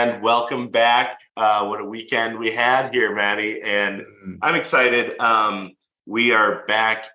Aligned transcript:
and 0.00 0.22
welcome 0.22 0.68
back. 0.68 1.18
Uh, 1.36 1.66
what 1.66 1.78
a 1.78 1.84
weekend 1.84 2.38
we 2.38 2.50
had 2.50 2.90
here, 2.90 3.14
Maddie, 3.14 3.60
and 3.62 4.00
mm-hmm. 4.00 4.34
I'm 4.40 4.54
excited. 4.54 5.20
Um, 5.20 5.72
we 6.06 6.32
are 6.32 6.64
back 6.66 7.10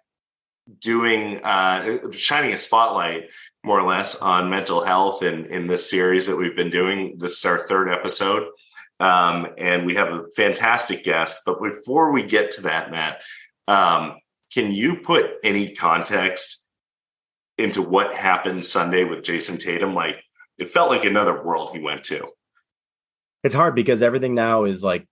doing 0.81 1.43
uh, 1.43 2.11
shining 2.11 2.53
a 2.53 2.57
spotlight 2.59 3.29
more 3.63 3.79
or 3.79 3.87
less 3.87 4.21
on 4.21 4.51
mental 4.51 4.85
health 4.85 5.23
in 5.23 5.47
in 5.47 5.65
this 5.65 5.89
series 5.89 6.27
that 6.27 6.37
we've 6.37 6.55
been 6.55 6.69
doing. 6.69 7.15
This 7.17 7.39
is 7.39 7.45
our 7.45 7.57
third 7.57 7.89
episode, 7.89 8.49
um, 8.99 9.47
and 9.57 9.87
we 9.87 9.95
have 9.95 10.09
a 10.09 10.25
fantastic 10.35 11.03
guest. 11.03 11.39
But 11.43 11.59
before 11.59 12.11
we 12.11 12.21
get 12.21 12.51
to 12.51 12.61
that, 12.63 12.91
Matt, 12.91 13.19
um, 13.67 14.19
can 14.53 14.71
you 14.71 14.97
put 14.97 15.31
any 15.43 15.71
context 15.71 16.63
into 17.57 17.81
what 17.81 18.13
happened 18.13 18.63
Sunday 18.63 19.05
with 19.05 19.23
Jayson 19.23 19.57
Tatum? 19.57 19.95
Like 19.95 20.23
it 20.59 20.69
felt 20.69 20.91
like 20.91 21.03
another 21.03 21.43
world 21.43 21.71
he 21.73 21.79
went 21.79 22.03
to 22.03 22.29
it's 23.45 23.55
hard 23.55 23.75
because 23.75 24.01
everything 24.01 24.33
now 24.33 24.63
is 24.63 24.83
like 24.83 25.07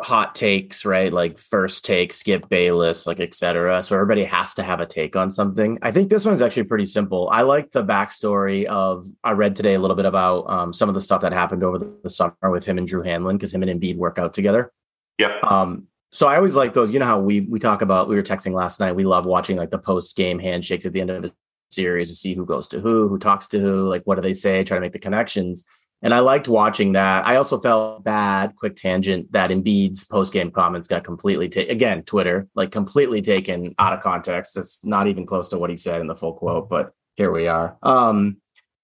hot 0.00 0.36
takes, 0.36 0.84
right? 0.84 1.12
Like 1.12 1.36
first 1.36 1.84
take, 1.84 2.12
Skip 2.12 2.48
Bayless, 2.48 3.08
like 3.08 3.18
etc. 3.18 3.82
So 3.82 3.96
everybody 3.96 4.22
has 4.24 4.54
to 4.54 4.62
have 4.62 4.78
a 4.78 4.86
take 4.86 5.16
on 5.16 5.32
something. 5.32 5.76
I 5.82 5.90
think 5.90 6.08
this 6.08 6.24
one's 6.24 6.42
actually 6.42 6.64
pretty 6.64 6.86
simple. 6.86 7.28
I 7.30 7.42
like 7.42 7.72
the 7.72 7.84
backstory 7.84 8.66
of. 8.66 9.04
I 9.24 9.32
read 9.32 9.56
today 9.56 9.74
a 9.74 9.80
little 9.80 9.96
bit 9.96 10.06
about 10.06 10.48
um, 10.48 10.72
some 10.72 10.88
of 10.88 10.94
the 10.94 11.02
stuff 11.02 11.22
that 11.22 11.32
happened 11.32 11.64
over 11.64 11.78
the, 11.78 11.92
the 12.04 12.10
summer 12.10 12.34
with 12.44 12.64
him 12.64 12.78
and 12.78 12.86
Drew 12.86 13.02
Hanlen 13.02 13.32
because 13.32 13.52
him 13.52 13.64
and 13.64 13.80
Embiid 13.80 13.96
work 13.96 14.18
out 14.18 14.32
together. 14.32 14.72
Yep. 15.18 15.42
Um, 15.42 15.88
so 16.12 16.28
I 16.28 16.36
always 16.36 16.54
like 16.54 16.72
those. 16.72 16.92
You 16.92 17.00
know 17.00 17.06
how 17.06 17.18
we 17.18 17.40
we 17.40 17.58
talk 17.58 17.82
about. 17.82 18.08
We 18.08 18.14
were 18.14 18.22
texting 18.22 18.52
last 18.52 18.78
night. 18.78 18.94
We 18.94 19.04
love 19.04 19.26
watching 19.26 19.56
like 19.56 19.70
the 19.70 19.78
post 19.78 20.16
game 20.16 20.38
handshakes 20.38 20.86
at 20.86 20.92
the 20.92 21.00
end 21.00 21.10
of 21.10 21.22
the 21.22 21.32
series 21.70 22.08
to 22.08 22.14
see 22.14 22.34
who 22.34 22.46
goes 22.46 22.68
to 22.68 22.80
who, 22.80 23.08
who 23.08 23.18
talks 23.18 23.48
to 23.48 23.58
who, 23.58 23.88
like 23.88 24.02
what 24.04 24.14
do 24.14 24.22
they 24.22 24.34
say, 24.34 24.62
try 24.62 24.76
to 24.76 24.80
make 24.80 24.92
the 24.92 24.98
connections. 24.98 25.64
And 26.02 26.12
I 26.12 26.20
liked 26.20 26.46
watching 26.46 26.92
that. 26.92 27.26
I 27.26 27.36
also 27.36 27.58
felt 27.58 28.04
bad, 28.04 28.54
quick 28.56 28.76
tangent, 28.76 29.32
that 29.32 29.50
Embiid's 29.50 30.04
post 30.04 30.32
game 30.32 30.50
comments 30.50 30.88
got 30.88 31.04
completely 31.04 31.48
taken, 31.48 31.74
again, 31.74 32.02
Twitter, 32.02 32.48
like 32.54 32.70
completely 32.70 33.22
taken 33.22 33.74
out 33.78 33.94
of 33.94 34.00
context. 34.00 34.54
That's 34.54 34.84
not 34.84 35.08
even 35.08 35.26
close 35.26 35.48
to 35.48 35.58
what 35.58 35.70
he 35.70 35.76
said 35.76 36.00
in 36.00 36.06
the 36.06 36.14
full 36.14 36.34
quote, 36.34 36.68
but 36.68 36.92
here 37.14 37.32
we 37.32 37.48
are. 37.48 37.78
Um, 37.82 38.36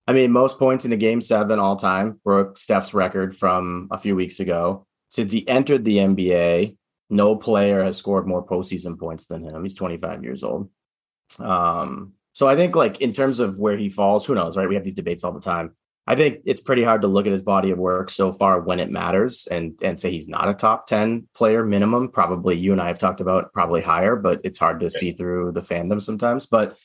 I 0.07 0.15
mean, 0.15 0.33
most 0.33 0.59
points 0.59 0.85
in 0.85 0.93
a 0.93 0.97
game 0.97 1.21
seven 1.21 1.59
all 1.59 1.77
time 1.77 2.21
broke 2.25 2.59
Steph's 2.59 2.95
record 2.95 3.37
from 3.37 3.89
a 3.91 3.99
few 3.99 4.17
weeks 4.17 4.41
ago. 4.41 4.87
Since 5.11 5.33
he 5.33 5.47
entered 5.47 5.85
the 5.85 5.99
NBA, 5.99 6.77
no 7.11 7.37
player 7.37 7.85
has 7.85 7.99
scored 7.99 8.27
more 8.27 8.45
postseason 8.45 8.99
points 8.99 9.27
than 9.27 9.45
him. 9.45 9.63
He's 9.63 9.75
25 9.75 10.25
years 10.25 10.43
old. 10.43 10.71
Um, 11.39 12.15
so 12.33 12.49
I 12.49 12.57
think, 12.57 12.75
like, 12.75 13.01
in 13.03 13.13
terms 13.13 13.39
of 13.39 13.59
where 13.59 13.77
he 13.77 13.91
falls, 13.91 14.25
who 14.25 14.35
knows, 14.35 14.57
right? 14.57 14.69
We 14.69 14.75
have 14.75 14.85
these 14.85 14.95
debates 14.95 15.23
all 15.23 15.33
the 15.33 15.41
time. 15.41 15.77
I 16.07 16.17
think 16.17 16.41
it's 16.45 16.61
pretty 16.61 16.83
hard 16.83 17.03
to 17.03 17.09
look 17.09 17.27
at 17.27 17.33
his 17.33 17.43
body 17.43 17.71
of 17.71 17.79
work 17.79 18.11
so 18.11 18.33
far 18.33 18.61
when 18.61 18.81
it 18.81 18.91
matters 18.91 19.47
and 19.51 19.79
and 19.83 19.99
say 20.01 20.11
he's 20.11 20.29
not 20.29 20.49
a 20.49 20.55
top 20.55 20.87
10 20.87 21.29
player 21.35 21.65
minimum. 21.65 22.09
Probably 22.09 22.57
you 22.57 22.73
and 22.73 22.81
I 22.81 22.89
have 22.89 22.99
talked 22.99 23.21
about 23.21 23.53
probably 23.53 23.83
higher, 23.83 24.17
but 24.17 24.41
it's 24.43 24.59
hard 24.59 24.81
to 24.81 24.91
see 24.91 25.13
through 25.13 25.53
the 25.53 25.61
fandom 25.61 26.03
sometimes. 26.03 26.47
But 26.47 26.77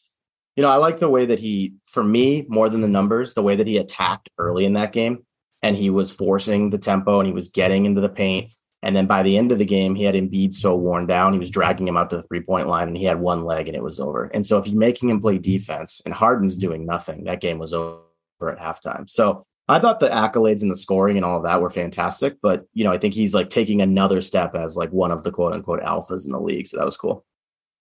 you 0.55 0.63
know, 0.63 0.69
I 0.69 0.77
like 0.77 0.97
the 0.97 1.09
way 1.09 1.25
that 1.27 1.39
he, 1.39 1.75
for 1.85 2.03
me, 2.03 2.45
more 2.49 2.67
than 2.67 2.81
the 2.81 2.87
numbers, 2.87 3.33
the 3.33 3.43
way 3.43 3.55
that 3.55 3.67
he 3.67 3.77
attacked 3.77 4.29
early 4.39 4.65
in 4.65 4.73
that 4.73 4.91
game 4.91 5.23
and 5.61 5.75
he 5.75 5.89
was 5.89 6.11
forcing 6.11 6.69
the 6.69 6.79
tempo 6.79 7.19
and 7.19 7.27
he 7.27 7.33
was 7.33 7.49
getting 7.49 7.85
into 7.85 8.01
the 8.01 8.09
paint. 8.09 8.51
And 8.83 8.95
then 8.95 9.07
by 9.07 9.23
the 9.23 9.37
end 9.37 9.51
of 9.51 9.59
the 9.59 9.65
game, 9.65 9.95
he 9.95 10.03
had 10.03 10.15
Embiid 10.15 10.53
so 10.53 10.75
worn 10.75 11.07
down, 11.07 11.33
he 11.33 11.39
was 11.39 11.49
dragging 11.49 11.87
him 11.87 11.97
out 11.97 12.09
to 12.11 12.17
the 12.17 12.23
three 12.23 12.41
point 12.41 12.67
line 12.67 12.87
and 12.87 12.97
he 12.97 13.03
had 13.03 13.19
one 13.19 13.45
leg 13.45 13.67
and 13.67 13.75
it 13.75 13.83
was 13.83 13.99
over. 13.99 14.25
And 14.25 14.45
so 14.45 14.57
if 14.57 14.67
you're 14.67 14.77
making 14.77 15.09
him 15.09 15.21
play 15.21 15.37
defense 15.39 16.01
and 16.05 16.13
Harden's 16.13 16.55
doing 16.55 16.85
nothing, 16.85 17.23
that 17.25 17.41
game 17.41 17.57
was 17.57 17.73
over 17.73 17.99
at 18.41 18.59
halftime. 18.59 19.09
So 19.09 19.43
I 19.67 19.79
thought 19.79 19.99
the 19.99 20.09
accolades 20.09 20.61
and 20.61 20.71
the 20.71 20.75
scoring 20.75 21.17
and 21.17 21.25
all 21.25 21.37
of 21.37 21.43
that 21.43 21.61
were 21.61 21.69
fantastic, 21.69 22.37
but 22.41 22.65
you 22.73 22.83
know, 22.83 22.91
I 22.91 22.97
think 22.97 23.13
he's 23.13 23.35
like 23.35 23.49
taking 23.49 23.81
another 23.81 24.21
step 24.21 24.55
as 24.55 24.77
like 24.77 24.91
one 24.91 25.11
of 25.11 25.23
the 25.23 25.31
quote 25.31 25.53
unquote 25.53 25.81
alphas 25.81 26.25
in 26.25 26.31
the 26.31 26.39
league. 26.39 26.67
So 26.67 26.77
that 26.77 26.85
was 26.85 26.97
cool. 26.97 27.25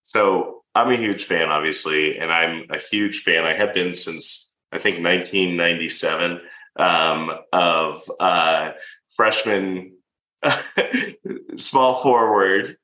So 0.02 0.62
I'm 0.74 0.90
a 0.90 0.96
huge 0.96 1.24
fan, 1.24 1.48
obviously, 1.48 2.18
and 2.18 2.32
I'm 2.32 2.64
a 2.70 2.78
huge 2.78 3.20
fan. 3.20 3.44
I 3.44 3.54
have 3.54 3.72
been 3.72 3.94
since 3.94 4.56
I 4.72 4.78
think 4.78 4.96
1997 4.96 6.40
um, 6.78 7.32
of 7.52 8.10
uh, 8.20 8.72
freshman 9.14 9.96
small 11.56 12.02
forward 12.02 12.76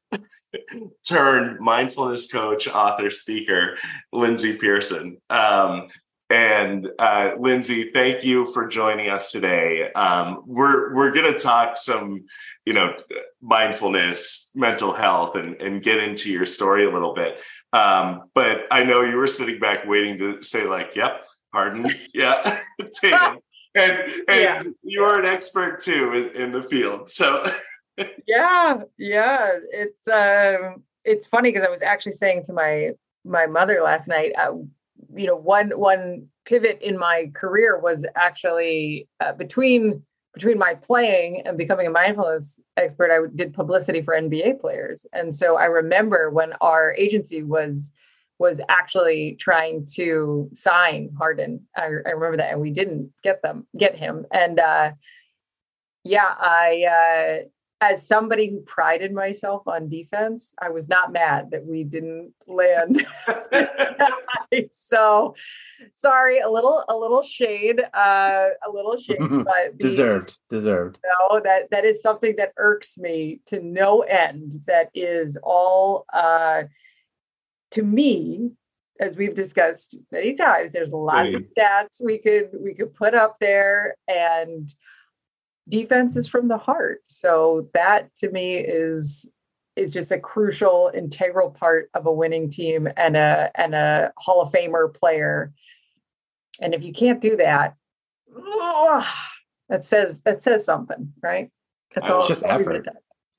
turned 1.06 1.60
mindfulness 1.60 2.30
coach, 2.30 2.68
author, 2.68 3.10
speaker, 3.10 3.76
Lindsey 4.12 4.56
Pearson. 4.56 5.18
Um, 5.30 5.88
and 6.32 6.88
uh, 6.98 7.32
Lindsey, 7.38 7.90
thank 7.92 8.24
you 8.24 8.50
for 8.54 8.66
joining 8.66 9.10
us 9.10 9.30
today. 9.30 9.92
Um, 9.92 10.42
we're 10.46 10.94
we're 10.94 11.10
going 11.10 11.30
to 11.30 11.38
talk 11.38 11.76
some, 11.76 12.24
you 12.64 12.72
know, 12.72 12.96
mindfulness, 13.42 14.50
mental 14.54 14.94
health, 14.94 15.36
and 15.36 15.60
and 15.60 15.82
get 15.82 16.02
into 16.02 16.32
your 16.32 16.46
story 16.46 16.86
a 16.86 16.90
little 16.90 17.12
bit. 17.14 17.38
Um, 17.74 18.30
but 18.34 18.62
I 18.70 18.82
know 18.82 19.02
you 19.02 19.16
were 19.16 19.26
sitting 19.26 19.58
back 19.58 19.86
waiting 19.86 20.18
to 20.20 20.42
say 20.42 20.66
like, 20.66 20.96
"Yep, 20.96 21.22
Harden, 21.52 21.94
yeah, 22.14 22.60
Tatum," 23.02 23.38
and 23.74 23.98
and 24.26 24.40
yeah. 24.40 24.62
you're 24.82 25.20
an 25.20 25.26
expert 25.26 25.80
too 25.80 26.30
in, 26.34 26.44
in 26.44 26.52
the 26.52 26.62
field. 26.62 27.10
So, 27.10 27.46
yeah, 28.26 28.80
yeah, 28.96 29.50
it's 29.70 30.08
um, 30.08 30.82
it's 31.04 31.26
funny 31.26 31.50
because 31.52 31.66
I 31.66 31.70
was 31.70 31.82
actually 31.82 32.12
saying 32.12 32.44
to 32.46 32.54
my 32.54 32.92
my 33.22 33.44
mother 33.44 33.82
last 33.82 34.08
night. 34.08 34.32
Uh, 34.34 34.54
you 35.14 35.26
know 35.26 35.36
one 35.36 35.70
one 35.70 36.26
pivot 36.44 36.80
in 36.82 36.98
my 36.98 37.30
career 37.34 37.78
was 37.78 38.04
actually 38.16 39.08
uh, 39.20 39.32
between 39.32 40.02
between 40.34 40.58
my 40.58 40.74
playing 40.74 41.42
and 41.44 41.58
becoming 41.58 41.86
a 41.86 41.90
mindfulness 41.90 42.58
expert 42.76 43.10
i 43.10 43.18
did 43.34 43.52
publicity 43.52 44.02
for 44.02 44.14
nba 44.14 44.60
players. 44.60 45.06
And 45.12 45.34
so 45.34 45.56
i 45.56 45.64
remember 45.64 46.30
when 46.30 46.52
our 46.60 46.94
agency 46.94 47.42
was 47.42 47.92
was 48.38 48.60
actually 48.68 49.36
trying 49.38 49.86
to 49.94 50.48
sign 50.52 51.10
harden 51.18 51.60
i, 51.76 51.84
I 51.84 52.10
remember 52.10 52.38
that 52.38 52.52
and 52.52 52.60
we 52.60 52.70
didn't 52.70 53.12
get 53.22 53.42
them 53.42 53.66
get 53.76 53.96
him. 53.96 54.26
And 54.32 54.58
uh 54.58 54.92
yeah 56.04 56.34
i 56.38 57.42
uh 57.42 57.48
as 57.82 58.06
somebody 58.06 58.48
who 58.48 58.60
prided 58.60 59.12
myself 59.12 59.66
on 59.66 59.88
defense, 59.88 60.54
I 60.62 60.70
was 60.70 60.88
not 60.88 61.10
mad 61.10 61.50
that 61.50 61.66
we 61.66 61.82
didn't 61.82 62.32
land. 62.46 63.04
so 64.70 65.34
sorry, 65.92 66.38
a 66.38 66.48
little 66.48 66.84
a 66.88 66.96
little 66.96 67.24
shade, 67.24 67.82
uh, 67.92 68.48
a 68.64 68.70
little 68.72 68.96
shade, 68.96 69.18
but 69.44 69.76
deserved, 69.78 70.38
deserved. 70.48 71.00
No, 71.04 71.40
that 71.40 71.70
that 71.72 71.84
is 71.84 72.00
something 72.00 72.36
that 72.36 72.52
irks 72.56 72.96
me 72.96 73.40
to 73.46 73.60
no 73.60 74.02
end. 74.02 74.60
That 74.68 74.90
is 74.94 75.36
all 75.42 76.04
uh, 76.14 76.62
to 77.72 77.82
me, 77.82 78.52
as 79.00 79.16
we've 79.16 79.34
discussed 79.34 79.96
many 80.12 80.34
times. 80.34 80.70
There's 80.70 80.92
lots 80.92 81.34
of 81.34 81.42
stats 81.42 82.00
we 82.00 82.18
could 82.18 82.50
we 82.60 82.74
could 82.74 82.94
put 82.94 83.14
up 83.14 83.38
there 83.40 83.96
and 84.06 84.72
defense 85.68 86.16
is 86.16 86.28
from 86.28 86.48
the 86.48 86.58
heart. 86.58 87.02
So 87.08 87.68
that 87.74 88.14
to 88.16 88.30
me 88.30 88.56
is 88.56 89.28
is 89.74 89.90
just 89.90 90.12
a 90.12 90.18
crucial 90.18 90.90
integral 90.94 91.50
part 91.50 91.88
of 91.94 92.06
a 92.06 92.12
winning 92.12 92.50
team 92.50 92.88
and 92.96 93.16
a 93.16 93.50
and 93.54 93.74
a 93.74 94.12
Hall 94.16 94.40
of 94.42 94.52
Famer 94.52 94.92
player. 94.92 95.52
And 96.60 96.74
if 96.74 96.82
you 96.82 96.92
can't 96.92 97.20
do 97.20 97.36
that, 97.36 97.74
that 99.68 99.84
says 99.84 100.22
that 100.22 100.42
says 100.42 100.64
something, 100.64 101.12
right? 101.22 101.50
That's 101.94 102.10
all. 102.10 102.20
It's 102.20 102.28
just 102.28 102.44
effort. 102.44 102.86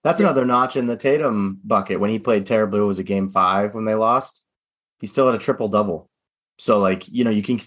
That's 0.03 0.19
yeah. 0.19 0.27
another 0.27 0.45
notch 0.45 0.75
in 0.75 0.85
the 0.85 0.97
Tatum 0.97 1.59
bucket. 1.63 1.99
When 1.99 2.09
he 2.09 2.19
played 2.19 2.45
terribly, 2.45 2.79
it 2.79 2.83
was 2.83 2.99
a 2.99 3.03
game 3.03 3.29
five 3.29 3.73
when 3.73 3.85
they 3.85 3.95
lost. 3.95 4.45
He 4.99 5.07
still 5.07 5.25
had 5.27 5.35
a 5.35 5.39
triple 5.39 5.69
double. 5.69 6.09
So 6.57 6.79
like 6.79 7.07
you 7.07 7.23
know 7.23 7.31
you 7.31 7.41
can 7.41 7.59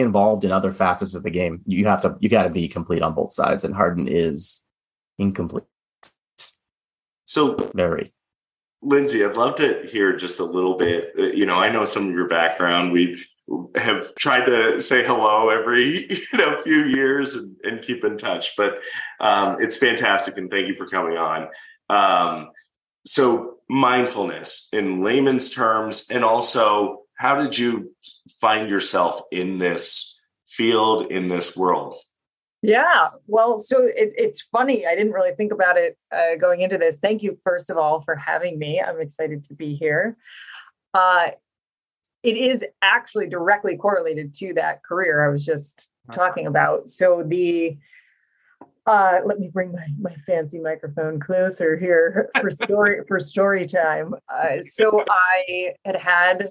involved 0.00 0.44
in 0.44 0.52
other 0.52 0.72
facets 0.72 1.14
of 1.14 1.22
the 1.22 1.30
game. 1.30 1.62
You 1.66 1.86
have 1.86 2.00
to 2.02 2.16
you 2.20 2.28
got 2.28 2.44
to 2.44 2.50
be 2.50 2.68
complete 2.68 3.02
on 3.02 3.14
both 3.14 3.32
sides, 3.32 3.64
and 3.64 3.74
Harden 3.74 4.08
is 4.08 4.62
incomplete. 5.18 5.64
So 7.26 7.70
very. 7.74 8.12
Lindsay, 8.82 9.24
I'd 9.24 9.36
love 9.36 9.54
to 9.56 9.82
hear 9.86 10.14
just 10.14 10.40
a 10.40 10.44
little 10.44 10.76
bit. 10.76 11.12
Uh, 11.18 11.22
you 11.22 11.46
know, 11.46 11.56
I 11.56 11.70
know 11.70 11.84
some 11.84 12.08
of 12.08 12.14
your 12.14 12.28
background. 12.28 12.92
We 12.92 13.24
have 13.76 14.14
tried 14.14 14.44
to 14.46 14.80
say 14.80 15.04
hello 15.04 15.50
every 15.50 16.06
you 16.32 16.38
know 16.38 16.60
few 16.62 16.84
years 16.84 17.34
and, 17.34 17.56
and 17.62 17.82
keep 17.82 18.04
in 18.04 18.18
touch, 18.18 18.54
but 18.56 18.74
um, 19.20 19.56
it's 19.60 19.78
fantastic, 19.78 20.36
and 20.36 20.50
thank 20.50 20.68
you 20.68 20.76
for 20.76 20.86
coming 20.86 21.16
on. 21.16 21.48
Um, 21.88 22.50
so 23.06 23.58
mindfulness 23.68 24.68
in 24.72 25.02
layman's 25.02 25.50
terms, 25.50 26.06
and 26.10 26.24
also 26.24 27.03
how 27.16 27.42
did 27.42 27.56
you 27.56 27.94
find 28.40 28.68
yourself 28.68 29.20
in 29.30 29.58
this 29.58 30.20
field 30.46 31.10
in 31.10 31.28
this 31.28 31.56
world? 31.56 31.96
Yeah 32.62 33.08
well 33.26 33.58
so 33.58 33.84
it, 33.84 34.12
it's 34.16 34.42
funny 34.50 34.86
i 34.86 34.94
didn't 34.94 35.12
really 35.12 35.34
think 35.34 35.52
about 35.52 35.76
it 35.76 35.98
uh, 36.12 36.36
going 36.40 36.62
into 36.62 36.78
this. 36.78 36.96
Thank 36.96 37.22
you 37.22 37.38
first 37.44 37.68
of 37.70 37.76
all 37.76 38.02
for 38.02 38.16
having 38.16 38.58
me. 38.58 38.80
I'm 38.80 39.00
excited 39.00 39.44
to 39.44 39.54
be 39.54 39.74
here. 39.74 40.16
Uh, 40.94 41.30
it 42.22 42.36
is 42.38 42.64
actually 42.80 43.28
directly 43.28 43.76
correlated 43.76 44.34
to 44.36 44.54
that 44.54 44.82
career 44.82 45.24
i 45.24 45.28
was 45.28 45.44
just 45.44 45.88
talking 46.12 46.46
about. 46.46 46.90
So 46.90 47.22
the 47.26 47.76
Uh, 48.86 49.20
let 49.24 49.38
me 49.38 49.48
bring 49.48 49.72
my, 49.72 49.86
my 49.98 50.14
fancy 50.26 50.60
microphone 50.60 51.18
closer 51.18 51.76
here 51.78 52.28
for 52.38 52.50
story 52.50 53.00
for 53.08 53.18
story 53.18 53.66
time. 53.66 54.14
Uh, 54.28 54.58
so 54.68 55.02
I 55.10 55.72
had 55.86 55.96
had 55.96 56.48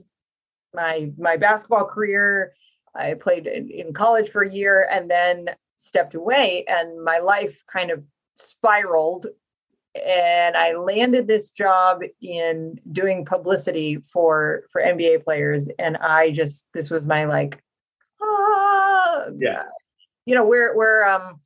my 0.73 1.11
my 1.17 1.37
basketball 1.37 1.85
career. 1.85 2.53
I 2.95 3.15
played 3.15 3.47
in, 3.47 3.69
in 3.69 3.93
college 3.93 4.29
for 4.29 4.43
a 4.43 4.49
year 4.51 4.87
and 4.91 5.09
then 5.09 5.49
stepped 5.77 6.15
away, 6.15 6.65
and 6.67 7.03
my 7.03 7.19
life 7.19 7.57
kind 7.71 7.91
of 7.91 8.03
spiraled. 8.35 9.27
And 9.95 10.57
I 10.57 10.73
landed 10.73 11.27
this 11.27 11.51
job 11.51 12.01
in 12.21 12.79
doing 12.91 13.25
publicity 13.25 13.97
for 14.11 14.63
for 14.71 14.81
NBA 14.81 15.23
players, 15.23 15.67
and 15.79 15.97
I 15.97 16.31
just 16.31 16.65
this 16.73 16.89
was 16.89 17.05
my 17.05 17.25
like, 17.25 17.61
ah, 18.21 19.25
Yeah. 19.37 19.63
you 20.25 20.35
know, 20.35 20.45
we're 20.45 20.75
we're 20.75 21.03
um 21.03 21.39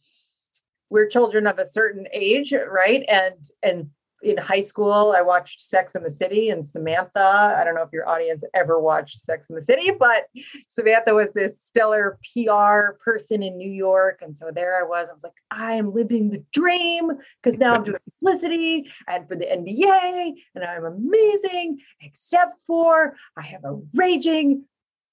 we're 0.90 1.08
children 1.08 1.48
of 1.48 1.60
a 1.60 1.66
certain 1.66 2.08
age, 2.14 2.54
right? 2.54 3.04
And 3.10 3.36
and 3.64 3.90
in 4.24 4.38
high 4.38 4.62
school, 4.62 5.14
I 5.16 5.22
watched 5.22 5.62
Sex 5.62 5.96
in 5.96 6.04
the 6.04 6.12
City 6.12 6.50
and 6.50 6.68
Samantha. 6.68 7.56
I 7.58 7.64
don't 7.64 7.76
know 7.76 7.84
if 7.84 7.94
your 7.94 8.08
audience 8.08 8.44
ever 8.54 8.80
watched 8.80 9.20
Sex 9.20 9.50
in 9.50 9.56
the 9.56 9.62
City, 9.62 9.92
but 10.00 10.26
Samantha 10.68 11.14
was 11.14 11.34
this 11.34 11.62
stellar 11.62 12.18
PR 12.34 12.98
person 13.04 13.44
in 13.44 13.58
New 13.58 13.70
York. 13.70 14.20
And 14.22 14.36
so 14.36 14.52
there 14.54 14.80
I 14.80 14.88
was. 14.88 15.08
I 15.10 15.14
was 15.14 15.24
like, 15.24 15.34
I 15.52 15.74
am 15.74 15.94
living 15.94 16.30
the 16.30 16.44
dream 16.52 17.12
because 17.42 17.60
now 17.60 17.74
I'm 17.74 17.84
doing 17.84 17.98
publicity 18.20 18.90
and 19.08 19.28
for 19.28 19.36
the 19.36 19.46
NBA, 19.46 20.34
and 20.56 20.64
I'm 20.64 20.86
amazing, 20.86 21.80
except 22.02 22.56
for 22.66 23.16
I 23.36 23.44
have 23.44 23.64
a 23.64 23.80
raging 23.94 24.64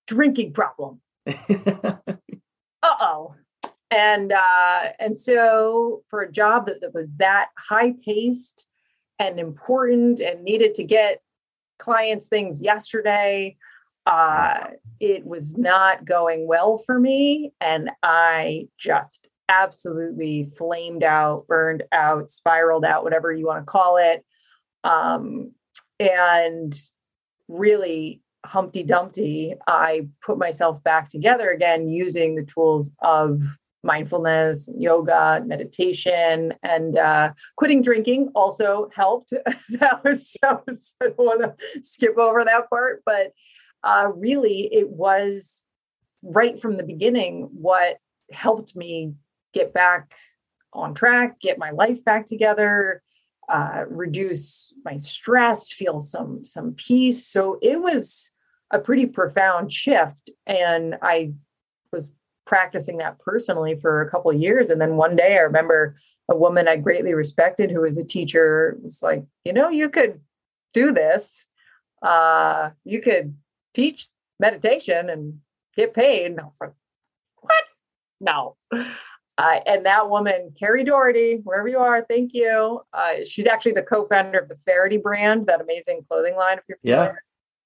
drinking 0.06 0.52
problem. 0.52 1.00
Uh-oh. 1.26 3.34
And 3.90 4.32
uh, 4.32 4.88
and 4.98 5.18
so 5.18 6.02
for 6.10 6.22
a 6.22 6.32
job 6.32 6.66
that, 6.66 6.80
that 6.80 6.92
was 6.92 7.12
that 7.18 7.50
high 7.56 7.94
paced 8.04 8.66
and 9.18 9.38
important 9.38 10.20
and 10.20 10.42
needed 10.42 10.74
to 10.76 10.84
get 10.84 11.20
clients 11.78 12.26
things 12.26 12.62
yesterday, 12.62 13.56
uh, 14.06 14.68
it 15.00 15.24
was 15.24 15.56
not 15.56 16.04
going 16.04 16.46
well 16.46 16.82
for 16.86 16.98
me. 16.98 17.52
And 17.60 17.90
I 18.02 18.68
just 18.78 19.28
absolutely 19.48 20.50
flamed 20.56 21.02
out, 21.02 21.46
burned 21.46 21.84
out, 21.92 22.30
spiraled 22.30 22.84
out, 22.84 23.04
whatever 23.04 23.32
you 23.32 23.46
want 23.46 23.64
to 23.64 23.70
call 23.70 23.96
it. 23.96 24.24
Um, 24.82 25.52
and 25.98 26.74
really 27.48 28.20
Humpty 28.44 28.82
Dumpty, 28.82 29.54
I 29.66 30.08
put 30.24 30.38
myself 30.38 30.82
back 30.82 31.10
together 31.10 31.50
again 31.50 31.88
using 31.88 32.34
the 32.34 32.44
tools 32.44 32.90
of 33.02 33.40
mindfulness, 33.84 34.68
yoga, 34.76 35.42
meditation, 35.44 36.54
and 36.62 36.98
uh, 36.98 37.32
quitting 37.56 37.82
drinking 37.82 38.30
also 38.34 38.88
helped. 38.94 39.30
that 39.70 40.02
was, 40.02 40.36
was, 40.42 40.94
I 41.00 41.06
don't 41.06 41.18
want 41.18 41.42
to 41.42 41.54
skip 41.82 42.18
over 42.18 42.44
that 42.44 42.68
part, 42.70 43.02
but 43.04 43.32
uh, 43.82 44.08
really 44.14 44.72
it 44.72 44.88
was 44.88 45.62
right 46.22 46.60
from 46.60 46.76
the 46.76 46.82
beginning 46.82 47.50
what 47.52 47.98
helped 48.32 48.74
me 48.74 49.12
get 49.52 49.74
back 49.74 50.14
on 50.72 50.94
track, 50.94 51.38
get 51.40 51.58
my 51.58 51.70
life 51.70 52.02
back 52.04 52.26
together, 52.26 53.02
uh, 53.48 53.84
reduce 53.88 54.72
my 54.84 54.96
stress, 54.98 55.70
feel 55.70 56.00
some 56.00 56.44
some 56.44 56.72
peace. 56.72 57.26
So 57.26 57.58
it 57.62 57.80
was 57.80 58.30
a 58.70 58.78
pretty 58.78 59.06
profound 59.06 59.72
shift, 59.72 60.30
and 60.46 60.96
I 61.02 61.34
practicing 62.46 62.98
that 62.98 63.18
personally 63.18 63.78
for 63.80 64.02
a 64.02 64.10
couple 64.10 64.30
of 64.30 64.38
years. 64.40 64.70
And 64.70 64.80
then 64.80 64.96
one 64.96 65.16
day, 65.16 65.34
I 65.36 65.40
remember 65.40 65.96
a 66.28 66.36
woman 66.36 66.68
I 66.68 66.76
greatly 66.76 67.14
respected, 67.14 67.70
who 67.70 67.82
was 67.82 67.98
a 67.98 68.04
teacher, 68.04 68.78
was 68.82 69.02
like, 69.02 69.24
"You 69.44 69.52
know, 69.52 69.68
you 69.68 69.88
could 69.88 70.20
do 70.72 70.92
this. 70.92 71.46
Uh, 72.02 72.70
you 72.84 73.00
could 73.00 73.36
teach 73.72 74.08
meditation 74.40 75.10
and 75.10 75.40
get 75.76 75.94
paid." 75.94 76.26
And 76.26 76.40
I 76.40 76.44
was 76.44 76.60
like, 76.60 76.72
"What? 77.40 77.64
No." 78.20 78.56
Uh, 79.36 79.58
and 79.66 79.84
that 79.84 80.08
woman, 80.08 80.54
Carrie 80.56 80.84
Faherty, 80.84 81.40
wherever 81.42 81.66
you 81.66 81.78
are, 81.78 82.04
thank 82.04 82.32
you. 82.32 82.80
Uh, 82.92 83.14
she's 83.26 83.46
actually 83.48 83.72
the 83.72 83.82
co-founder 83.82 84.38
of 84.38 84.48
the 84.48 84.56
Faherty 84.64 84.96
brand, 84.96 85.46
that 85.46 85.60
amazing 85.60 86.02
clothing 86.08 86.36
line. 86.36 86.58
If 86.58 86.64
you're 86.68 86.78
Yeah. 86.82 87.12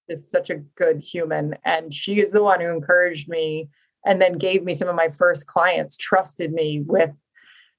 is 0.09 0.31
such 0.31 0.49
a 0.49 0.57
good 0.57 1.01
human, 1.01 1.59
and 1.67 1.93
she 1.93 2.21
is 2.21 2.31
the 2.31 2.43
one 2.43 2.61
who 2.63 2.71
encouraged 2.71 3.29
me, 3.29 3.69
and 4.09 4.21
then 4.21 4.39
gave 4.39 4.65
me 4.65 4.73
some 4.73 4.89
of 4.89 4.97
my 4.97 5.11
first 5.11 5.47
clients, 5.47 5.97
trusted 5.97 6.53
me 6.53 6.81
with 6.81 7.13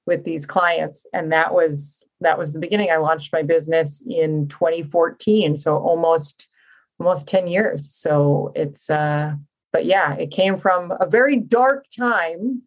with 0.06 0.24
these 0.24 0.46
clients, 0.46 1.04
and 1.12 1.32
that 1.32 1.52
was 1.52 2.04
that 2.20 2.38
was 2.38 2.52
the 2.52 2.58
beginning. 2.60 2.90
I 2.90 2.96
launched 2.96 3.32
my 3.32 3.42
business 3.42 4.02
in 4.08 4.48
2014, 4.48 5.58
so 5.58 5.76
almost 5.76 6.48
almost 6.98 7.28
10 7.28 7.48
years. 7.48 7.92
So 7.94 8.52
it's 8.54 8.88
uh, 8.88 9.34
but 9.72 9.84
yeah, 9.84 10.14
it 10.14 10.30
came 10.30 10.56
from 10.56 10.92
a 11.00 11.06
very 11.06 11.36
dark 11.36 11.86
time 11.96 12.62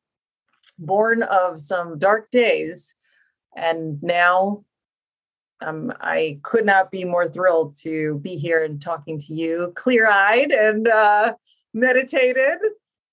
born 0.77 1.23
of 1.23 1.59
some 1.59 1.97
dark 1.99 2.29
days 2.31 2.95
and 3.55 4.01
now 4.01 4.63
um, 5.61 5.93
i 6.01 6.39
could 6.41 6.65
not 6.65 6.89
be 6.89 7.03
more 7.03 7.29
thrilled 7.29 7.77
to 7.77 8.19
be 8.23 8.37
here 8.37 8.63
and 8.63 8.81
talking 8.81 9.19
to 9.19 9.33
you 9.33 9.71
clear-eyed 9.75 10.51
and 10.51 10.87
uh, 10.87 11.33
meditated 11.73 12.57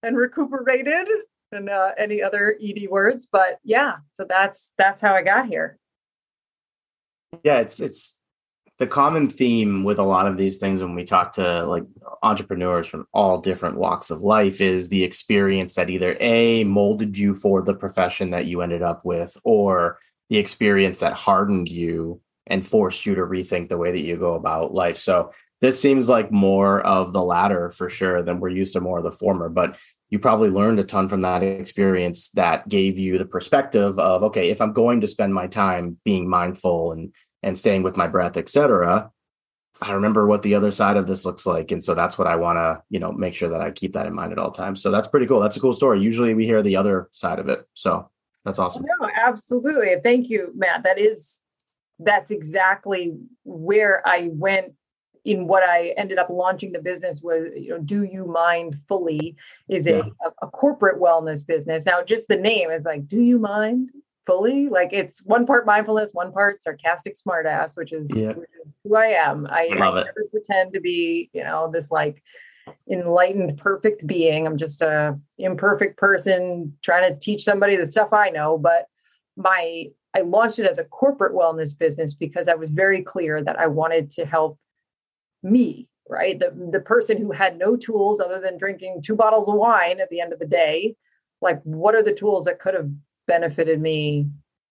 and 0.03 0.17
recuperated 0.17 1.09
and 1.53 1.69
uh, 1.69 1.91
any 1.99 2.23
other 2.23 2.57
ed 2.63 2.87
words 2.91 3.27
but 3.31 3.59
yeah 3.65 3.97
so 4.15 4.25
that's 4.29 4.73
that's 4.79 5.01
how 5.01 5.15
i 5.15 5.23
got 5.23 5.47
here. 5.47 5.79
Yeah 7.45 7.59
it's 7.59 7.81
it's 7.81 8.19
the 8.79 8.87
common 8.87 9.29
theme 9.29 9.85
with 9.85 9.99
a 9.99 10.03
lot 10.03 10.27
of 10.27 10.39
these 10.39 10.57
things 10.57 10.81
when 10.81 10.95
we 10.95 11.05
talk 11.05 11.35
to 11.35 11.67
like 11.67 11.85
entrepreneurs 12.23 12.87
from 12.87 13.07
all 13.13 13.39
different 13.39 13.77
walks 13.77 14.11
of 14.11 14.23
life 14.23 14.59
is 14.61 14.89
the 14.89 15.05
experience 15.05 15.75
that 15.75 15.91
either 15.91 16.17
a 16.19 16.65
molded 16.65 17.17
you 17.17 17.35
for 17.35 17.63
the 17.63 17.75
profession 17.75 18.31
that 18.31 18.47
you 18.47 18.63
ended 18.63 18.81
up 18.81 19.05
with 19.05 19.37
or 19.45 19.99
the 20.31 20.39
experience 20.39 21.01
that 21.01 21.13
hardened 21.13 21.69
you 21.69 22.23
and 22.47 22.67
forced 22.67 23.05
you 23.05 23.15
to 23.15 23.21
rethink 23.21 23.69
the 23.69 23.77
way 23.77 23.93
that 23.93 24.01
you 24.01 24.17
go 24.17 24.35
about 24.35 24.73
life. 24.73 24.97
So 24.97 25.31
this 25.61 25.81
seems 25.81 26.09
like 26.09 26.33
more 26.33 26.81
of 26.81 27.13
the 27.13 27.23
latter 27.23 27.71
for 27.71 27.89
sure 27.89 28.23
than 28.23 28.41
we're 28.41 28.49
used 28.49 28.73
to 28.73 28.81
more 28.81 28.99
of 28.99 29.05
the 29.05 29.13
former 29.13 29.49
but 29.49 29.79
you 30.09 30.19
probably 30.19 30.51
learned 30.51 30.81
a 30.81 30.85
ton 30.85 31.09
from 31.09 31.21
that 31.21 31.43
experience 31.43 32.31
that 32.31 32.69
gave 32.69 32.99
you 32.99 33.19
the 33.19 33.25
perspective 33.25 33.99
of 33.99 34.23
okay 34.23 34.51
if 34.51 34.61
i'm 34.61 34.73
going 34.73 35.01
to 35.01 35.07
spend 35.07 35.35
my 35.35 35.47
time 35.47 35.99
being 36.05 36.29
mindful 36.29 36.93
and 36.93 37.15
and 37.43 37.57
staying 37.57 37.83
with 37.83 37.97
my 37.97 38.07
breath, 38.07 38.37
etc. 38.37 39.11
I 39.83 39.93
remember 39.93 40.27
what 40.27 40.43
the 40.43 40.55
other 40.55 40.71
side 40.71 40.97
of 40.97 41.07
this 41.07 41.25
looks 41.25 41.47
like, 41.47 41.73
and 41.73 41.83
so 41.83 41.95
that's 41.95 42.19
what 42.19 42.27
I 42.27 42.37
want 42.37 42.59
to, 42.59 42.83
you 42.91 42.99
know, 42.99 43.13
make 43.13 43.35
sure 43.35 43.49
that 43.49 43.63
I 43.63 43.71
keep 43.71 43.95
that 43.95 44.07
in 44.07 44.15
mind 44.15 44.33
at 44.33 44.39
all 44.39 44.51
times. 44.51 44.83
So 44.83 44.91
that's 44.91 45.09
pretty 45.09 45.27
cool. 45.27 45.41
That's 45.41 45.57
a 45.57 45.61
cool 45.61 45.73
story. 45.73 46.03
Usually 46.03 46.35
we 46.35 46.45
hear 46.45 46.63
the 46.63 46.77
other 46.77 47.09
side 47.13 47.39
of 47.39 47.49
it, 47.49 47.67
so 47.75 48.11
that's 48.45 48.59
oh, 48.59 48.65
awesome. 48.65 48.85
no 48.85 49.09
absolutely 49.23 49.97
thank 50.03 50.31
you 50.31 50.51
matt 50.57 50.83
that 50.83 50.99
is 50.99 51.41
that's 51.99 52.31
exactly 52.31 53.15
where 53.45 54.03
i 54.09 54.31
went 54.33 54.73
in 55.25 55.47
what 55.47 55.63
i 55.63 55.89
ended 55.97 56.19
up 56.19 56.29
launching 56.31 56.73
the 56.73 56.79
business 56.81 57.21
was 57.23 57.49
you 57.57 57.71
know 57.71 57.79
do 57.79 58.05
you 58.05 58.27
mind 58.27 58.77
fully 58.89 59.37
is 59.69 59.87
a, 59.87 59.91
Yeah. 59.97 60.03
a, 60.25 60.47
a 60.47 60.51
corporate 60.51 61.01
wellness 61.01 61.47
business 61.47 61.87
now 61.87 62.03
just 62.03 62.29
the 62.29 62.37
name 62.37 62.71
is 62.71 62.85
like 62.85 63.07
do 63.07 63.21
you 63.21 63.39
mind 63.39 63.91
fully 64.27 64.69
like 64.69 64.91
it's 64.93 65.25
one 65.25 65.47
part 65.47 65.67
mindfulness 65.67 66.11
one 66.13 66.33
part 66.33 66.63
sarcastic 66.63 67.17
smartass 67.17 67.77
which 67.77 67.93
is, 67.93 68.11
Yeah. 68.15 68.33
which 68.33 68.51
is 68.65 68.79
who 68.85 68.97
i 68.97 69.07
am 69.07 69.47
i, 69.51 69.69
Love 69.77 69.97
I 69.97 70.01
it. 70.03 70.31
pretend 70.31 70.73
to 70.75 70.81
be 70.81 71.31
you 71.33 71.43
know 71.43 71.71
this 71.73 71.91
like 71.91 72.23
enlightened 72.89 73.59
perfect 73.59 74.07
being 74.07 74.47
i'm 74.47 74.57
just 74.57 74.83
a 74.83 75.19
imperfect 75.39 75.97
person 75.99 76.77
trying 76.83 77.13
to 77.13 77.19
teach 77.19 77.43
somebody 77.43 77.77
the 77.77 77.87
stuff 77.87 78.13
i 78.13 78.31
know 78.31 78.57
but 78.59 78.87
my 79.37 79.87
i 80.15 80.21
launched 80.21 80.59
it 80.59 80.67
as 80.67 80.79
a 80.79 80.85
corporate 80.85 81.35
wellness 81.35 81.77
business 81.77 82.15
because 82.15 82.47
i 82.49 82.55
was 82.55 82.71
very 82.71 83.03
clear 83.03 83.43
that 83.43 83.59
i 83.59 83.67
wanted 83.67 84.11
to 84.11 84.25
help 84.25 84.59
me 85.43 85.87
right? 86.09 86.41
The, 86.41 86.53
the 86.73 86.81
person 86.81 87.19
who 87.19 87.31
had 87.31 87.57
no 87.57 87.77
tools 87.77 88.21
other 88.21 88.41
than 88.41 88.59
drinking 88.59 89.01
two 89.05 89.15
bottles 89.15 89.49
of 89.49 89.55
wine 89.55 90.01
at 90.01 90.11
the 90.11 90.21
end 90.21 90.33
of 90.33 90.41
the 90.41 90.47
day 90.47 90.97
like 91.41 91.61
what 91.63 91.95
are 91.95 92.03
the 92.03 92.13
tools 92.13 92.45
that 92.45 92.61
could 92.61 92.75
have 92.75 92.91
benefited 93.27 93.81
me 93.81 94.27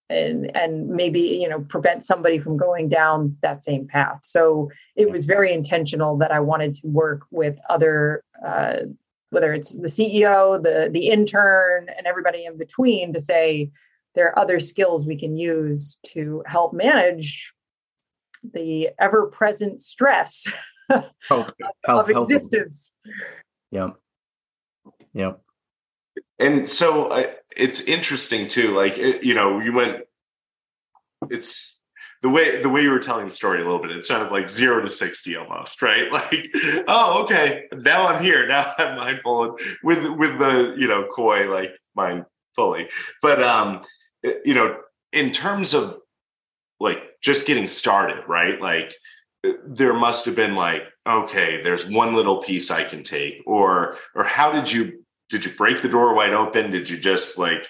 and 0.08 0.54
and 0.56 0.88
maybe 0.88 1.20
you 1.20 1.48
know 1.48 1.60
prevent 1.68 2.04
somebody 2.04 2.38
from 2.38 2.56
going 2.56 2.88
down 2.88 3.36
that 3.42 3.64
same 3.64 3.86
path? 3.86 4.20
So 4.24 4.70
it 4.96 5.10
was 5.10 5.24
very 5.24 5.52
intentional 5.52 6.16
that 6.18 6.32
i 6.32 6.40
wanted 6.40 6.74
to 6.74 6.86
work 6.86 7.22
with 7.30 7.56
other 7.68 8.22
uh, 8.46 8.76
whether 9.30 9.54
it's 9.54 9.76
the 9.76 9.88
ceo 9.88 10.60
the 10.62 10.90
the 10.92 11.08
intern 11.08 11.88
and 11.96 12.06
everybody 12.06 12.44
in 12.44 12.58
between 12.58 13.12
to 13.12 13.20
say 13.20 13.70
there 14.16 14.26
are 14.26 14.38
other 14.38 14.58
skills 14.58 15.06
we 15.06 15.16
can 15.16 15.36
use 15.36 15.96
to 16.04 16.42
help 16.46 16.72
manage 16.72 17.52
the 18.42 18.90
ever-present 18.98 19.82
stress 19.82 20.46
Health, 20.88 21.12
of 21.28 21.50
health, 21.84 22.10
health. 22.10 22.30
existence 22.30 22.94
Yep. 23.70 23.96
Yep. 25.14 25.40
And 26.38 26.68
so 26.68 27.12
I, 27.12 27.34
it's 27.56 27.82
interesting 27.82 28.48
too. 28.48 28.76
Like 28.76 28.98
it, 28.98 29.22
you 29.22 29.34
know, 29.34 29.60
you 29.60 29.72
went. 29.72 30.02
It's 31.28 31.82
the 32.22 32.28
way 32.28 32.60
the 32.60 32.68
way 32.68 32.82
you 32.82 32.90
were 32.90 32.98
telling 32.98 33.26
the 33.26 33.30
story 33.30 33.60
a 33.60 33.64
little 33.64 33.80
bit. 33.80 33.90
It 33.90 34.04
sounded 34.04 34.32
like 34.32 34.48
zero 34.48 34.80
to 34.80 34.88
sixty 34.88 35.36
almost, 35.36 35.82
right? 35.82 36.10
Like, 36.12 36.46
oh, 36.88 37.22
okay, 37.24 37.66
now 37.72 38.08
I'm 38.08 38.22
here. 38.22 38.46
Now 38.46 38.72
I'm 38.78 38.96
mindful 38.96 39.58
with 39.82 40.08
with 40.18 40.38
the 40.38 40.74
you 40.78 40.88
know 40.88 41.06
koi 41.14 41.48
like 41.52 41.72
mind 41.94 42.24
fully. 42.56 42.88
But 43.22 43.42
um, 43.42 43.82
you 44.22 44.54
know, 44.54 44.78
in 45.12 45.30
terms 45.30 45.74
of 45.74 45.96
like 46.80 46.98
just 47.22 47.46
getting 47.46 47.68
started, 47.68 48.24
right? 48.26 48.60
Like 48.60 48.94
there 49.66 49.94
must 49.94 50.24
have 50.26 50.36
been 50.36 50.54
like 50.54 50.82
okay 51.08 51.62
there's 51.62 51.88
one 51.88 52.12
little 52.14 52.42
piece 52.42 52.70
i 52.70 52.84
can 52.84 53.02
take 53.02 53.40
or 53.46 53.96
or 54.14 54.22
how 54.22 54.52
did 54.52 54.70
you 54.70 55.02
did 55.30 55.46
you 55.46 55.50
break 55.52 55.80
the 55.80 55.88
door 55.88 56.14
wide 56.14 56.34
open 56.34 56.70
did 56.70 56.90
you 56.90 56.98
just 56.98 57.38
like 57.38 57.66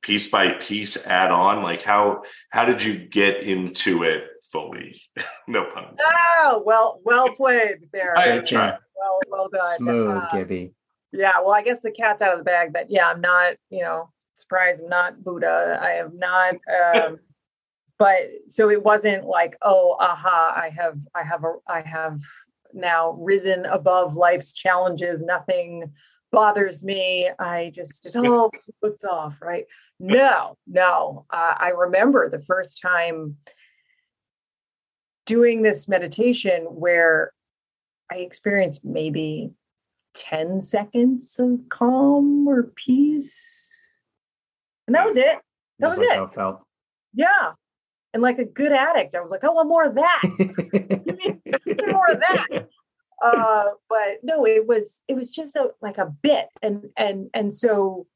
piece 0.00 0.30
by 0.30 0.52
piece 0.60 1.08
add 1.08 1.32
on 1.32 1.60
like 1.64 1.82
how 1.82 2.22
how 2.50 2.64
did 2.64 2.80
you 2.80 2.96
get 2.96 3.42
into 3.42 4.04
it 4.04 4.28
fully 4.52 4.94
no 5.48 5.64
pun 5.64 5.82
intended. 5.90 6.04
oh 6.38 6.62
well 6.64 7.00
well 7.04 7.28
played 7.34 7.78
there 7.92 8.16
I 8.16 8.38
try. 8.38 8.76
well 8.94 9.18
well 9.28 9.48
done 9.52 9.76
Smooth, 9.78 10.16
Uh, 10.18 10.28
Gibby. 10.30 10.72
yeah 11.12 11.32
well 11.40 11.52
i 11.52 11.62
guess 11.62 11.80
the 11.82 11.90
cat's 11.90 12.22
out 12.22 12.32
of 12.34 12.38
the 12.38 12.44
bag 12.44 12.72
but 12.72 12.92
yeah 12.92 13.08
i'm 13.08 13.20
not 13.20 13.54
you 13.70 13.82
know 13.82 14.08
surprised 14.36 14.80
i'm 14.80 14.88
not 14.88 15.24
buddha 15.24 15.80
i 15.82 15.90
have 15.94 16.14
not 16.14 16.54
um 16.54 17.18
but 17.98 18.30
so 18.46 18.70
it 18.70 18.82
wasn't 18.82 19.24
like 19.24 19.56
oh 19.62 19.96
aha 20.00 20.52
i 20.56 20.68
have 20.68 20.98
i 21.14 21.22
have 21.22 21.44
a 21.44 21.54
i 21.66 21.80
have 21.80 22.20
now 22.74 23.12
risen 23.18 23.64
above 23.66 24.14
life's 24.14 24.52
challenges. 24.52 25.22
Nothing 25.22 25.90
bothers 26.30 26.82
me. 26.82 27.30
I 27.38 27.72
just 27.74 28.04
it 28.06 28.14
all 28.16 28.50
puts 28.82 29.04
off 29.04 29.36
right? 29.40 29.64
No 29.98 30.56
no. 30.66 31.24
Uh, 31.30 31.54
i 31.58 31.68
remember 31.70 32.28
the 32.28 32.42
first 32.42 32.80
time 32.82 33.36
doing 35.26 35.62
this 35.62 35.88
meditation 35.88 36.62
where 36.64 37.32
i 38.12 38.16
experienced 38.16 38.84
maybe 38.84 39.50
10 40.14 40.60
seconds 40.62 41.38
of 41.38 41.60
calm 41.68 42.46
or 42.48 42.64
peace. 42.74 43.70
And 44.86 44.94
that 44.94 45.06
was 45.06 45.16
it. 45.16 45.38
That 45.78 45.88
was 45.88 45.96
That's 45.96 45.98
like 45.98 46.08
it. 46.08 46.16
how 46.16 46.24
it 46.24 46.32
felt. 46.32 46.62
yeah. 47.14 47.52
And 48.14 48.22
like 48.22 48.38
a 48.38 48.44
good 48.44 48.72
addict, 48.72 49.14
I 49.14 49.20
was 49.20 49.30
like, 49.30 49.44
I 49.44 49.48
want 49.48 49.68
more 49.68 49.84
of 49.84 49.94
that. 49.96 50.22
give, 50.38 51.18
me, 51.18 51.40
give 51.66 51.78
me 51.78 51.92
more 51.92 52.10
of 52.10 52.20
that. 52.20 52.68
Uh, 53.22 53.64
but 53.88 54.18
no, 54.22 54.46
it 54.46 54.66
was 54.66 55.00
it 55.08 55.14
was 55.14 55.30
just 55.30 55.56
a, 55.56 55.70
like 55.82 55.98
a 55.98 56.06
bit. 56.22 56.46
And 56.62 56.90
and 56.96 57.28
and 57.34 57.52
so 57.52 58.06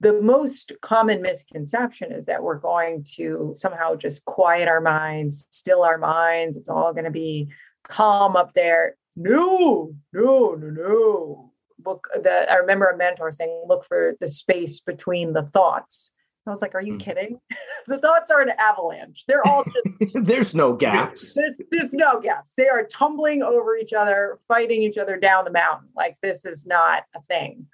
the 0.00 0.20
most 0.20 0.72
common 0.82 1.22
misconception 1.22 2.10
is 2.10 2.26
that 2.26 2.42
we're 2.42 2.58
going 2.58 3.04
to 3.14 3.54
somehow 3.56 3.94
just 3.94 4.24
quiet 4.24 4.66
our 4.66 4.80
minds, 4.80 5.46
still 5.50 5.82
our 5.84 5.96
minds. 5.96 6.56
It's 6.56 6.68
all 6.68 6.92
going 6.92 7.04
to 7.04 7.10
be 7.10 7.48
calm 7.88 8.34
up 8.34 8.52
there. 8.54 8.96
No, 9.14 9.94
no, 10.12 10.54
no, 10.54 10.70
no. 10.70 11.52
Look, 11.86 12.08
that 12.20 12.50
I 12.50 12.56
remember 12.56 12.86
a 12.86 12.96
mentor 12.96 13.30
saying, 13.30 13.64
look 13.68 13.86
for 13.86 14.16
the 14.20 14.28
space 14.28 14.80
between 14.80 15.34
the 15.34 15.42
thoughts. 15.42 16.10
I 16.46 16.50
was 16.50 16.60
like, 16.62 16.74
are 16.74 16.82
you 16.82 16.94
Hmm. 16.94 16.98
kidding? 16.98 17.40
the 17.86 17.98
thoughts 17.98 18.30
are 18.30 18.40
an 18.40 18.50
avalanche. 18.58 19.24
They're 19.28 19.46
all 19.46 19.64
just 19.64 20.14
There's 20.26 20.54
no 20.54 20.72
gaps. 20.72 21.34
there's, 21.34 21.60
there's 21.70 21.92
no 21.92 22.20
gaps. 22.20 22.54
They 22.56 22.68
are 22.68 22.84
tumbling 22.84 23.42
over 23.42 23.76
each 23.76 23.92
other, 23.92 24.38
fighting 24.48 24.82
each 24.82 24.98
other 24.98 25.16
down 25.18 25.44
the 25.44 25.50
mountain. 25.52 25.88
Like 25.94 26.16
this 26.22 26.44
is 26.44 26.66
not 26.66 27.04
a 27.14 27.20
thing. 27.22 27.66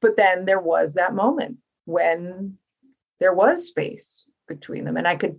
But 0.00 0.16
then 0.16 0.46
there 0.46 0.60
was 0.60 0.94
that 0.94 1.14
moment 1.14 1.58
when 1.84 2.56
there 3.18 3.34
was 3.34 3.66
space 3.66 4.24
between 4.48 4.84
them, 4.84 4.96
and 4.96 5.06
I 5.06 5.16
could 5.16 5.38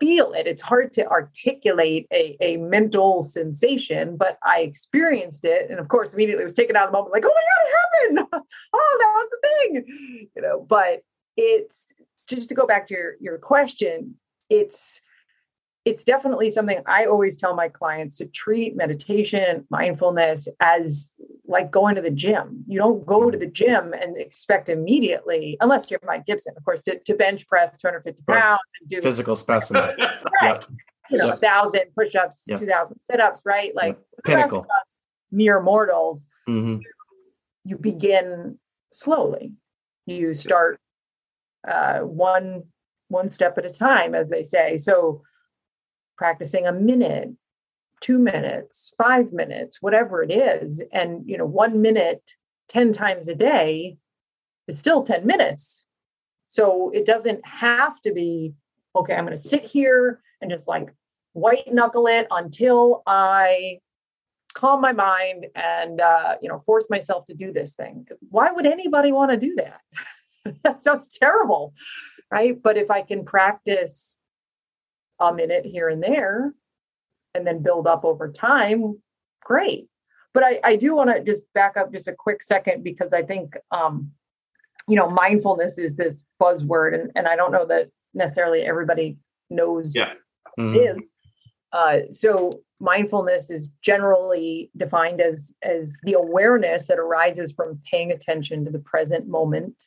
feel 0.00 0.32
it. 0.32 0.46
It's 0.46 0.62
hard 0.62 0.92
to 0.94 1.06
articulate 1.06 2.06
a, 2.12 2.36
a 2.40 2.56
mental 2.56 3.22
sensation, 3.22 4.16
but 4.16 4.38
I 4.44 4.60
experienced 4.60 5.44
it. 5.44 5.70
And 5.70 5.78
of 5.78 5.88
course, 5.88 6.12
immediately 6.12 6.44
was 6.44 6.54
taken 6.54 6.76
out 6.76 6.86
of 6.86 6.92
the 6.92 6.98
moment, 6.98 7.12
like, 7.12 7.24
oh 7.24 7.34
my 7.34 8.12
God, 8.14 8.16
it 8.16 8.20
happened. 8.22 8.44
oh, 8.74 8.96
that 9.00 9.12
was 9.14 9.28
the 9.30 9.48
thing. 9.48 10.28
You 10.34 10.42
know, 10.42 10.66
but 10.68 11.02
it's 11.36 11.86
just 12.28 12.48
to 12.50 12.54
go 12.54 12.66
back 12.66 12.86
to 12.88 12.94
your, 12.94 13.14
your 13.20 13.38
question, 13.38 14.16
it's 14.50 15.00
it's 15.88 16.04
definitely 16.04 16.50
something 16.50 16.82
I 16.86 17.06
always 17.06 17.38
tell 17.38 17.54
my 17.54 17.68
clients 17.68 18.18
to 18.18 18.26
treat 18.26 18.76
meditation, 18.76 19.66
mindfulness 19.70 20.46
as 20.60 21.14
like 21.46 21.70
going 21.70 21.94
to 21.94 22.02
the 22.02 22.10
gym. 22.10 22.62
You 22.68 22.78
don't 22.78 23.06
go 23.06 23.30
to 23.30 23.38
the 23.38 23.46
gym 23.46 23.94
and 23.94 24.18
expect 24.18 24.68
immediately, 24.68 25.56
unless 25.62 25.90
you're 25.90 25.98
Mike 26.04 26.26
Gibson, 26.26 26.52
of 26.58 26.62
course, 26.62 26.82
to, 26.82 26.98
to 26.98 27.14
bench 27.14 27.48
press 27.48 27.70
250 27.78 28.22
pounds 28.28 28.58
and 28.82 28.90
do 28.90 29.00
Physical 29.00 29.34
specimen. 29.34 29.82
right, 29.98 30.20
Yep. 30.42 30.64
you 31.08 31.16
know, 31.16 31.24
Yep. 31.28 31.34
a 31.36 31.38
thousand 31.38 31.82
push-ups, 31.96 32.44
Yep. 32.48 32.60
two 32.60 32.66
thousand 32.66 33.00
sit-ups, 33.00 33.42
right? 33.46 33.74
Like 33.74 33.96
rest 33.96 34.24
Pinnacle. 34.24 34.60
us, 34.60 35.06
mere 35.32 35.60
mortals, 35.62 36.28
hmm 36.46 36.76
you 37.64 37.76
begin 37.78 38.58
slowly. 38.92 39.52
You 40.06 40.34
start 40.34 40.78
uh, 41.66 42.00
one 42.00 42.64
one 43.08 43.30
step 43.30 43.56
at 43.56 43.64
a 43.64 43.70
time, 43.70 44.14
as 44.14 44.28
they 44.28 44.44
say. 44.44 44.76
So 44.76 45.22
practicing 46.18 46.66
a 46.66 46.72
minute, 46.72 47.30
two 48.00 48.18
minutes, 48.18 48.92
five 48.98 49.32
minutes, 49.32 49.78
whatever 49.80 50.22
it 50.22 50.30
is, 50.30 50.82
and 50.92 51.28
you 51.28 51.38
know, 51.38 51.46
one 51.46 51.80
minute, 51.80 52.34
ten 52.68 52.92
times 52.92 53.28
a 53.28 53.34
day 53.34 53.96
is 54.66 54.78
still 54.78 55.02
ten 55.02 55.26
minutes. 55.26 55.86
So 56.48 56.90
it 56.94 57.06
doesn't 57.06 57.46
have 57.46 58.00
to 58.02 58.12
be 58.12 58.54
okay. 58.94 59.14
I'm 59.14 59.24
going 59.24 59.36
to 59.36 59.42
sit 59.42 59.64
here 59.64 60.20
and 60.40 60.50
just 60.50 60.68
like 60.68 60.92
white 61.32 61.72
knuckle 61.72 62.06
it 62.06 62.26
until 62.30 63.02
I 63.06 63.80
calm 64.54 64.80
my 64.80 64.92
mind 64.92 65.46
and 65.54 66.00
uh, 66.00 66.36
you 66.42 66.48
know 66.48 66.58
force 66.58 66.86
myself 66.90 67.26
to 67.26 67.34
do 67.34 67.52
this 67.52 67.74
thing 67.74 68.06
why 68.30 68.50
would 68.50 68.66
anybody 68.66 69.12
want 69.12 69.30
to 69.30 69.36
do 69.36 69.54
that 69.56 69.80
that 70.64 70.82
sounds 70.82 71.08
terrible 71.10 71.74
right 72.30 72.60
but 72.62 72.76
if 72.76 72.90
i 72.90 73.02
can 73.02 73.24
practice 73.24 74.16
a 75.20 75.32
minute 75.32 75.64
here 75.64 75.88
and 75.88 76.02
there 76.02 76.52
and 77.34 77.46
then 77.46 77.62
build 77.62 77.86
up 77.86 78.04
over 78.04 78.30
time 78.30 78.98
great 79.42 79.88
but 80.34 80.42
i, 80.44 80.60
I 80.64 80.76
do 80.76 80.94
want 80.94 81.10
to 81.10 81.22
just 81.22 81.42
back 81.54 81.76
up 81.76 81.92
just 81.92 82.08
a 82.08 82.12
quick 82.14 82.42
second 82.42 82.82
because 82.84 83.12
i 83.12 83.22
think 83.22 83.54
um, 83.70 84.10
you 84.88 84.96
know 84.96 85.08
mindfulness 85.10 85.78
is 85.78 85.96
this 85.96 86.22
buzzword 86.40 86.94
and, 86.94 87.10
and 87.14 87.28
i 87.28 87.36
don't 87.36 87.52
know 87.52 87.66
that 87.66 87.90
necessarily 88.14 88.62
everybody 88.62 89.16
knows 89.50 89.94
Yeah. 89.94 90.12
Mhm. 90.58 90.96
is. 90.98 91.12
Uh, 91.72 91.98
so 92.10 92.60
mindfulness 92.80 93.50
is 93.50 93.70
generally 93.82 94.70
defined 94.76 95.20
as 95.20 95.54
as 95.62 95.96
the 96.02 96.14
awareness 96.14 96.86
that 96.86 96.98
arises 96.98 97.52
from 97.52 97.78
paying 97.90 98.10
attention 98.10 98.64
to 98.64 98.70
the 98.70 98.78
present 98.78 99.28
moment, 99.28 99.84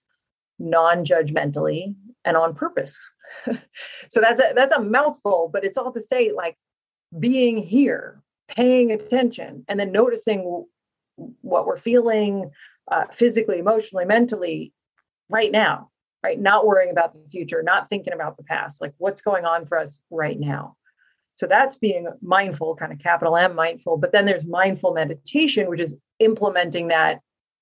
non-judgmentally 0.60 1.96
and 2.26 2.38
on 2.38 2.54
purpose. 2.54 2.98
so 4.10 4.22
that's 4.22 4.40
a 4.40 4.54
that's 4.56 4.74
a 4.74 4.82
mouthful, 4.82 5.50
but 5.52 5.64
it's 5.64 5.78
all 5.78 5.92
to 5.92 6.02
say 6.02 6.32
like 6.32 6.58
being 7.20 7.58
here, 7.58 8.22
paying 8.48 8.92
attention, 8.92 9.66
and 9.68 9.80
then 9.80 9.92
noticing 9.92 10.66
what 11.42 11.66
we're 11.66 11.78
feeling 11.78 12.52
uh, 12.92 13.06
physically, 13.14 13.60
emotionally, 13.60 14.06
mentally 14.06 14.74
right 15.30 15.52
now. 15.52 15.90
Right, 16.24 16.40
not 16.40 16.68
worrying 16.68 16.92
about 16.92 17.14
the 17.14 17.30
future, 17.32 17.64
not 17.64 17.90
thinking 17.90 18.14
about 18.14 18.38
the 18.38 18.44
past. 18.44 18.80
Like 18.80 18.94
what's 19.00 19.22
going 19.22 19.44
on 19.44 19.66
for 19.66 19.80
us 19.80 19.98
right 20.12 20.40
now. 20.40 20.76
So 21.42 21.48
that's 21.48 21.76
being 21.76 22.08
mindful, 22.22 22.76
kind 22.76 22.94
of 22.94 23.00
capital 23.00 23.36
M 23.36 23.56
mindful. 23.56 23.98
But 23.98 24.12
then 24.12 24.28
there's 24.28 24.46
mindful 24.46 24.94
meditation, 24.94 25.68
which 25.68 25.80
is 25.80 25.96
implementing 26.20 26.90
that 26.90 27.22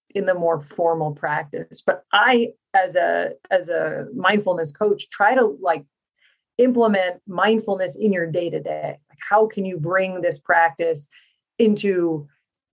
in 0.10 0.26
the 0.26 0.34
more 0.34 0.62
formal 0.62 1.14
practice. 1.14 1.82
But 1.82 2.04
I, 2.12 2.50
as 2.74 2.96
a 2.96 3.32
as 3.50 3.70
a 3.70 4.08
mindfulness 4.16 4.72
coach, 4.72 5.10
try 5.10 5.36
to 5.36 5.58
like 5.62 5.86
implement 6.58 7.22
mindfulness 7.28 7.96
in 7.96 8.12
your 8.12 8.28
day 8.28 8.50
to 8.50 8.60
day. 8.60 8.98
Like 9.10 9.20
how 9.30 9.48
can 9.48 9.66
you 9.66 9.78
bring 9.78 10.22
this 10.22 10.38
practice 10.38 11.08
into 11.58 12.28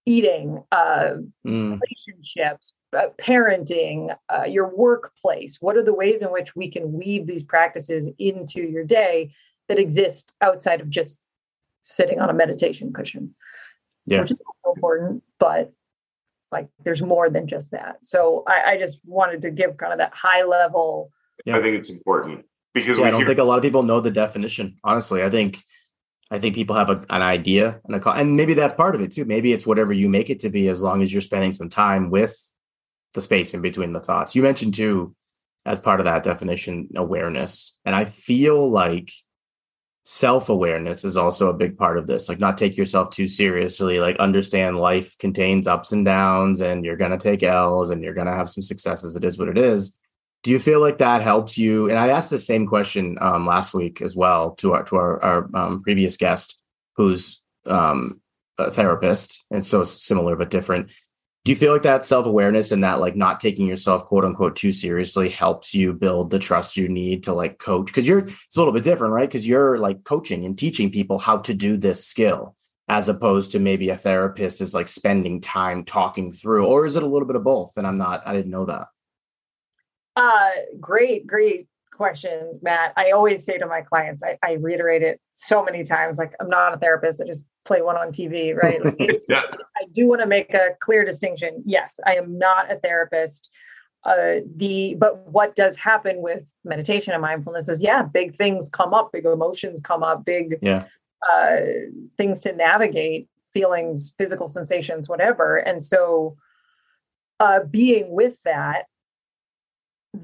eating, 0.05 0.62
uh, 0.71 1.15
Mm. 1.45 1.81
relationships, 1.81 2.73
uh, 2.93 3.09
parenting, 3.19 4.17
uh, 4.29 4.45
your 4.45 4.75
workplace? 4.75 5.59
What 5.61 5.76
are 5.76 5.83
the 5.83 5.95
ways 5.95 6.23
in 6.23 6.29
which 6.29 6.55
we 6.55 6.71
can 6.71 6.93
weave 6.93 7.26
these 7.26 7.43
practices 7.43 8.09
into 8.19 8.62
your 8.62 8.85
day 8.85 9.33
that 9.69 9.79
exist 9.79 10.33
outside 10.41 10.81
of 10.81 10.91
just 10.91 11.21
sitting 11.83 12.21
on 12.21 12.31
a 12.31 12.35
meditation 12.35 12.93
cushion? 12.93 13.35
Yeah. 14.07 14.21
Which 14.21 14.31
is 14.31 14.41
also 14.47 14.75
important, 14.76 15.25
but 15.41 15.73
like 16.53 16.69
there's 16.85 17.03
more 17.03 17.29
than 17.29 17.49
just 17.49 17.73
that. 17.73 18.05
So 18.05 18.45
I, 18.47 18.73
I 18.73 18.79
just 18.79 18.99
wanted 19.05 19.43
to 19.43 19.50
give 19.50 19.76
kind 19.76 19.93
of 19.93 19.99
that 19.99 20.15
high 20.15 20.45
level. 20.45 21.11
Yeah. 21.45 21.57
I 21.57 21.62
think 21.62 21.76
it's 21.76 21.91
important 21.91 22.45
because 22.75 22.99
Yeah, 22.99 23.07
I 23.07 23.11
don't 23.11 23.21
hear, 23.21 23.29
think 23.29 23.38
a 23.38 23.45
lot 23.45 23.59
of 23.59 23.62
people 23.62 23.83
know 23.83 24.00
the 24.00 24.11
definition. 24.11 24.79
Honestly, 24.85 25.23
I 25.23 25.31
think 25.31 25.62
I 26.31 26.38
think 26.38 26.55
people 26.55 26.76
have 26.76 26.91
a, 26.91 27.05
an 27.11 27.23
idea 27.23 27.81
and 27.85 27.95
a 27.95 28.00
co- 28.00 28.11
and 28.11 28.37
maybe 28.37 28.55
that's 28.55 28.75
part 28.75 28.95
of 28.95 29.00
it 29.00 29.12
too. 29.12 29.25
Maybe 29.25 29.53
it's 29.53 29.67
whatever 29.67 29.93
you 29.93 30.09
make 30.09 30.31
it 30.31 30.41
to 30.41 30.50
be, 30.50 30.69
as 30.69 30.83
long 30.83 31.03
as 31.03 31.12
you're 31.12 31.23
spending 31.23 31.53
some 31.53 31.69
time 31.69 32.11
with 32.11 32.37
the 33.15 33.23
space 33.23 33.55
in 33.55 33.62
between 33.62 33.93
the 33.93 34.00
thoughts. 34.00 34.35
You 34.35 34.43
mentioned 34.43 34.75
too, 34.75 35.15
as 35.65 35.79
part 35.79 36.00
of 36.00 36.07
that 36.07 36.23
definition, 36.23 36.88
awareness. 36.97 37.76
And 37.85 37.95
I 37.95 38.05
feel 38.05 38.69
like 38.69 39.11
self-awareness 40.08 41.04
is 41.04 41.16
also 41.16 41.48
a 41.48 41.52
big 41.52 41.76
part 41.76 41.98
of 41.98 42.06
this 42.06 42.28
like 42.28 42.38
not 42.38 42.56
take 42.56 42.76
yourself 42.76 43.10
too 43.10 43.26
seriously 43.26 43.98
like 43.98 44.16
understand 44.18 44.78
life 44.78 45.18
contains 45.18 45.66
ups 45.66 45.90
and 45.90 46.04
downs 46.04 46.60
and 46.60 46.84
you're 46.84 46.96
going 46.96 47.10
to 47.10 47.18
take 47.18 47.42
l's 47.42 47.90
and 47.90 48.04
you're 48.04 48.14
going 48.14 48.28
to 48.28 48.32
have 48.32 48.48
some 48.48 48.62
successes 48.62 49.16
it 49.16 49.25
is 49.25 49.36
what 49.36 49.48
it 49.48 49.58
is. 49.58 49.98
Do 50.44 50.52
you 50.52 50.60
feel 50.60 50.80
like 50.80 50.98
that 50.98 51.22
helps 51.22 51.58
you? 51.58 51.90
And 51.90 51.98
i 51.98 52.06
asked 52.08 52.30
the 52.30 52.38
same 52.38 52.68
question 52.68 53.18
um, 53.20 53.46
last 53.46 53.75
week 53.75 54.00
as 54.00 54.14
well 54.14 54.52
to 54.56 54.75
our 54.75 54.84
to 54.84 54.94
our, 54.94 55.22
our 55.25 55.50
um, 55.54 55.82
previous 55.82 56.16
guest 56.16 56.56
who's 56.94 57.42
um, 57.66 58.20
a 58.58 58.70
therapist 58.70 59.44
and 59.50 59.66
so 59.66 59.82
similar 59.82 60.36
but 60.36 60.50
different 60.50 60.88
do 61.47 61.53
you 61.53 61.57
feel 61.57 61.73
like 61.73 61.85
that 61.85 62.05
self-awareness 62.05 62.73
and 62.73 62.83
that 62.83 62.99
like 62.99 63.15
not 63.15 63.38
taking 63.38 63.69
yourself 63.69 64.05
quote 64.07 64.25
unquote 64.25 64.57
too 64.57 64.73
seriously 64.73 65.29
helps 65.29 65.73
you 65.73 65.93
build 65.93 66.29
the 66.29 66.41
trust 66.41 66.76
you 66.76 66.88
need 66.88 67.23
to 67.23 67.33
like 67.33 67.61
coach? 67.61 67.87
Because 67.87 68.05
you're 68.05 68.19
it's 68.19 68.57
a 68.57 68.61
little 68.61 68.75
bit 68.75 68.83
different 68.83 69.15
right? 69.15 69.29
Because 69.29 69.47
you're 69.47 69.79
like 69.79 70.03
coaching 70.03 70.45
and 70.45 70.59
teaching 70.59 70.91
people 70.91 71.21
how 71.21 71.38
to 71.38 71.55
do 71.55 71.76
this 71.76 72.05
skill 72.05 72.57
as 72.88 73.09
opposed 73.09 73.53
to 73.53 73.61
maybe 73.61 73.91
a 73.91 73.97
therapist 73.97 74.61
is 74.61 74.75
like 74.75 74.88
spending 74.88 75.41
time 75.41 75.85
talking 75.85 76.33
through 76.33 76.67
or 76.67 76.85
is 76.85 76.97
it 76.97 77.05
a 77.05 77.07
little 77.07 77.29
bit 77.29 77.37
of 77.37 77.45
both? 77.45 77.76
And 77.76 77.87
i'm 77.87 77.97
not 77.97 78.26
i 78.26 78.33
didn't 78.33 78.50
know 78.50 78.67
that. 78.67 78.88
Uh 80.17 80.50
great 80.81 81.29
great 81.29 81.69
question, 81.97 82.59
Matt. 82.62 82.93
I 82.97 83.11
always 83.11 83.45
say 83.45 83.59
to 83.59 83.67
my 83.67 83.81
clients, 83.81 84.23
I, 84.23 84.38
I, 84.43 84.53
reiterate 84.55 85.03
it 85.03 85.21
so 85.35 85.65
many 85.65 85.83
times, 85.85 86.19
like 86.19 86.33
I'm 86.41 86.49
not 86.49 86.75
a 86.75 86.76
therapist. 86.76 87.21
I 87.21 87.26
just 87.26 87.45
play 87.65 87.83
one 87.83 87.97
on 87.97 88.09
TV, 88.09 88.55
right? 88.55 88.85
Like 88.85 88.97
yeah. 89.29 89.43
I 89.76 89.85
do 89.93 90.07
want 90.07 90.21
to 90.21 90.26
make 90.26 90.55
a 90.55 90.71
clear 90.81 91.05
distinction. 91.05 91.62
Yes, 91.65 91.99
I 92.07 92.15
am 92.15 92.38
not 92.38 92.71
a 92.71 92.76
therapist. 92.76 93.49
Uh, 94.05 94.41
the 94.55 94.95
but 94.99 95.26
what 95.26 95.57
does 95.57 95.76
happen 95.76 96.23
with 96.23 96.53
meditation 96.65 97.12
and 97.12 97.23
mindfulness 97.23 97.69
is 97.69 97.83
yeah, 97.83 98.03
big 98.03 98.37
things 98.37 98.69
come 98.69 98.95
up, 98.95 99.11
big 99.12 99.25
emotions 99.25 99.81
come 99.81 100.03
up, 100.03 100.25
big 100.25 100.59
yeah. 100.62 100.85
uh, 101.33 101.57
things 102.17 102.41
to 102.41 102.55
navigate, 102.55 103.29
feelings, 103.53 104.15
physical 104.17 104.47
sensations, 104.47 105.09
whatever. 105.09 105.57
And 105.57 105.85
so, 105.85 106.37
uh, 107.41 107.61
being 107.71 108.12
with 108.12 108.37
that 108.45 108.87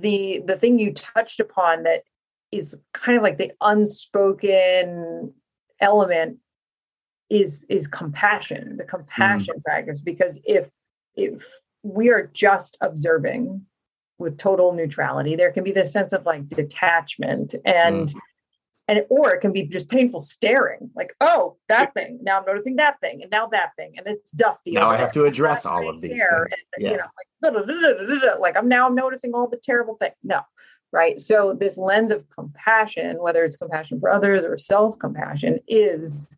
the 0.01 0.43
the 0.47 0.57
thing 0.57 0.79
you 0.79 0.93
touched 0.93 1.41
upon 1.41 1.83
that 1.85 2.03
is 2.51 2.79
kind 2.93 3.17
of 3.17 3.23
like 3.23 3.39
the 3.39 3.53
unspoken 3.61 5.33
element 5.81 6.39
is 7.31 7.65
is 7.69 7.87
compassion 7.87 8.77
the 8.77 8.85
compassion 8.85 9.55
mm. 9.59 9.65
practice. 9.65 10.01
Because 10.01 10.39
if 10.45 10.69
if 11.15 11.47
we 11.83 12.11
are 12.11 12.31
just 12.33 12.77
observing 12.81 13.65
with 14.19 14.39
total 14.39 14.73
neutrality 14.73 15.35
there 15.35 15.51
can 15.51 15.65
be 15.65 15.73
this 15.73 15.93
sense 15.93 16.13
of 16.13 16.25
like 16.27 16.49
detachment. 16.49 17.55
And 17.65 18.09
mm 18.09 18.21
and 18.89 19.05
or 19.09 19.33
it 19.33 19.41
can 19.41 19.53
be 19.53 19.63
just 19.63 19.89
painful 19.89 20.21
staring 20.21 20.91
like 20.95 21.15
oh 21.21 21.57
that 21.69 21.95
thing. 21.95 22.19
Now 22.23 22.39
i'm 22.39 22.45
noticing 22.45 22.77
that 22.77 23.01
thing 23.01 23.23
and 23.23 23.31
now 23.31 23.47
that 23.49 23.71
thing 23.77 23.95
and 23.97 24.07
it's 24.07 24.31
dusty 24.33 24.73
now 24.73 24.91
i 24.91 24.97
have 24.97 25.13
to 25.13 25.25
address 25.25 25.65
all 25.67 25.89
of 25.89 26.01
these 26.01 26.19
things. 26.19 26.53
and, 26.77 26.85
yeah. 26.85 26.91
you 26.91 26.97
know 26.97 27.07
like, 27.51 28.39
like 28.41 28.57
i'm 28.57 28.69
now 28.69 28.87
i'm 28.87 28.95
noticing 28.95 29.35
all 29.35 29.49
the 29.49 29.61
terrible 29.63 29.97
things 29.97 30.15
no 30.23 30.41
right? 30.93 31.19
So 31.21 31.57
this 31.59 31.79
lens 31.79 32.11
of 32.11 32.29
compassion 32.29 33.17
whether 33.21 33.45
it's 33.45 33.57
compassion 33.57 33.99
for 33.99 34.11
others 34.11 34.45
or 34.45 34.59
self-compassion 34.59 35.61
is 35.67 36.29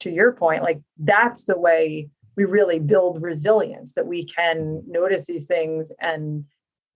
to 0.00 0.10
your 0.10 0.32
point 0.32 0.62
like 0.62 0.80
that's 0.98 1.44
the 1.44 1.58
way 1.58 2.08
we 2.36 2.44
really 2.44 2.78
build 2.78 3.22
resilience 3.22 3.94
that 3.94 4.06
we 4.06 4.24
can 4.24 4.82
notice 4.86 5.26
these 5.26 5.46
things 5.46 5.92
and 6.00 6.44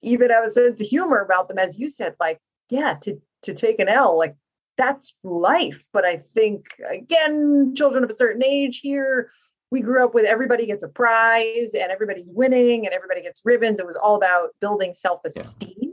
even 0.02 0.30
have 0.30 0.44
a 0.44 0.50
sense 0.50 0.80
of 0.80 0.86
humor 0.86 1.20
about 1.20 1.48
them 1.48 1.58
as 1.58 1.78
you 1.78 1.88
said 1.88 2.14
like 2.18 2.40
yeah 2.68 2.94
to 2.94 3.20
to 3.42 3.52
take 3.52 3.78
an 3.78 3.88
l 3.88 4.18
like 4.18 4.34
that's 4.76 5.14
life. 5.22 5.84
But 5.92 6.04
I 6.04 6.22
think, 6.34 6.66
again, 6.88 7.74
children 7.76 8.04
of 8.04 8.10
a 8.10 8.16
certain 8.16 8.44
age 8.44 8.80
here, 8.82 9.30
we 9.70 9.80
grew 9.80 10.04
up 10.04 10.14
with 10.14 10.24
everybody 10.24 10.66
gets 10.66 10.82
a 10.82 10.88
prize 10.88 11.74
and 11.74 11.90
everybody's 11.90 12.26
winning 12.28 12.86
and 12.86 12.94
everybody 12.94 13.22
gets 13.22 13.40
ribbons. 13.44 13.80
It 13.80 13.86
was 13.86 13.96
all 13.96 14.16
about 14.16 14.50
building 14.60 14.94
self 14.94 15.20
esteem. 15.24 15.74
Yeah. 15.80 15.90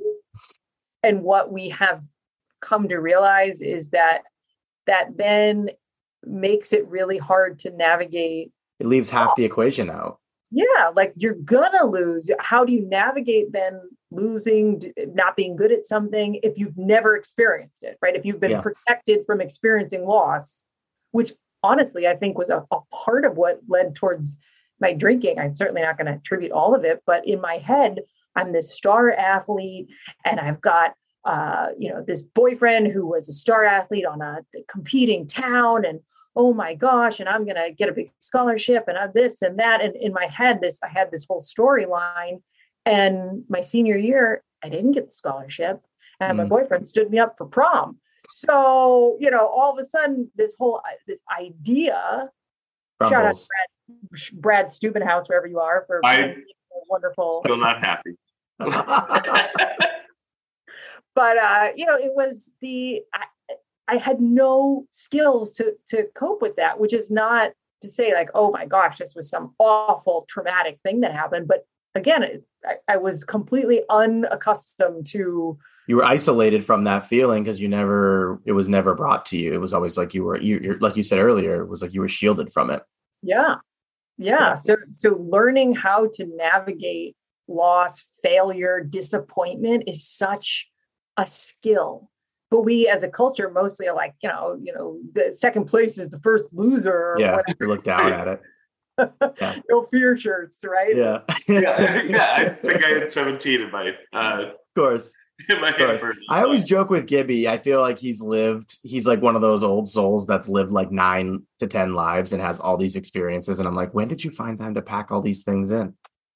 And 1.03 1.23
what 1.23 1.51
we 1.51 1.69
have 1.69 2.03
come 2.61 2.87
to 2.89 2.97
realize 2.97 3.61
is 3.61 3.89
that 3.89 4.21
that 4.87 5.17
then 5.17 5.69
makes 6.25 6.71
it 6.71 6.87
really 6.87 7.17
hard 7.17 7.59
to 7.59 7.71
navigate. 7.71 8.51
It 8.79 8.85
leaves 8.85 9.09
half 9.09 9.35
the 9.35 9.45
equation 9.45 9.89
out 9.89 10.19
yeah 10.53 10.91
like 10.95 11.13
you're 11.17 11.33
gonna 11.33 11.85
lose 11.85 12.29
how 12.39 12.63
do 12.63 12.71
you 12.71 12.87
navigate 12.87 13.51
then 13.51 13.81
losing 14.13 14.81
not 15.13 15.35
being 15.35 15.55
good 15.55 15.71
at 15.71 15.83
something 15.83 16.39
if 16.43 16.57
you've 16.57 16.77
never 16.77 17.15
experienced 17.15 17.83
it 17.83 17.97
right 18.01 18.15
if 18.15 18.25
you've 18.25 18.39
been 18.39 18.51
yeah. 18.51 18.61
protected 18.61 19.25
from 19.25 19.41
experiencing 19.41 20.05
loss 20.05 20.63
which 21.11 21.31
honestly 21.63 22.07
i 22.07 22.15
think 22.15 22.37
was 22.37 22.49
a, 22.49 22.63
a 22.71 22.79
part 22.91 23.25
of 23.25 23.37
what 23.37 23.59
led 23.67 23.95
towards 23.95 24.37
my 24.79 24.93
drinking 24.93 25.39
i'm 25.39 25.55
certainly 25.55 25.81
not 25.81 25.97
going 25.97 26.07
to 26.07 26.13
attribute 26.13 26.51
all 26.51 26.75
of 26.75 26.83
it 26.83 27.01
but 27.05 27.27
in 27.27 27.41
my 27.41 27.57
head 27.57 27.99
i'm 28.35 28.51
this 28.51 28.73
star 28.73 29.11
athlete 29.11 29.87
and 30.25 30.39
i've 30.39 30.61
got 30.61 30.93
uh, 31.25 31.69
you 31.79 31.89
know 31.89 32.03
this 32.05 32.21
boyfriend 32.21 32.87
who 32.87 33.07
was 33.07 33.29
a 33.29 33.31
star 33.31 33.63
athlete 33.63 34.05
on 34.05 34.21
a 34.21 34.41
competing 34.67 35.25
town 35.25 35.85
and 35.85 36.01
oh 36.35 36.53
my 36.53 36.73
gosh, 36.73 37.19
and 37.19 37.29
I'm 37.29 37.45
going 37.45 37.55
to 37.55 37.71
get 37.71 37.89
a 37.89 37.93
big 37.93 38.11
scholarship 38.19 38.85
and 38.87 38.97
I'm 38.97 39.11
this 39.13 39.41
and 39.41 39.59
that. 39.59 39.81
And 39.81 39.95
in 39.95 40.13
my 40.13 40.25
head, 40.25 40.61
this, 40.61 40.79
I 40.83 40.87
had 40.87 41.11
this 41.11 41.25
whole 41.27 41.41
storyline. 41.41 42.41
And 42.85 43.43
my 43.49 43.61
senior 43.61 43.97
year, 43.97 44.43
I 44.63 44.69
didn't 44.69 44.91
get 44.91 45.07
the 45.07 45.13
scholarship. 45.13 45.81
And 46.19 46.33
mm. 46.33 46.43
my 46.43 46.45
boyfriend 46.45 46.87
stood 46.87 47.09
me 47.09 47.19
up 47.19 47.35
for 47.37 47.45
prom. 47.45 47.97
So, 48.27 49.17
you 49.19 49.29
know, 49.29 49.47
all 49.47 49.73
of 49.73 49.79
a 49.79 49.87
sudden, 49.87 50.31
this 50.35 50.53
whole 50.57 50.81
uh, 50.85 50.91
this 51.07 51.19
idea. 51.37 52.29
Shout 53.01 53.25
out 53.25 53.35
to 53.35 53.47
Brad, 53.49 53.67
Brad 54.33 54.67
Stubenhouse, 54.67 55.27
wherever 55.27 55.47
you 55.47 55.59
are, 55.59 55.83
for 55.87 55.99
I 56.05 56.35
wonderful. 56.87 57.41
Still 57.43 57.57
not 57.57 57.83
happy. 57.83 58.11
but 58.59 58.87
uh, 61.37 61.69
you 61.75 61.85
know, 61.85 61.95
it 61.95 62.13
was 62.15 62.49
the 62.61 63.01
I, 63.13 63.25
I 63.87 63.97
had 63.97 64.21
no 64.21 64.87
skills 64.91 65.53
to 65.53 65.75
to 65.89 66.05
cope 66.15 66.41
with 66.41 66.55
that, 66.57 66.79
which 66.79 66.93
is 66.93 67.11
not 67.11 67.51
to 67.81 67.91
say 67.91 68.13
like, 68.13 68.29
oh 68.33 68.51
my 68.51 68.65
gosh, 68.65 68.97
this 68.97 69.13
was 69.15 69.29
some 69.29 69.53
awful 69.59 70.25
traumatic 70.29 70.79
thing 70.83 71.01
that 71.01 71.13
happened. 71.13 71.47
But 71.47 71.65
again, 71.95 72.23
it, 72.23 72.43
I, 72.65 72.75
I 72.87 72.97
was 72.97 73.23
completely 73.23 73.81
unaccustomed 73.89 75.07
to. 75.07 75.57
You 75.87 75.97
were 75.97 76.05
isolated 76.05 76.63
from 76.63 76.85
that 76.85 77.05
feeling 77.05 77.43
because 77.43 77.59
you 77.59 77.67
never. 77.67 78.41
It 78.45 78.53
was 78.53 78.69
never 78.69 78.95
brought 78.95 79.25
to 79.27 79.37
you. 79.37 79.53
It 79.53 79.61
was 79.61 79.73
always 79.73 79.97
like 79.97 80.13
you 80.13 80.23
were. 80.23 80.39
You, 80.39 80.59
you're 80.63 80.77
like 80.79 80.95
you 80.95 81.03
said 81.03 81.19
earlier. 81.19 81.61
It 81.61 81.67
was 81.67 81.81
like 81.81 81.93
you 81.93 82.01
were 82.01 82.07
shielded 82.07 82.51
from 82.51 82.69
it. 82.69 82.83
Yeah, 83.21 83.55
yeah. 84.17 84.55
So 84.55 84.77
so 84.91 85.17
learning 85.19 85.75
how 85.75 86.09
to 86.13 86.25
navigate 86.25 87.15
loss, 87.47 88.05
failure, 88.21 88.81
disappointment 88.81 89.83
is 89.87 90.07
such 90.07 90.69
a 91.17 91.27
skill 91.27 92.09
but 92.53 92.61
we 92.61 92.87
as 92.87 93.01
a 93.01 93.07
culture 93.07 93.49
mostly 93.49 93.87
are 93.87 93.95
like 93.95 94.13
you 94.21 94.29
know 94.29 94.57
you 94.61 94.71
know 94.73 94.99
the 95.13 95.33
second 95.35 95.65
place 95.65 95.97
is 95.97 96.09
the 96.09 96.19
first 96.19 96.43
loser 96.51 97.15
yeah 97.17 97.39
you 97.59 97.67
look 97.67 97.83
down 97.83 98.13
at 98.13 98.27
it 98.27 98.41
yeah. 98.97 99.59
no 99.69 99.87
fear 99.91 100.17
shirts 100.17 100.59
right 100.63 100.95
yeah 100.95 101.19
yeah 101.47 102.01
yeah 102.03 102.33
i 102.37 102.49
think 102.67 102.83
i 102.83 102.89
had 102.89 103.11
17 103.11 103.61
in 103.61 103.71
my 103.71 103.91
uh 104.13 104.45
of 104.45 104.55
course 104.75 105.15
I 106.29 106.43
always 106.43 106.63
joke 106.63 106.89
with 106.89 107.07
Gibby. 107.07 107.47
I 107.47 107.57
feel 107.57 107.81
like 107.81 107.99
he's 107.99 108.21
lived, 108.21 108.77
he's 108.83 109.07
like 109.07 109.21
one 109.21 109.35
of 109.35 109.41
those 109.41 109.63
old 109.63 109.89
souls 109.89 110.27
that's 110.27 110.47
lived 110.47 110.71
like 110.71 110.91
nine 110.91 111.43
to 111.59 111.67
10 111.67 111.93
lives 111.93 112.33
and 112.33 112.41
has 112.41 112.59
all 112.59 112.77
these 112.77 112.95
experiences. 112.95 113.59
And 113.59 113.67
I'm 113.67 113.75
like, 113.75 113.93
when 113.93 114.07
did 114.07 114.23
you 114.23 114.31
find 114.31 114.57
time 114.57 114.75
to 114.75 114.81
pack 114.81 115.11
all 115.11 115.21
these 115.21 115.43
things 115.43 115.71
in? 115.71 115.95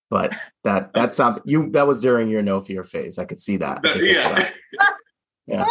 But 0.09 0.33
that, 0.63 0.93
that 0.93 1.13
sounds, 1.13 1.39
you, 1.45 1.69
that 1.71 1.87
was 1.87 2.01
during 2.01 2.29
your 2.29 2.41
no 2.41 2.61
fear 2.61 2.83
phase. 2.83 3.19
I 3.19 3.25
could 3.25 3.39
see 3.39 3.57
that. 3.57 3.81
yeah. 3.99 4.49
Yeah. 5.47 5.65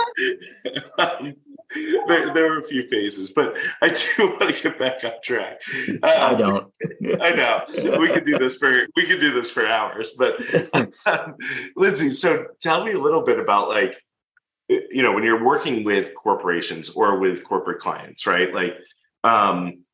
there, 2.07 2.33
there 2.33 2.51
were 2.51 2.59
a 2.59 2.65
few 2.65 2.89
phases, 2.89 3.31
but 3.31 3.57
I 3.83 3.89
do 3.89 4.37
want 4.41 4.55
to 4.55 4.63
get 4.63 4.79
back 4.79 5.05
on 5.05 5.13
track. 5.23 5.61
Um, 5.89 5.99
I 6.03 6.35
don't. 6.35 6.73
I 7.21 7.31
know 7.31 7.99
we 7.99 8.09
could 8.09 8.25
do 8.25 8.39
this 8.39 8.59
for 8.59 8.87
we 8.97 9.07
could 9.07 9.19
do 9.19 9.33
this 9.33 9.51
for 9.51 9.67
hours, 9.67 10.15
but 10.17 10.39
um, 11.07 11.35
Lindsay, 11.77 12.11
so 12.11 12.47
tell 12.61 12.85
me 12.85 12.93
a 12.93 12.99
little 12.99 13.23
bit 13.23 13.41
about 13.41 13.69
like 13.69 13.97
you 14.69 15.03
know 15.03 15.13
when 15.13 15.25
you're 15.25 15.45
working 15.45 15.83
with 15.85 16.15
corporations 16.15 16.91
or 16.91 17.19
with 17.19 17.43
corporate 17.45 17.81
clients, 17.81 18.27
right? 18.27 18.53
Like, 18.55 18.75
um, 19.25 19.85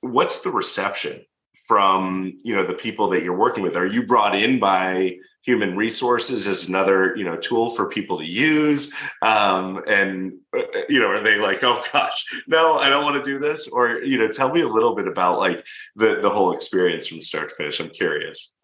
what's 0.00 0.40
the 0.40 0.50
reception 0.50 1.24
from 1.68 2.38
you 2.42 2.56
know 2.56 2.66
the 2.66 2.74
people 2.74 3.10
that 3.10 3.22
you're 3.22 3.36
working 3.36 3.62
with? 3.62 3.76
Are 3.76 3.86
you 3.86 4.04
brought 4.04 4.34
in 4.34 4.58
by 4.58 5.16
human 5.42 5.76
resources 5.76 6.46
as 6.46 6.68
another 6.68 7.14
you 7.16 7.24
know 7.24 7.36
tool 7.36 7.70
for 7.70 7.88
people 7.88 8.18
to 8.18 8.26
use 8.26 8.94
um, 9.22 9.82
and 9.86 10.32
uh, 10.56 10.62
you 10.88 10.98
know 10.98 11.06
are 11.08 11.22
they 11.22 11.38
like 11.38 11.62
oh 11.62 11.82
gosh 11.92 12.24
no 12.46 12.76
i 12.76 12.88
don't 12.88 13.04
want 13.04 13.16
to 13.16 13.30
do 13.30 13.38
this 13.38 13.68
or 13.68 14.02
you 14.02 14.18
know 14.18 14.28
tell 14.28 14.52
me 14.52 14.60
a 14.60 14.68
little 14.68 14.94
bit 14.94 15.08
about 15.08 15.38
like 15.38 15.64
the 15.96 16.20
the 16.20 16.30
whole 16.30 16.52
experience 16.52 17.06
from 17.06 17.20
start 17.22 17.48
to 17.48 17.54
finish 17.54 17.80
i'm 17.80 17.90
curious 17.90 18.54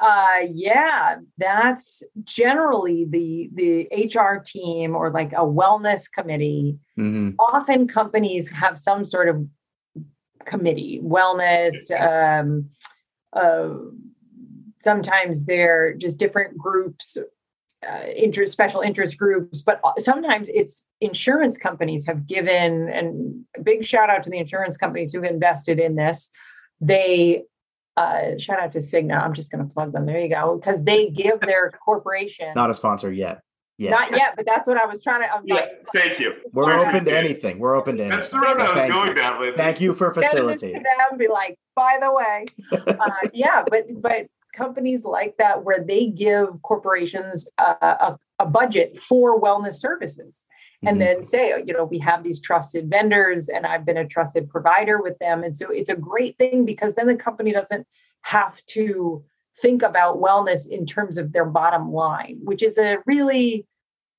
uh, 0.00 0.46
yeah, 0.52 1.18
that's 1.38 2.02
generally 2.24 3.04
the 3.04 3.48
the 3.54 3.88
HR 3.92 4.42
team 4.44 4.96
or 4.96 5.10
like 5.10 5.32
a 5.32 5.46
wellness 5.46 6.10
committee. 6.10 6.76
Mhm. 6.98 7.36
Often 7.38 7.86
companies 7.86 8.50
have 8.50 8.80
some 8.80 9.04
sort 9.04 9.28
of 9.28 9.46
committee, 10.44 11.00
wellness. 11.04 11.76
Um, 12.00 12.70
uh, 13.32 13.74
sometimes 14.82 15.44
they're 15.44 15.94
just 15.94 16.18
different 16.18 16.58
groups, 16.58 17.16
uh, 17.88 18.06
interest, 18.16 18.52
special 18.52 18.80
interest 18.80 19.16
groups, 19.18 19.62
but 19.62 19.80
sometimes 19.98 20.48
it's 20.52 20.84
insurance 21.00 21.56
companies 21.58 22.06
have 22.06 22.26
given. 22.26 22.88
And 22.88 23.44
big 23.62 23.84
shout 23.84 24.10
out 24.10 24.22
to 24.24 24.30
the 24.30 24.38
insurance 24.38 24.76
companies 24.76 25.12
who've 25.12 25.24
invested 25.24 25.78
in 25.80 25.96
this. 25.96 26.30
They 26.80 27.42
uh, 27.96 28.38
shout 28.38 28.58
out 28.58 28.72
to 28.72 28.78
Cigna. 28.78 29.22
I'm 29.22 29.34
just 29.34 29.50
going 29.50 29.66
to 29.66 29.72
plug 29.72 29.92
them. 29.92 30.06
There 30.06 30.18
you 30.20 30.28
go, 30.28 30.56
because 30.56 30.82
they 30.84 31.10
give 31.10 31.40
their 31.40 31.70
corporation 31.70 32.52
Not 32.56 32.70
a 32.70 32.74
sponsor 32.74 33.12
yet. 33.12 33.40
Yeah. 33.78 33.90
not 33.90 34.12
yet, 34.12 34.34
but 34.36 34.46
that's 34.46 34.68
what 34.68 34.76
I 34.76 34.86
was 34.86 35.02
trying 35.02 35.22
to. 35.22 35.32
I'm 35.34 35.42
Yeah, 35.44 35.54
like, 35.56 35.70
thank 35.92 36.20
you. 36.20 36.34
We're 36.52 36.64
Alright. 36.72 36.88
open 36.94 37.04
to 37.06 37.18
anything. 37.18 37.58
We're 37.58 37.74
open 37.74 37.96
to 37.96 38.02
anything. 38.04 38.16
That's 38.16 38.28
the 38.28 38.38
road 38.38 38.58
I 38.58 38.64
was 38.64 38.72
Thank 38.74 38.92
going 38.92 39.08
you. 39.08 39.14
down 39.14 39.40
with. 39.40 39.56
Thank 39.56 39.80
you 39.80 39.92
for 39.92 40.12
send 40.14 40.24
it 40.24 40.28
to 40.28 40.36
facilitating. 40.36 40.82
them 40.82 40.92
and 41.10 41.18
be 41.18 41.26
like, 41.26 41.58
by 41.74 41.98
the 42.00 42.12
way, 42.12 42.46
uh, 42.70 43.10
yeah, 43.32 43.64
but 43.68 43.86
but 44.00 44.26
companies 44.52 45.04
like 45.04 45.36
that 45.38 45.64
where 45.64 45.82
they 45.82 46.06
give 46.06 46.60
corporations 46.62 47.48
a, 47.58 47.62
a, 47.80 48.18
a 48.40 48.46
budget 48.46 48.98
for 48.98 49.40
wellness 49.40 49.74
services 49.74 50.44
and 50.84 50.96
Mhm. 50.96 51.00
then 51.00 51.24
say, 51.24 51.62
you 51.64 51.72
know, 51.72 51.84
we 51.84 51.98
have 52.00 52.22
these 52.24 52.40
trusted 52.40 52.90
vendors 52.90 53.48
and 53.48 53.66
I've 53.66 53.84
been 53.84 53.96
a 53.96 54.06
trusted 54.06 54.48
provider 54.50 55.00
with 55.00 55.18
them. 55.18 55.44
And 55.44 55.56
so 55.56 55.70
it's 55.70 55.88
a 55.90 55.96
great 55.96 56.36
thing 56.38 56.64
because 56.64 56.94
then 56.94 57.06
the 57.06 57.14
company 57.16 57.52
doesn't 57.52 57.86
have 58.22 58.64
to 58.66 59.24
think 59.60 59.82
about 59.82 60.20
wellness 60.20 60.66
in 60.68 60.86
terms 60.86 61.18
of 61.18 61.32
their 61.32 61.44
bottom 61.44 61.92
line, 61.92 62.40
which 62.42 62.62
is 62.62 62.78
a 62.78 62.98
really 63.06 63.66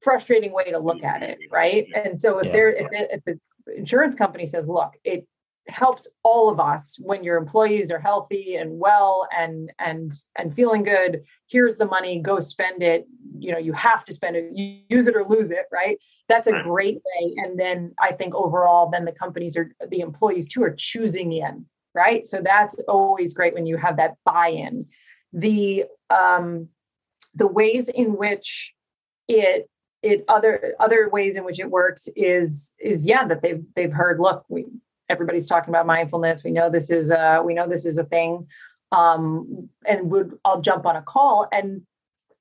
frustrating 0.02 0.54
way 0.54 0.65
to 0.72 0.80
look 0.80 1.04
at 1.04 1.24
it, 1.24 1.38
right? 1.52 1.88
And 1.96 2.19
so 2.19 2.39
if 2.39 2.48
Yeah. 2.48 2.52
they're 2.54 2.69
if 2.69 2.89
the, 2.91 3.13
if 3.15 3.24
the 3.26 3.39
insurance 3.78 4.15
company 4.15 4.46
says, 4.46 4.67
look, 4.67 4.93
it 5.04 5.26
helps 5.67 6.08
all 6.23 6.49
of 6.49 6.60
us 6.60 6.97
when 6.99 7.23
your 7.23 7.38
employees 7.38 7.89
are 7.91 7.99
healthy 7.99 8.56
and 8.56 8.80
well 8.80 9.28
and 9.36 9.71
and 9.80 10.13
and 10.38 10.54
feeling 10.56 10.84
good. 10.84 11.23
Here's 11.47 11.78
the 11.78 11.86
money 11.86 12.19
go 12.19 12.39
spend 12.39 12.84
it. 12.84 13.08
You 13.39 13.52
know 13.54 13.58
you 13.58 13.73
have 13.73 14.04
to 14.06 14.13
spend 14.13 14.36
it. 14.36 14.52
You 14.54 14.80
use 14.89 15.08
it 15.08 15.15
or 15.15 15.26
lose 15.26 15.52
it 15.52 15.65
right? 15.71 15.97
That's 16.30 16.47
a 16.47 16.52
Right. 16.54 16.63
great 16.63 17.02
way. 17.06 17.34
And 17.38 17.60
then 17.60 17.93
i 18.02 18.12
think 18.12 18.34
overall 18.36 18.89
then 18.89 19.06
the 19.06 19.12
companies 19.12 19.56
are 19.58 19.73
the 19.89 19.99
employees 20.02 20.47
too 20.47 20.63
are 20.63 20.76
choosing 20.76 21.32
in 21.34 21.65
right? 21.95 22.26
So 22.26 22.41
that's 22.41 22.76
always 22.88 23.34
great 23.34 23.54
when 23.54 23.67
you 23.67 23.78
have 23.78 23.97
that 23.97 24.15
buy-in. 24.26 24.88
The 25.32 25.86
um 26.10 26.69
the 27.36 27.47
ways 27.47 27.88
in 27.89 28.17
which 28.17 28.73
it 29.28 29.69
it 30.02 30.26
other 30.28 30.76
other 30.80 31.10
ways 31.10 31.36
in 31.36 31.43
which 31.45 31.60
it 31.60 31.69
works 31.69 32.08
is 32.15 32.73
is 32.80 33.06
yeah 33.06 33.26
that 33.26 33.41
they've 33.41 33.63
they've 33.76 33.93
heard 33.93 34.19
look 34.19 34.43
we 34.49 34.65
everybody's 35.13 35.47
talking 35.47 35.69
about 35.73 35.86
mindfulness. 35.86 36.43
We 36.43 36.52
know 36.52 36.69
this 36.69 36.89
is 36.89 37.12
uh 37.12 37.41
we 37.45 37.54
know 37.54 37.67
this 37.67 37.86
is 37.86 37.97
a 37.97 38.04
thing. 38.04 38.47
Um 38.91 39.69
and 39.86 40.12
would 40.12 40.30
i'll 40.45 40.62
jump 40.62 40.86
on 40.86 40.95
a 40.95 41.02
call 41.02 41.47
and 41.52 41.82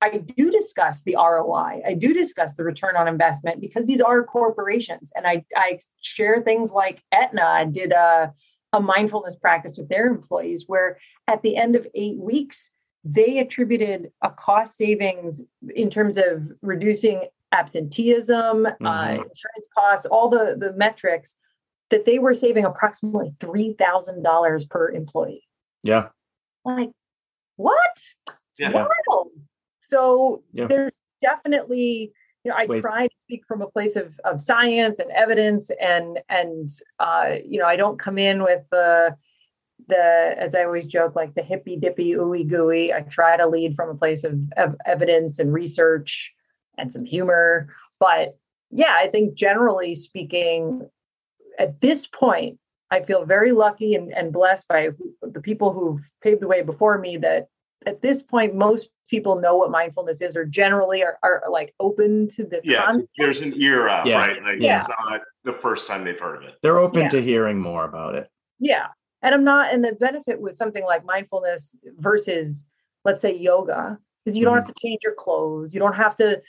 i 0.01 0.09
do 0.17 0.51
discuss 0.51 1.03
the 1.03 1.15
roi 1.15 1.81
i. 1.89 1.93
Do 1.93 2.13
discuss 2.13 2.55
the 2.55 2.63
return 2.63 2.95
on 2.97 3.07
investment 3.07 3.61
because 3.61 3.85
these 3.87 4.01
are 4.01 4.23
corporations. 4.23 5.11
And 5.15 5.25
i 5.25 5.35
i 5.55 5.79
share 6.01 6.41
things 6.41 6.71
like 6.71 6.97
Aetna 7.11 7.67
did 7.71 7.91
a 7.91 8.33
a 8.73 8.79
mindfulness 8.79 9.35
practice 9.45 9.75
with 9.77 9.87
their 9.89 10.07
employees 10.07 10.63
where 10.65 10.97
at 11.27 11.43
the 11.43 11.55
end 11.63 11.75
of 11.75 11.85
eight 11.93 12.17
weeks 12.17 12.71
they 13.05 13.37
attributed 13.37 14.11
a 14.23 14.31
cost 14.31 14.71
savings 14.77 15.41
in 15.75 15.89
terms 15.91 16.17
of 16.17 16.33
reducing 16.61 17.17
absenteeism, 17.51 18.65
uh, 18.65 18.71
Mhm. 18.71 19.29
insurance 19.29 19.67
costs, 19.77 20.05
all 20.13 20.27
the 20.35 20.45
the 20.63 20.73
metrics 20.73 21.35
that 21.89 22.05
they 22.05 22.19
were 22.19 22.33
saving 22.33 22.65
approximately 22.65 23.33
three 23.39 23.73
thousand 23.73 24.23
dollars 24.23 24.65
per 24.65 24.89
employee. 24.89 25.43
Yeah. 25.83 26.09
Like, 26.65 26.91
what? 27.57 27.97
Yeah. 28.57 28.71
Wild. 29.07 29.31
So 29.81 30.43
Yeah. 30.53 30.67
there's 30.67 30.93
definitely, 31.21 32.13
you 32.43 32.51
know, 32.51 32.55
I 32.57 32.65
Ways- 32.65 32.83
try 32.83 33.07
to 33.07 33.15
speak 33.25 33.45
from 33.47 33.61
a 33.61 33.69
place 33.69 33.95
of 33.95 34.13
of 34.23 34.41
science 34.41 34.99
and 34.99 35.11
evidence, 35.11 35.69
and 35.79 36.19
and 36.29 36.69
uh, 36.99 37.35
you 37.45 37.59
know, 37.59 37.65
I 37.65 37.75
don't 37.75 37.99
come 37.99 38.17
in 38.17 38.43
with 38.43 38.63
the 38.71 39.15
the 39.87 40.35
as 40.37 40.55
I 40.55 40.63
always 40.63 40.85
joke, 40.85 41.15
like 41.15 41.35
the 41.35 41.43
hippy 41.43 41.75
dippy 41.75 42.11
ooey 42.11 42.47
gooey. 42.47 42.93
I 42.93 43.01
try 43.01 43.35
to 43.37 43.45
lead 43.47 43.75
from 43.75 43.89
a 43.89 43.95
place 43.95 44.23
of, 44.23 44.39
of 44.55 44.75
evidence 44.85 45.39
and 45.39 45.51
research 45.51 46.31
and 46.77 46.91
some 46.91 47.03
humor. 47.03 47.67
But 47.99 48.37
yeah, 48.71 48.95
I 48.97 49.07
think 49.07 49.33
generally 49.35 49.93
speaking, 49.95 50.89
at 51.59 51.81
this 51.81 52.07
point, 52.07 52.59
I 52.91 53.01
feel 53.01 53.25
very 53.25 53.51
lucky 53.51 53.95
and, 53.95 54.13
and 54.13 54.31
blessed 54.31 54.67
by 54.67 54.89
the 55.21 55.41
people 55.41 55.73
who've 55.73 56.01
paved 56.21 56.41
the 56.41 56.47
way 56.47 56.61
before 56.61 56.97
me 56.97 57.17
that 57.17 57.47
at 57.85 58.01
this 58.01 58.21
point, 58.21 58.55
most 58.55 58.89
people 59.09 59.39
know 59.39 59.57
what 59.57 59.71
mindfulness 59.71 60.21
is 60.21 60.35
or 60.35 60.45
generally 60.45 61.03
are, 61.03 61.17
are 61.23 61.43
like 61.49 61.73
open 61.79 62.27
to 62.29 62.43
the 62.45 62.61
Yeah, 62.63 62.85
concept. 62.85 63.11
there's 63.17 63.41
an 63.41 63.59
era, 63.61 64.03
Yeah. 64.05 64.17
right? 64.17 64.43
Like 64.43 64.57
Yeah. 64.59 64.77
it's 64.77 64.87
not 64.87 65.21
the 65.43 65.53
first 65.53 65.87
time 65.87 66.03
they've 66.03 66.19
heard 66.19 66.37
of 66.37 66.43
it. 66.43 66.55
They're 66.61 66.79
open 66.79 67.03
Yeah. 67.03 67.09
to 67.09 67.21
hearing 67.21 67.59
more 67.59 67.83
about 67.85 68.15
it. 68.15 68.29
Yeah. 68.59 68.87
And 69.21 69.33
I'm 69.35 69.43
not, 69.43 69.73
and 69.73 69.83
the 69.83 69.93
benefit 69.93 70.39
with 70.39 70.55
something 70.55 70.83
like 70.83 71.05
mindfulness 71.05 71.75
versus, 71.97 72.65
let's 73.05 73.21
say, 73.21 73.35
yoga, 73.35 73.99
is 74.25 74.37
you 74.37 74.45
don't 74.45 74.57
mm-hmm. 74.57 74.65
have 74.67 74.75
to 74.75 74.81
change 74.81 75.01
your 75.03 75.13
clothes. 75.13 75.73
You 75.73 75.79
don't 75.79 75.95
have 75.95 76.15
to 76.17 76.41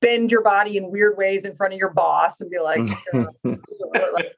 bend 0.00 0.30
your 0.30 0.42
body 0.42 0.76
in 0.76 0.90
weird 0.90 1.16
ways 1.16 1.44
in 1.44 1.54
front 1.56 1.72
of 1.74 1.78
your 1.78 1.90
boss 1.90 2.40
and 2.40 2.50
be 2.50 2.58
like, 2.58 2.80
like 3.44 4.32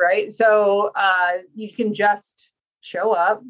right? 0.00 0.32
So 0.32 0.92
uh, 0.94 1.38
you 1.54 1.72
can 1.72 1.94
just 1.94 2.50
show 2.80 3.12
up, 3.12 3.42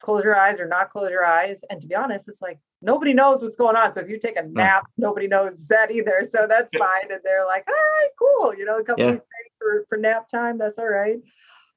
close 0.00 0.24
your 0.24 0.36
eyes 0.36 0.58
or 0.58 0.66
not 0.66 0.90
close 0.90 1.10
your 1.10 1.24
eyes. 1.24 1.60
And 1.70 1.80
to 1.80 1.86
be 1.86 1.94
honest, 1.94 2.28
it's 2.28 2.42
like 2.42 2.58
nobody 2.82 3.12
knows 3.12 3.42
what's 3.42 3.56
going 3.56 3.76
on. 3.76 3.92
So 3.92 4.00
if 4.00 4.08
you 4.08 4.18
take 4.18 4.36
a 4.36 4.42
nap, 4.42 4.84
nobody 4.96 5.26
knows 5.26 5.66
that 5.68 5.90
either. 5.90 6.24
So 6.28 6.46
that's 6.48 6.70
Yeah. 6.72 6.80
fine. 6.80 7.12
And 7.12 7.20
they're 7.22 7.46
like, 7.46 7.64
all 7.66 7.74
right, 7.74 8.08
cool. 8.18 8.54
You 8.54 8.64
know, 8.64 8.78
the 8.78 8.84
company's 8.84 9.20
paying 9.20 9.50
for, 9.58 9.86
for 9.88 9.98
nap 9.98 10.28
time. 10.28 10.58
That's 10.58 10.78
all 10.78 10.88
right. 10.88 11.18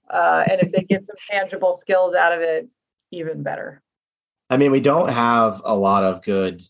Uh, 0.10 0.44
and 0.50 0.62
if 0.62 0.72
they 0.72 0.84
get 0.84 1.06
some 1.06 1.16
tangible 1.30 1.76
skills 1.76 2.14
out 2.14 2.34
of 2.34 2.42
it, 2.42 2.68
even 3.12 3.44
better. 3.44 3.82
I 4.50 4.58
mean, 4.58 4.72
we 4.72 4.80
don't 4.80 5.10
have 5.10 5.62
a 5.64 5.76
lot 5.76 6.04
of 6.04 6.24
good 6.24 6.64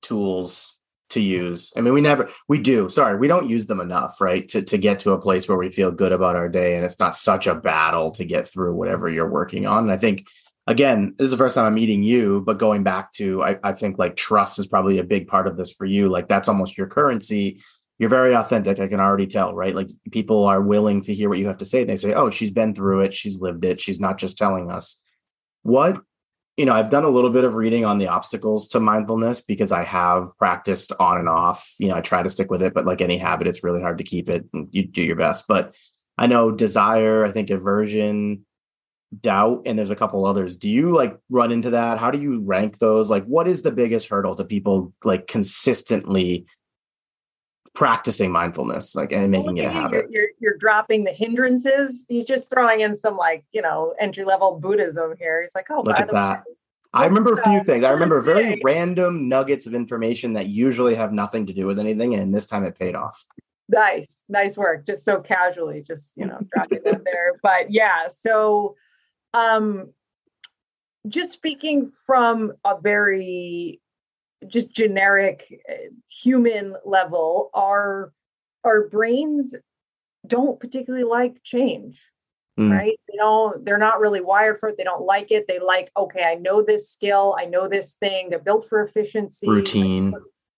tools 0.00 0.78
to 1.12 1.20
use. 1.20 1.72
I 1.76 1.80
mean, 1.80 1.94
we 1.94 2.00
never 2.00 2.28
we 2.48 2.58
do. 2.58 2.88
Sorry, 2.88 3.16
we 3.16 3.28
don't 3.28 3.48
use 3.48 3.66
them 3.66 3.80
enough, 3.80 4.20
right? 4.20 4.46
To 4.48 4.62
to 4.62 4.78
get 4.78 4.98
to 5.00 5.12
a 5.12 5.20
place 5.20 5.48
where 5.48 5.58
we 5.58 5.70
feel 5.70 5.90
good 5.90 6.12
about 6.12 6.36
our 6.36 6.48
day 6.48 6.76
and 6.76 6.84
it's 6.84 6.98
not 6.98 7.16
such 7.16 7.46
a 7.46 7.54
battle 7.54 8.10
to 8.12 8.24
get 8.24 8.48
through 8.48 8.74
whatever 8.74 9.08
you're 9.08 9.30
working 9.30 9.66
on. 9.66 9.84
And 9.84 9.92
I 9.92 9.96
think 9.96 10.26
again, 10.66 11.14
this 11.18 11.26
is 11.26 11.30
the 11.30 11.36
first 11.36 11.54
time 11.54 11.66
I'm 11.66 11.74
meeting 11.74 12.02
you, 12.02 12.42
but 12.46 12.58
going 12.58 12.82
back 12.82 13.12
to 13.14 13.42
I, 13.42 13.58
I 13.62 13.72
think 13.72 13.98
like 13.98 14.16
trust 14.16 14.58
is 14.58 14.66
probably 14.66 14.98
a 14.98 15.04
big 15.04 15.28
part 15.28 15.46
of 15.46 15.56
this 15.56 15.72
for 15.72 15.84
you. 15.84 16.08
Like 16.08 16.28
that's 16.28 16.48
almost 16.48 16.76
your 16.76 16.86
currency. 16.86 17.60
You're 17.98 18.10
very 18.10 18.34
authentic. 18.34 18.80
I 18.80 18.88
can 18.88 19.00
already 19.00 19.26
tell, 19.26 19.54
right? 19.54 19.74
Like 19.74 19.88
people 20.10 20.44
are 20.44 20.60
willing 20.60 21.02
to 21.02 21.14
hear 21.14 21.28
what 21.28 21.38
you 21.38 21.46
have 21.46 21.58
to 21.58 21.64
say. 21.64 21.84
They 21.84 21.96
say, 21.96 22.14
"Oh, 22.14 22.30
she's 22.30 22.50
been 22.50 22.74
through 22.74 23.02
it. 23.02 23.14
She's 23.14 23.40
lived 23.40 23.64
it. 23.64 23.80
She's 23.80 24.00
not 24.00 24.18
just 24.18 24.38
telling 24.38 24.70
us." 24.70 25.00
What 25.62 26.02
you 26.56 26.66
know, 26.66 26.72
I've 26.72 26.90
done 26.90 27.04
a 27.04 27.08
little 27.08 27.30
bit 27.30 27.44
of 27.44 27.54
reading 27.54 27.84
on 27.84 27.98
the 27.98 28.08
obstacles 28.08 28.68
to 28.68 28.80
mindfulness 28.80 29.40
because 29.40 29.72
I 29.72 29.84
have 29.84 30.36
practiced 30.36 30.92
on 31.00 31.18
and 31.18 31.28
off. 31.28 31.74
You 31.78 31.88
know, 31.88 31.96
I 31.96 32.02
try 32.02 32.22
to 32.22 32.28
stick 32.28 32.50
with 32.50 32.62
it, 32.62 32.74
but 32.74 32.84
like 32.84 33.00
any 33.00 33.16
habit, 33.16 33.46
it's 33.46 33.64
really 33.64 33.80
hard 33.80 33.98
to 33.98 34.04
keep 34.04 34.28
it. 34.28 34.44
And 34.52 34.68
you 34.70 34.86
do 34.86 35.02
your 35.02 35.16
best. 35.16 35.46
But 35.48 35.74
I 36.18 36.26
know 36.26 36.50
desire, 36.50 37.24
I 37.24 37.32
think 37.32 37.48
aversion, 37.48 38.44
doubt, 39.18 39.62
and 39.64 39.78
there's 39.78 39.90
a 39.90 39.96
couple 39.96 40.26
others. 40.26 40.58
Do 40.58 40.68
you 40.68 40.90
like 40.90 41.18
run 41.30 41.52
into 41.52 41.70
that? 41.70 41.98
How 41.98 42.10
do 42.10 42.20
you 42.20 42.40
rank 42.40 42.78
those? 42.78 43.08
Like, 43.08 43.24
what 43.24 43.48
is 43.48 43.62
the 43.62 43.72
biggest 43.72 44.08
hurdle 44.08 44.34
to 44.34 44.44
people 44.44 44.92
like 45.04 45.26
consistently 45.26 46.46
practicing 47.74 48.30
mindfulness, 48.30 48.94
like 48.94 49.12
and 49.12 49.30
making 49.30 49.56
it 49.58 49.62
a 49.62 49.64
Well, 49.68 49.72
you're- 49.74 49.82
habit? 49.82 50.06
You're, 50.10 50.28
you're 50.40 50.56
dropping 50.58 51.04
the 51.04 51.12
hindrances. 51.12 52.04
He's 52.08 52.26
just 52.26 52.50
throwing 52.50 52.80
in 52.80 52.96
some 52.96 53.16
like, 53.16 53.44
you 53.52 53.62
know, 53.62 53.94
entry 53.98 54.24
level 54.24 54.58
Buddhism 54.60 55.14
here. 55.18 55.42
He's 55.42 55.54
like, 55.54 55.66
oh, 55.70 55.82
Look 55.82 55.98
at 55.98 56.10
that. 56.10 56.38
way, 56.46 56.54
I 56.94 57.06
remember 57.06 57.32
a 57.32 57.42
few 57.42 57.64
things. 57.64 57.84
I 57.84 57.90
remember 57.90 58.20
very 58.20 58.60
random 58.62 59.28
nuggets 59.28 59.66
of 59.66 59.72
information 59.74 60.34
that 60.34 60.48
usually 60.48 60.94
have 60.94 61.12
nothing 61.12 61.46
to 61.46 61.54
do 61.54 61.66
with 61.66 61.78
anything, 61.78 62.14
and 62.14 62.34
this 62.34 62.46
time 62.46 62.64
it 62.64 62.78
paid 62.78 62.94
off. 62.94 63.24
Nice, 63.70 64.24
nice 64.28 64.58
work. 64.58 64.84
Just 64.84 65.02
so 65.02 65.20
casually, 65.20 65.82
just 65.82 66.12
you 66.16 66.26
know, 66.26 66.38
dropping 66.54 66.82
that 66.84 67.02
there. 67.10 67.32
But 67.42 67.70
yeah, 67.70 68.08
so 68.08 68.76
um 69.32 69.88
just 71.08 71.32
speaking 71.32 71.90
from 72.06 72.52
a 72.64 72.78
very 72.78 73.80
just 74.46 74.70
generic 74.70 75.62
uh, 75.68 75.74
human 76.10 76.76
level, 76.84 77.50
our 77.54 78.12
our 78.64 78.88
brains 78.88 79.54
don't 80.26 80.60
particularly 80.60 81.04
like 81.04 81.42
change. 81.42 82.00
mm. 82.58 82.70
right? 82.70 82.98
You 83.08 83.18
know, 83.18 83.54
they're 83.60 83.78
not 83.78 84.00
really 84.00 84.20
wired 84.20 84.58
for 84.60 84.68
it. 84.68 84.76
They 84.76 84.84
don't 84.84 85.04
like 85.04 85.30
it. 85.30 85.46
They 85.48 85.58
like, 85.58 85.90
okay, 85.96 86.24
I 86.24 86.34
know 86.34 86.62
this 86.62 86.90
skill, 86.90 87.36
I 87.38 87.46
know 87.46 87.68
this 87.68 87.94
thing. 87.94 88.30
They're 88.30 88.38
built 88.38 88.68
for 88.68 88.82
efficiency, 88.82 89.48
routine. 89.48 90.14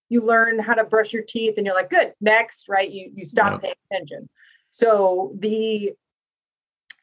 You 0.09 0.21
learn 0.21 0.59
how 0.59 0.75
to 0.75 0.83
brush 0.83 1.13
your 1.13 1.23
teeth, 1.23 1.55
and 1.57 1.65
you're 1.65 1.75
like, 1.75 1.89
good, 1.89 2.13
next, 2.21 2.69
right? 2.69 2.89
You 2.89 3.11
you 3.15 3.25
stop 3.25 3.53
yeah. 3.53 3.57
paying 3.57 3.73
attention. 3.91 4.29
So 4.69 5.33
the 5.39 5.93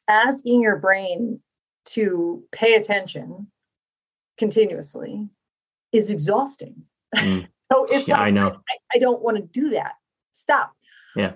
asking 0.09 0.63
your 0.63 0.77
brain 0.77 1.41
to 1.85 2.45
pay 2.53 2.75
attention 2.75 3.49
continuously 4.39 5.29
is 5.93 6.11
exhausting. 6.11 6.83
Mm. 7.15 7.47
so 7.73 7.85
it's 7.85 8.09
yeah, 8.09 8.15
like, 8.15 8.27
I 8.29 8.31
know. 8.31 8.49
I, 8.49 8.97
I 8.97 8.99
don't 8.99 9.23
want 9.23 9.37
to 9.37 9.43
do 9.43 9.71
that. 9.71 9.93
Stop. 10.33 10.73
Yeah. 11.15 11.35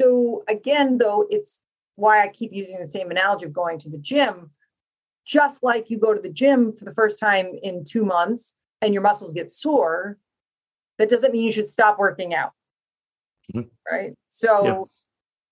So 0.00 0.44
again, 0.48 0.98
though, 0.98 1.26
it's 1.30 1.62
why 1.96 2.22
I 2.22 2.28
keep 2.28 2.52
using 2.52 2.78
the 2.78 2.86
same 2.86 3.10
analogy 3.10 3.46
of 3.46 3.52
going 3.52 3.78
to 3.80 3.88
the 3.88 3.98
gym. 3.98 4.50
Just 5.24 5.62
like 5.62 5.88
you 5.88 5.98
go 5.98 6.12
to 6.12 6.20
the 6.20 6.28
gym 6.28 6.72
for 6.72 6.84
the 6.84 6.94
first 6.94 7.18
time 7.18 7.52
in 7.62 7.84
two 7.84 8.04
months 8.04 8.54
and 8.80 8.92
your 8.92 9.02
muscles 9.02 9.32
get 9.32 9.52
sore, 9.52 10.18
that 10.98 11.08
doesn't 11.08 11.32
mean 11.32 11.44
you 11.44 11.52
should 11.52 11.68
stop 11.68 11.98
working 11.98 12.34
out. 12.34 12.52
Mm-hmm. 13.54 13.68
Right. 13.90 14.14
So 14.28 14.64
yeah. 14.64 14.82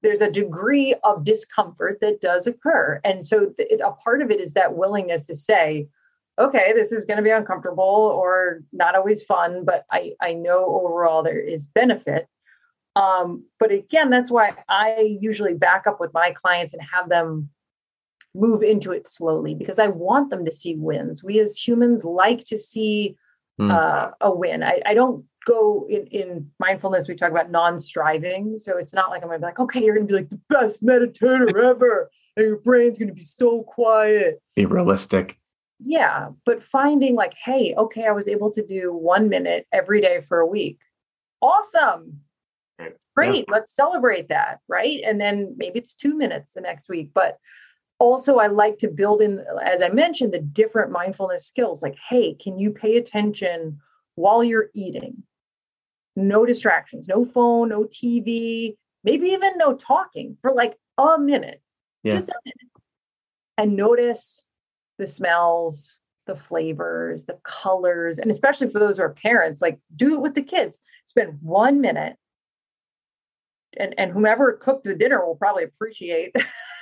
there's 0.03 0.21
a 0.21 0.31
degree 0.31 0.95
of 1.05 1.25
discomfort 1.25 1.99
that 2.01 2.21
does 2.21 2.47
occur. 2.47 3.01
And 3.05 3.25
so 3.25 3.51
th- 3.57 3.81
a 3.81 3.93
part 3.93 4.23
of 4.23 4.31
it 4.31 4.41
is 4.41 4.55
that 4.55 4.77
willingness 4.77 5.27
to 5.27 5.37
say, 5.37 5.87
okay, 6.41 6.73
this 6.75 6.91
is 6.91 7.05
going 7.05 7.19
to 7.19 7.23
be 7.23 7.31
uncomfortable 7.31 7.85
or 7.85 8.63
not 8.73 8.95
always 8.95 9.23
fun, 9.23 9.65
but 9.65 9.85
I, 9.91 10.15
I 10.21 10.33
know 10.35 10.65
overall 10.65 11.23
there 11.23 11.39
is 11.39 11.65
benefit. 11.65 12.27
Um, 12.97 13.45
but 13.59 13.71
again, 13.71 14.11
that's 14.11 14.31
why 14.31 14.55
I 14.69 15.19
usually 15.21 15.55
back 15.55 15.87
up 15.87 16.01
with 16.01 16.13
my 16.15 16.33
clients 16.33 16.73
and 16.73 16.83
have 16.93 17.09
them 17.09 17.51
move 18.35 18.63
into 18.63 18.93
it 18.93 19.09
slowly 19.09 19.55
because 19.55 19.79
I 19.79 19.89
want 19.89 20.31
them 20.31 20.45
to 20.45 20.53
see 20.53 20.75
wins. 20.77 21.23
We 21.23 21.41
as 21.41 21.57
humans 21.57 22.05
like 22.05 22.45
to 22.47 22.59
see 22.59 23.17
mm. 23.61 23.71
uh, 23.71 24.13
a 24.21 24.35
win. 24.35 24.63
I, 24.63 24.81
I 24.87 24.95
don't 24.95 25.25
go 25.47 25.87
in, 25.89 26.07
in, 26.07 26.51
mindfulness, 26.59 27.09
we 27.09 27.15
talk 27.15 27.31
about 27.31 27.51
non 27.51 27.81
striving. 27.81 28.59
So 28.59 28.77
it's 28.77 28.95
not 28.95 29.11
like 29.11 29.23
I'm 29.23 29.29
going 29.29 29.41
to 29.41 29.45
be 29.45 29.49
like, 29.49 29.61
okay, 29.61 29.85
you're 29.85 29.95
going 29.95 30.07
to 30.07 30.13
be 30.13 30.19
like 30.19 30.31
the 30.31 30.41
best 30.49 30.83
meditator 30.83 31.49
ever. 31.63 32.11
And 32.37 32.47
your 32.47 32.57
brain's 32.57 32.99
going 32.99 33.09
to 33.09 33.15
be 33.15 33.25
so 33.25 33.63
quiet. 33.63 34.41
Be 34.55 34.67
realistic. 34.67 35.40
Yeah. 35.85 36.29
But 36.45 36.63
finding 36.63 37.15
like, 37.15 37.35
hey, 37.45 37.75
okay, 37.77 38.07
I 38.07 38.13
was 38.13 38.29
able 38.29 38.51
to 38.53 38.67
do 38.67 38.93
one 38.93 39.29
minute 39.29 39.67
every 39.73 40.01
day 40.01 40.21
for 40.29 40.41
a 40.41 40.47
week. 40.47 40.81
Awesome 41.41 42.21
Great, 43.17 43.45
yeah. 43.49 43.53
let's 43.55 43.75
celebrate 43.75 44.29
that, 44.29 44.61
right? 44.69 45.01
And 45.05 45.21
then 45.21 45.55
maybe 45.57 45.79
it's 45.79 45.95
two 45.95 46.15
minutes 46.15 46.53
the 46.53 46.61
next 46.61 46.89
week. 46.89 47.11
But 47.13 47.39
also, 47.99 48.39
I 48.39 48.47
like 48.47 48.79
to 48.79 48.89
build 48.89 49.21
in, 49.21 49.45
as 49.63 49.83
I 49.83 49.89
mentioned, 49.89 50.33
the 50.33 50.41
different 50.41 50.91
mindfulness 50.91 51.47
skills. 51.47 51.83
Like, 51.83 51.97
hey, 52.09 52.35
can 52.35 52.59
you 52.59 52.71
pay 52.71 52.97
attention 52.97 53.79
while 54.15 54.43
you're 54.43 54.71
eating? 54.75 55.25
No 56.17 56.47
distractions, 56.47 57.09
no 57.09 57.25
phone, 57.25 57.69
no 57.69 57.85
TV, 57.85 58.77
maybe 59.05 59.29
even 59.29 59.59
no 59.59 59.75
talking 59.75 60.37
for 60.41 60.53
like 60.53 60.77
a 60.97 61.19
minute, 61.19 61.61
yeah. 62.03 62.15
just 62.15 62.31
a 62.31 62.41
minute. 62.45 62.85
And 63.59 63.77
notice 63.77 64.43
the 65.01 65.07
smells, 65.07 66.01
the 66.27 66.37
flavors, 66.37 67.25
the 67.25 67.39
colors, 67.43 68.19
and 68.19 68.31
especially 68.31 68.71
for 68.71 68.79
those 68.79 68.99
who 68.99 69.03
are 69.03 69.15
parents, 69.15 69.61
like 69.61 69.81
do 69.97 70.15
it 70.15 70.21
with 70.21 70.35
the 70.35 70.43
kids. 70.43 70.79
Spend 71.07 71.39
one 71.43 71.81
minute 71.81 72.17
and 73.77 73.95
and 73.99 74.13
whomever 74.13 74.53
cooked 74.53 74.85
the 74.85 74.95
dinner 74.95 75.25
will 75.25 75.37
probably 75.37 75.65
appreciate 75.65 76.35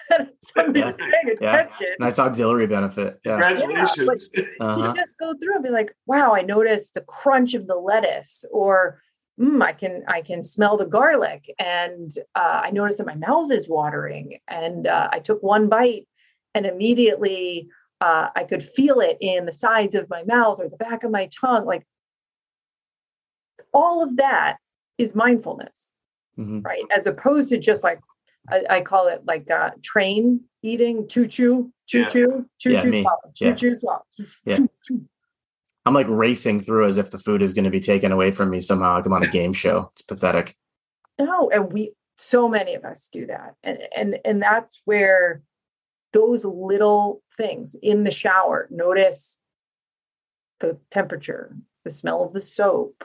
somebody 0.42 0.81
yeah. 0.81 0.92
paying 0.92 1.31
attention. 1.33 1.87
Yeah. 1.88 1.94
Nice 2.00 2.18
auxiliary 2.18 2.66
benefit. 2.66 3.20
Yeah. 3.24 3.38
Congratulations. 3.40 4.31
Yeah, 4.35 4.44
uh-huh. 4.61 4.88
You 4.88 4.94
just 4.94 5.16
go 5.18 5.35
through 5.35 5.54
and 5.54 5.64
be 5.64 5.70
like, 5.70 5.94
wow, 6.07 6.35
I 6.35 6.42
noticed 6.42 6.94
the 6.94 7.02
crunch 7.02 7.54
of 7.54 7.66
the 7.66 7.76
lettuce, 7.76 8.44
or 8.50 9.00
mm, 9.40 9.62
I 9.62 9.72
can 9.72 10.04
I 10.09 10.22
can 10.22 10.42
smell 10.42 10.76
the 10.76 10.87
garlic, 10.87 11.44
and 11.59 12.11
uh, 12.35 12.62
I 12.64 12.70
notice 12.70 12.98
that 12.98 13.07
my 13.07 13.14
mouth 13.14 13.52
is 13.52 13.68
watering, 13.68 14.38
and 14.48 14.87
uh, 14.87 15.09
I 15.12 15.20
took 15.20 15.42
one 15.42 15.68
bite, 15.68 16.09
and 16.54 16.66
immediately 16.66 17.68
uh, 18.00 18.28
I 18.34 18.44
could 18.44 18.62
feel 18.62 19.00
it 19.00 19.18
in 19.20 19.46
the 19.46 19.52
sides 19.52 19.94
of 19.94 20.08
my 20.08 20.22
mouth 20.24 20.58
or 20.61 20.68
the 20.68 20.76
back 20.76 21.04
of 21.04 21.11
my 21.11 21.28
tongue, 21.28 21.64
like 21.64 21.87
all 23.72 24.02
of 24.02 24.16
that 24.16 24.56
is 24.96 25.14
mindfulness 25.14 25.94
mm-hmm. 26.38 26.61
right? 26.61 26.84
As 26.94 27.06
opposed 27.06 27.50
to 27.50 27.58
just 27.58 27.82
like 27.82 28.00
I, 28.50 28.64
I 28.70 28.80
call 28.80 29.08
it 29.08 29.22
like 29.26 29.50
uh, 29.50 29.70
train 29.82 30.40
eating, 30.62 31.08
choo 31.08 31.26
choo, 31.26 31.72
choo 31.87 32.06
choo, 32.06 32.46
choo 32.58 32.80
choo, 32.80 33.04
choo 33.34 33.54
choo, 33.54 33.76
swallow. 33.76 34.02
Yeah. 34.44 34.58
I'm 35.84 35.94
like 35.94 36.06
racing 36.08 36.61
through 36.61 36.87
as 36.87 36.98
if 36.98 37.11
the 37.11 37.18
food 37.18 37.42
is 37.42 37.54
going 37.54 37.64
to 37.64 37.70
be 37.70 37.80
taken 37.80 38.12
away 38.12 38.30
from 38.30 38.50
me 38.50 38.61
somehow. 38.61 38.96
Like 38.96 39.06
I'm 39.06 39.12
on 39.12 39.24
a 39.24 39.28
game 39.28 39.52
show. 39.52 39.90
It's 39.92 40.02
pathetic. 40.02 40.54
No, 41.18 41.50
and 41.50 41.72
we 41.72 41.92
so 42.16 42.48
many 42.48 42.74
of 42.74 42.84
us 42.84 43.08
do 43.11 43.26
that, 43.26 43.54
and 43.62 43.78
and 43.94 44.18
and 44.24 44.42
that's 44.42 44.80
where 44.84 45.42
those 46.12 46.44
little 46.44 47.22
things 47.36 47.76
in 47.82 48.04
the 48.04 48.10
shower. 48.10 48.68
Notice 48.70 49.38
the 50.60 50.78
temperature, 50.90 51.54
the 51.84 51.90
smell 51.90 52.22
of 52.24 52.32
the 52.32 52.40
soap, 52.40 53.04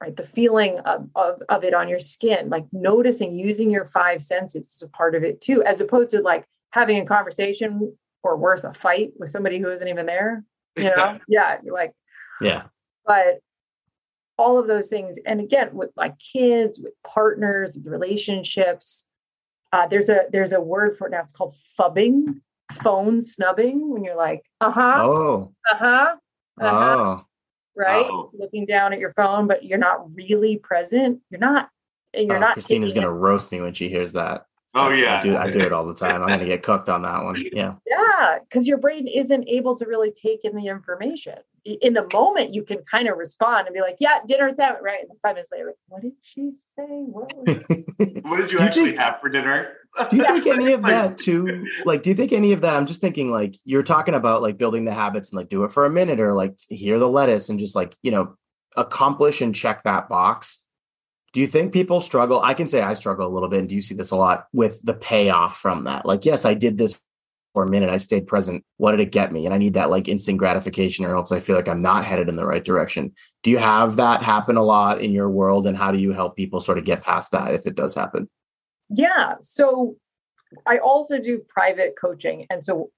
right? 0.00 0.16
The 0.16 0.26
feeling 0.26 0.78
of, 0.80 1.08
of, 1.14 1.42
of 1.48 1.64
it 1.64 1.74
on 1.74 1.88
your 1.88 2.00
skin 2.00 2.48
like 2.48 2.66
noticing 2.72 3.34
using 3.34 3.70
your 3.70 3.86
five 3.86 4.22
senses 4.22 4.66
is 4.66 4.82
a 4.82 4.88
part 4.88 5.14
of 5.14 5.22
it 5.22 5.40
too 5.40 5.62
as 5.62 5.80
opposed 5.80 6.10
to 6.10 6.20
like 6.20 6.44
having 6.72 6.98
a 6.98 7.06
conversation 7.06 7.96
or 8.22 8.36
worse 8.36 8.64
a 8.64 8.72
fight 8.72 9.10
with 9.18 9.30
somebody 9.30 9.58
who 9.58 9.70
isn't 9.70 9.88
even 9.88 10.06
there 10.06 10.44
you 10.76 10.84
know? 10.84 11.18
Yeah 11.28 11.58
like 11.70 11.92
yeah. 12.40 12.64
But 13.06 13.40
all 14.38 14.58
of 14.58 14.66
those 14.66 14.88
things 14.88 15.18
and 15.26 15.40
again 15.40 15.70
with 15.74 15.90
like 15.96 16.14
kids 16.18 16.80
with 16.82 16.94
partners 17.06 17.76
with 17.76 17.86
relationships 17.86 19.06
uh, 19.72 19.86
there's 19.86 20.08
a 20.08 20.24
there's 20.32 20.52
a 20.52 20.60
word 20.60 20.96
for 20.98 21.06
it 21.06 21.10
now 21.10 21.20
it's 21.20 21.32
called 21.32 21.54
phubbing, 21.78 22.40
phone 22.82 23.20
snubbing 23.20 23.90
when 23.90 24.04
you're 24.04 24.16
like 24.16 24.42
uh-huh 24.60 25.02
oh 25.02 25.52
uh-huh, 25.70 26.16
uh-huh. 26.60 26.96
oh 26.98 27.24
right? 27.80 28.06
Oh. 28.08 28.30
Looking 28.32 28.66
down 28.66 28.92
at 28.92 28.98
your 28.98 29.12
phone, 29.14 29.46
but 29.46 29.64
you're 29.64 29.78
not 29.78 30.14
really 30.14 30.56
present. 30.58 31.20
You're 31.30 31.40
not. 31.40 31.70
And 32.12 32.26
you're 32.28 32.36
oh, 32.36 32.40
not. 32.40 32.52
Christina's 32.54 32.92
gonna 32.92 33.12
roast 33.12 33.50
me 33.52 33.60
when 33.60 33.72
she 33.72 33.88
hears 33.88 34.12
that. 34.12 34.46
Oh 34.74 34.90
That's, 34.90 35.00
yeah, 35.00 35.18
I 35.18 35.20
do. 35.20 35.36
I 35.36 35.50
do 35.50 35.58
it 35.60 35.72
all 35.72 35.84
the 35.84 35.94
time. 36.06 36.22
I'm 36.22 36.28
gonna 36.28 36.46
get 36.46 36.62
cooked 36.62 36.88
on 36.88 37.02
that 37.02 37.24
one. 37.24 37.36
Yeah. 37.52 37.74
Yeah, 37.86 38.38
because 38.38 38.66
your 38.66 38.78
brain 38.78 39.08
isn't 39.08 39.48
able 39.48 39.74
to 39.76 39.86
really 39.86 40.12
take 40.12 40.44
in 40.44 40.54
the 40.54 40.68
information. 40.68 41.38
In 41.64 41.92
the 41.92 42.08
moment, 42.14 42.54
you 42.54 42.62
can 42.62 42.78
kind 42.90 43.08
of 43.08 43.18
respond 43.18 43.66
and 43.66 43.74
be 43.74 43.80
like, 43.80 43.96
"Yeah, 43.98 44.20
dinner's 44.26 44.58
out," 44.58 44.82
right? 44.82 45.00
And 45.00 45.10
five 45.22 45.34
minutes 45.34 45.50
later, 45.52 45.66
like, 45.66 45.76
what 45.88 46.02
did 46.02 46.12
she 46.22 46.52
say? 46.78 46.84
What, 46.86 47.32
what 48.24 48.36
did 48.36 48.52
you 48.52 48.58
do 48.58 48.64
actually 48.64 48.82
you 48.82 48.86
think, 48.90 48.98
have 48.98 49.20
for 49.20 49.28
dinner? 49.28 49.76
do 50.08 50.16
you 50.16 50.24
think 50.40 50.46
any 50.46 50.72
of 50.72 50.82
that 50.82 51.18
too? 51.18 51.66
Like, 51.84 52.02
do 52.02 52.10
you 52.10 52.16
think 52.16 52.32
any 52.32 52.52
of 52.52 52.60
that? 52.60 52.74
I'm 52.74 52.86
just 52.86 53.00
thinking, 53.00 53.30
like, 53.30 53.56
you're 53.64 53.82
talking 53.82 54.14
about 54.14 54.40
like 54.40 54.56
building 54.56 54.84
the 54.84 54.94
habits 54.94 55.32
and 55.32 55.38
like 55.38 55.48
do 55.48 55.64
it 55.64 55.72
for 55.72 55.84
a 55.84 55.90
minute 55.90 56.20
or 56.20 56.32
like 56.32 56.56
hear 56.68 56.98
the 56.98 57.08
lettuce 57.08 57.48
and 57.48 57.58
just 57.58 57.74
like 57.74 57.96
you 58.02 58.12
know 58.12 58.36
accomplish 58.76 59.40
and 59.42 59.54
check 59.54 59.82
that 59.82 60.08
box 60.08 60.62
do 61.32 61.40
you 61.40 61.46
think 61.46 61.72
people 61.72 62.00
struggle? 62.00 62.40
I 62.42 62.54
can 62.54 62.66
say 62.66 62.80
I 62.80 62.94
struggle 62.94 63.26
a 63.26 63.32
little 63.32 63.48
bit. 63.48 63.60
And 63.60 63.68
do 63.68 63.74
you 63.74 63.82
see 63.82 63.94
this 63.94 64.10
a 64.10 64.16
lot 64.16 64.46
with 64.52 64.80
the 64.82 64.94
payoff 64.94 65.58
from 65.58 65.84
that? 65.84 66.04
Like, 66.04 66.24
yes, 66.24 66.44
I 66.44 66.54
did 66.54 66.76
this 66.76 67.00
for 67.54 67.64
a 67.64 67.68
minute. 67.68 67.90
I 67.90 67.98
stayed 67.98 68.26
present. 68.26 68.64
What 68.78 68.92
did 68.92 69.00
it 69.00 69.12
get 69.12 69.32
me? 69.32 69.44
And 69.44 69.54
I 69.54 69.58
need 69.58 69.74
that 69.74 69.90
like 69.90 70.08
instant 70.08 70.38
gratification 70.38 71.04
or 71.04 71.16
else 71.16 71.32
I 71.32 71.38
feel 71.38 71.56
like 71.56 71.68
I'm 71.68 71.82
not 71.82 72.04
headed 72.04 72.28
in 72.28 72.36
the 72.36 72.46
right 72.46 72.64
direction. 72.64 73.12
Do 73.42 73.50
you 73.50 73.58
have 73.58 73.96
that 73.96 74.22
happen 74.22 74.56
a 74.56 74.62
lot 74.62 75.00
in 75.00 75.12
your 75.12 75.28
world? 75.28 75.66
And 75.66 75.76
how 75.76 75.92
do 75.92 75.98
you 75.98 76.12
help 76.12 76.36
people 76.36 76.60
sort 76.60 76.78
of 76.78 76.84
get 76.84 77.02
past 77.02 77.32
that 77.32 77.54
if 77.54 77.66
it 77.66 77.74
does 77.74 77.94
happen? 77.94 78.28
Yeah. 78.88 79.34
So 79.40 79.96
I 80.66 80.78
also 80.78 81.20
do 81.20 81.38
private 81.48 81.94
coaching. 82.00 82.46
And 82.50 82.64
so 82.64 82.90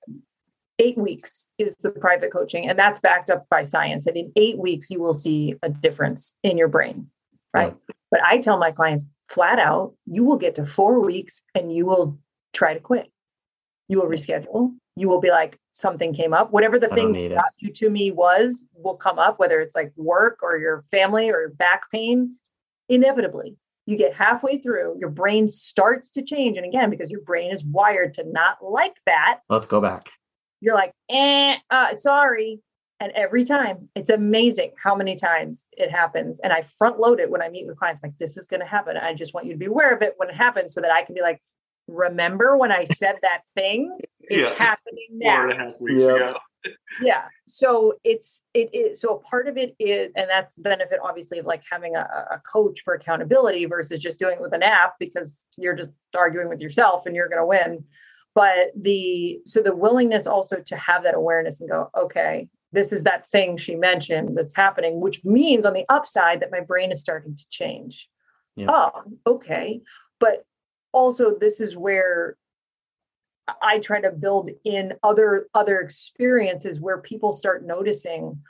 eight 0.78 0.96
weeks 0.96 1.48
is 1.58 1.76
the 1.82 1.90
private 1.90 2.32
coaching. 2.32 2.68
And 2.68 2.78
that's 2.78 3.00
backed 3.00 3.30
up 3.30 3.46
by 3.50 3.62
science 3.62 4.06
that 4.06 4.16
in 4.16 4.32
eight 4.36 4.58
weeks, 4.58 4.90
you 4.90 5.00
will 5.00 5.14
see 5.14 5.56
a 5.62 5.68
difference 5.68 6.36
in 6.42 6.56
your 6.56 6.68
brain. 6.68 7.10
Right. 7.54 7.74
Yeah. 7.88 7.94
But 8.12 8.20
I 8.24 8.38
tell 8.38 8.58
my 8.58 8.70
clients 8.70 9.04
flat 9.28 9.58
out, 9.58 9.94
you 10.06 10.22
will 10.22 10.36
get 10.36 10.54
to 10.56 10.66
four 10.66 11.00
weeks 11.00 11.42
and 11.54 11.74
you 11.74 11.86
will 11.86 12.18
try 12.52 12.74
to 12.74 12.80
quit. 12.80 13.10
You 13.88 14.00
will 14.00 14.08
reschedule. 14.08 14.74
You 14.94 15.08
will 15.08 15.20
be 15.20 15.30
like, 15.30 15.58
something 15.72 16.12
came 16.12 16.34
up. 16.34 16.52
Whatever 16.52 16.78
the 16.78 16.92
I 16.92 16.94
thing 16.94 17.12
that 17.14 17.34
got 17.34 17.52
you 17.56 17.72
to 17.72 17.88
me 17.88 18.10
was 18.10 18.62
will 18.74 18.96
come 18.96 19.18
up, 19.18 19.38
whether 19.38 19.60
it's 19.60 19.74
like 19.74 19.90
work 19.96 20.40
or 20.42 20.58
your 20.58 20.84
family 20.90 21.30
or 21.30 21.48
back 21.48 21.90
pain. 21.90 22.36
Inevitably, 22.90 23.56
you 23.86 23.96
get 23.96 24.14
halfway 24.14 24.58
through, 24.58 24.96
your 24.98 25.08
brain 25.08 25.48
starts 25.48 26.10
to 26.10 26.22
change. 26.22 26.58
And 26.58 26.66
again, 26.66 26.90
because 26.90 27.10
your 27.10 27.22
brain 27.22 27.50
is 27.50 27.64
wired 27.64 28.12
to 28.14 28.24
not 28.24 28.58
like 28.62 28.96
that. 29.06 29.40
Let's 29.48 29.66
go 29.66 29.80
back. 29.80 30.10
You're 30.60 30.74
like, 30.74 30.92
eh, 31.08 31.56
uh, 31.70 31.96
sorry. 31.96 32.60
And 33.02 33.10
every 33.16 33.42
time, 33.42 33.88
it's 33.96 34.10
amazing 34.10 34.70
how 34.80 34.94
many 34.94 35.16
times 35.16 35.64
it 35.72 35.90
happens. 35.90 36.38
And 36.38 36.52
I 36.52 36.62
front 36.62 37.00
load 37.00 37.18
it 37.18 37.28
when 37.32 37.42
I 37.42 37.48
meet 37.48 37.66
with 37.66 37.76
clients, 37.76 38.00
like, 38.00 38.12
this 38.20 38.36
is 38.36 38.46
going 38.46 38.60
to 38.60 38.66
happen. 38.66 38.96
I 38.96 39.12
just 39.12 39.34
want 39.34 39.44
you 39.44 39.52
to 39.54 39.58
be 39.58 39.66
aware 39.66 39.92
of 39.92 40.02
it 40.02 40.14
when 40.18 40.28
it 40.28 40.36
happens 40.36 40.72
so 40.72 40.80
that 40.80 40.92
I 40.92 41.02
can 41.02 41.16
be 41.16 41.20
like, 41.20 41.42
remember 41.88 42.56
when 42.56 42.70
I 42.70 42.84
said 42.84 43.16
that 43.22 43.40
thing? 43.56 43.98
It's 44.20 44.52
Yeah. 44.52 44.54
happening 44.54 45.08
now. 45.10 45.42
and 45.42 45.52
a 45.52 45.56
half 45.56 45.80
weeks 45.80 46.04
Yeah. 46.04 46.14
ago. 46.14 46.36
Yeah. 47.00 47.24
So 47.48 47.94
it's 48.04 48.42
it 48.54 48.72
is 48.72 49.00
so 49.00 49.16
a 49.16 49.18
part 49.28 49.48
of 49.48 49.56
it 49.56 49.74
is, 49.80 50.12
and 50.14 50.30
that's 50.30 50.54
the 50.54 50.62
benefit 50.62 51.00
obviously 51.02 51.40
of 51.40 51.44
like 51.44 51.62
having 51.68 51.96
a, 51.96 52.02
a 52.30 52.40
coach 52.52 52.82
for 52.84 52.94
accountability 52.94 53.64
versus 53.64 53.98
just 53.98 54.16
doing 54.16 54.34
it 54.36 54.40
with 54.40 54.52
an 54.54 54.62
app 54.62 54.94
because 55.00 55.42
you're 55.58 55.74
just 55.74 55.90
arguing 56.16 56.48
with 56.48 56.60
yourself 56.60 57.04
and 57.06 57.16
you're 57.16 57.28
gonna 57.28 57.44
win. 57.44 57.82
But 58.36 58.70
the 58.80 59.40
so 59.44 59.60
the 59.60 59.74
willingness 59.74 60.28
also 60.28 60.58
to 60.66 60.76
have 60.76 61.02
that 61.02 61.16
awareness 61.16 61.60
and 61.60 61.68
go, 61.68 61.90
okay, 61.98 62.48
this 62.72 62.92
is 62.92 63.04
that 63.04 63.30
thing 63.30 63.56
she 63.56 63.74
mentioned 63.74 64.36
that's 64.36 64.56
happening, 64.56 65.00
which 65.00 65.24
means 65.24 65.66
on 65.66 65.74
the 65.74 65.84
upside 65.88 66.40
that 66.40 66.50
my 66.50 66.60
brain 66.60 66.90
is 66.90 67.00
starting 67.00 67.34
to 67.34 67.48
change. 67.50 68.08
Yeah. 68.56 68.66
Oh, 68.68 68.90
okay. 69.26 69.80
But 70.18 70.44
also 70.92 71.36
this 71.38 71.60
is 71.60 71.76
where 71.76 72.36
I 73.60 73.78
try 73.78 74.00
to 74.00 74.10
build 74.10 74.50
in 74.64 74.94
other 75.02 75.48
other 75.54 75.80
experiences 75.80 76.80
where 76.80 76.98
people 76.98 77.32
start 77.32 77.66
noticing 77.66 78.40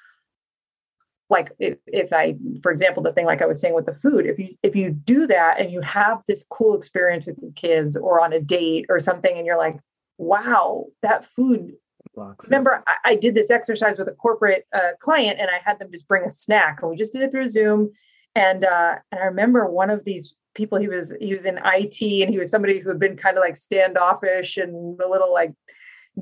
like 1.31 1.53
if, 1.59 1.79
if 1.87 2.13
I 2.13 2.37
for 2.63 2.71
example 2.71 3.03
the 3.03 3.13
thing 3.13 3.25
like 3.25 3.41
I 3.41 3.47
was 3.47 3.61
saying 3.61 3.75
with 3.75 3.87
the 3.87 3.95
food 3.95 4.27
if 4.27 4.39
you 4.39 4.55
if 4.63 4.77
you 4.77 4.91
do 4.91 5.27
that 5.29 5.59
and 5.59 5.71
you 5.71 5.81
have 5.81 6.23
this 6.29 6.45
cool 6.51 6.77
experience 6.77 7.25
with 7.25 7.39
your 7.41 7.53
kids 7.53 7.97
or 7.97 8.21
on 8.21 8.33
a 8.33 8.41
date 8.41 8.87
or 8.91 9.01
something 9.01 9.37
and 9.37 9.47
you're 9.47 9.57
like 9.57 9.79
wow 10.19 10.87
that 11.03 11.25
food 11.25 11.73
Blocks. 12.15 12.47
remember 12.47 12.83
I, 12.87 13.13
I 13.13 13.15
did 13.17 13.35
this 13.35 13.51
exercise 13.51 13.99
with 13.99 14.09
a 14.09 14.13
corporate 14.13 14.67
uh, 14.75 14.93
client 15.01 15.39
and 15.41 15.49
i 15.51 15.59
had 15.65 15.79
them 15.79 15.91
just 15.91 16.07
bring 16.07 16.25
a 16.25 16.31
snack 16.31 16.81
and 16.83 16.91
we 16.91 16.97
just 16.97 17.13
did 17.13 17.23
it 17.23 17.31
through 17.31 17.49
zoom. 17.49 17.93
And 18.35 18.65
uh, 18.65 18.97
and 19.11 19.21
i 19.21 19.25
remember 19.25 19.67
one 19.67 19.91
of 19.91 20.05
these 20.05 20.35
people 20.55 20.79
he 20.79 20.89
was 20.89 21.15
he 21.21 21.35
was 21.35 21.45
in 21.45 21.59
it 21.59 22.23
and 22.23 22.31
he 22.31 22.39
was 22.39 22.51
somebody 22.51 22.79
who 22.79 22.91
had 22.91 22.99
been 22.99 23.17
kind 23.17 23.37
of 23.37 23.41
like 23.41 23.57
standoffish 23.57 24.57
and 24.57 25.01
a 25.01 25.09
little 25.09 25.33
like 25.33 25.53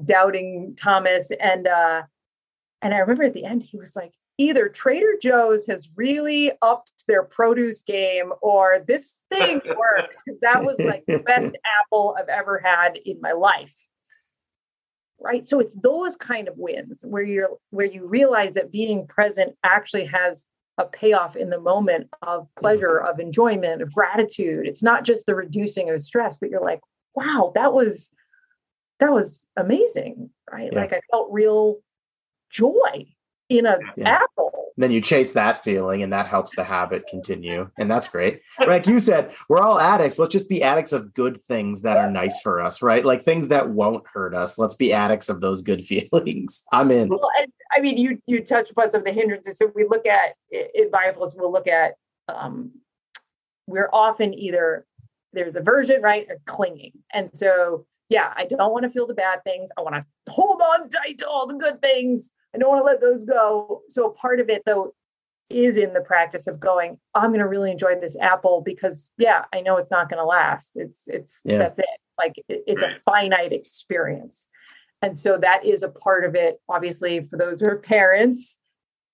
doubting 0.05 0.75
thomas. 0.77 1.31
And 1.41 1.67
uh 1.67 2.03
and 2.83 2.95
i 2.95 2.99
remember 2.99 3.25
at 3.25 3.35
the 3.35 3.45
end 3.45 3.63
he 3.63 3.77
was 3.77 3.97
like 3.97 4.13
either 4.39 4.69
trader 4.69 5.15
joe's 5.21 5.67
has 5.67 5.89
really 5.97 6.53
upped 6.63 6.93
their 7.07 7.25
produce 7.25 7.83
game 7.83 8.33
or 8.41 8.85
this 8.87 9.19
thing 9.31 9.61
works. 9.67 10.19
Because 10.25 10.41
that 10.41 10.65
was 10.65 10.79
like 10.79 11.05
the 11.07 11.19
best 11.19 11.57
apple 11.83 12.17
i've 12.19 12.29
ever 12.29 12.59
had 12.65 12.97
in 13.05 13.21
my 13.21 13.33
life 13.33 13.75
right 15.21 15.47
so 15.47 15.61
it's 15.61 15.75
those 15.83 16.17
kind 16.17 16.49
of 16.49 16.55
wins 16.57 17.03
where 17.05 17.23
you're 17.23 17.51
where 17.71 17.87
you 17.87 18.07
realize 18.07 18.55
that 18.55 18.73
being 18.73 19.07
present 19.07 19.55
actually 19.65 20.05
has 20.05 20.45
a 20.79 20.85
payoff 20.85 21.37
in 21.37 21.51
the 21.51 21.61
moment 21.61 22.09
of 22.23 22.49
pleasure 22.57 22.99
of 22.99 23.21
enjoyment 23.21 23.83
of 23.83 23.93
gratitude 23.93 24.67
it's 24.67 24.83
not 24.83 25.05
just 25.05 25.27
the 25.27 25.35
reducing 25.35 25.91
of 25.91 26.01
stress 26.03 26.37
but 26.39 26.49
you're 26.51 26.65
like 26.65 26.81
wow 27.15 27.53
that 27.55 27.73
was 27.73 28.11
that 28.99 29.13
was 29.13 29.45
amazing 29.57 30.31
right 30.51 30.71
Yeah. 30.73 30.81
like 30.81 30.93
i 30.93 31.01
felt 31.11 31.29
real 31.31 31.77
joy 32.51 33.07
in 33.49 33.67
a 33.67 33.79
Yeah. 33.97 34.21
apple 34.23 34.70
then 34.83 34.91
you 34.91 35.01
chase 35.01 35.33
that 35.33 35.63
feeling 35.63 36.03
and 36.03 36.13
that 36.13 36.27
helps 36.27 36.55
the 36.57 36.65
habit 36.65 37.07
continue 37.09 37.69
and 37.79 37.91
that's 37.91 38.09
great 38.09 38.41
like 38.67 38.87
you 38.87 39.01
said 39.01 39.33
we're 39.49 39.59
all 39.59 39.81
addicts 39.81 40.19
let's 40.19 40.33
just 40.33 40.49
be 40.49 40.63
addicts 40.63 40.93
of 40.93 41.13
good 41.15 41.41
things 41.41 41.83
that 41.83 41.97
are 41.97 42.11
nice 42.11 42.41
for 42.41 42.61
us 42.61 42.83
right 42.83 43.05
like 43.05 43.23
things 43.23 43.49
that 43.49 43.71
won't 43.71 44.05
hurt 44.07 44.35
us 44.35 44.59
let's 44.59 44.75
be 44.75 44.93
addicts 44.93 45.29
of 45.29 45.41
those 45.41 45.63
good 45.63 45.85
feelings 45.85 46.63
i'm 46.73 46.91
in 46.91 47.09
Well, 47.09 47.29
and, 47.39 47.53
I 47.77 47.81
mean, 47.81 47.97
you 47.99 48.19
you 48.27 48.45
touch 48.45 48.71
upon 48.71 48.91
some 48.91 49.01
of 49.01 49.05
the 49.05 49.13
hindrances. 49.13 49.59
So 49.59 49.71
we 49.75 49.85
look 49.85 50.07
at 50.07 50.35
in 50.51 50.91
Bibles, 50.91 51.35
we'll 51.37 51.53
look 51.53 51.67
at 51.69 51.95
um, 52.29 52.73
we're 53.67 53.91
often 53.93 54.35
either 54.35 54.87
there's 55.33 55.55
aversion, 55.55 56.03
right, 56.03 56.27
or 56.29 56.39
clinging. 56.47 56.93
And 57.13 57.31
so, 57.33 57.87
yeah, 58.09 58.33
I 58.37 58.45
don't 58.45 58.73
want 58.73 58.83
to 58.83 58.91
feel 58.91 59.07
the 59.07 59.15
bad 59.15 59.45
things. 59.45 59.71
I 59.79 59.83
want 59.83 59.95
to 59.95 60.33
hold 60.33 60.61
on 60.61 60.89
tight 60.89 61.19
to 61.19 61.29
all 61.29 61.47
the 61.47 61.55
good 61.55 61.81
things. 61.81 62.31
I 62.55 62.59
don't 62.59 62.69
want 62.69 62.81
to 62.81 62.85
let 62.87 63.01
those 63.01 63.25
go. 63.25 63.83
So 63.89 64.11
part 64.11 64.41
of 64.41 64.49
it, 64.49 64.63
though, 64.67 64.95
is 65.49 65.77
in 65.77 65.93
the 65.93 66.01
practice 66.01 66.47
of 66.47 66.61
going. 66.61 66.99
Oh, 67.15 67.21
I'm 67.21 67.31
going 67.31 67.41
to 67.41 67.49
really 67.49 67.71
enjoy 67.71 67.97
this 68.01 68.17
apple 68.21 68.63
because, 68.65 69.11
yeah, 69.19 69.45
I 69.53 69.61
know 69.61 69.77
it's 69.77 69.91
not 69.91 70.09
going 70.09 70.21
to 70.21 70.25
last. 70.25 70.73
It's 70.75 71.09
it's 71.09 71.41
Yeah. 71.45 71.59
that's 71.59 71.79
it. 71.79 71.87
Like 72.19 72.35
it- 72.49 72.65
it's 72.67 72.83
a 72.83 72.97
finite 73.05 73.53
experience. 73.53 74.47
And 75.03 75.19
so 75.19 75.39
that 75.39 75.65
is 75.65 75.83
a 75.83 75.89
part 75.89 76.25
of 76.25 76.35
it. 76.35 76.61
Obviously, 76.69 77.27
for 77.27 77.37
those 77.37 77.61
who 77.61 77.69
are 77.71 77.79
parents, 77.79 78.59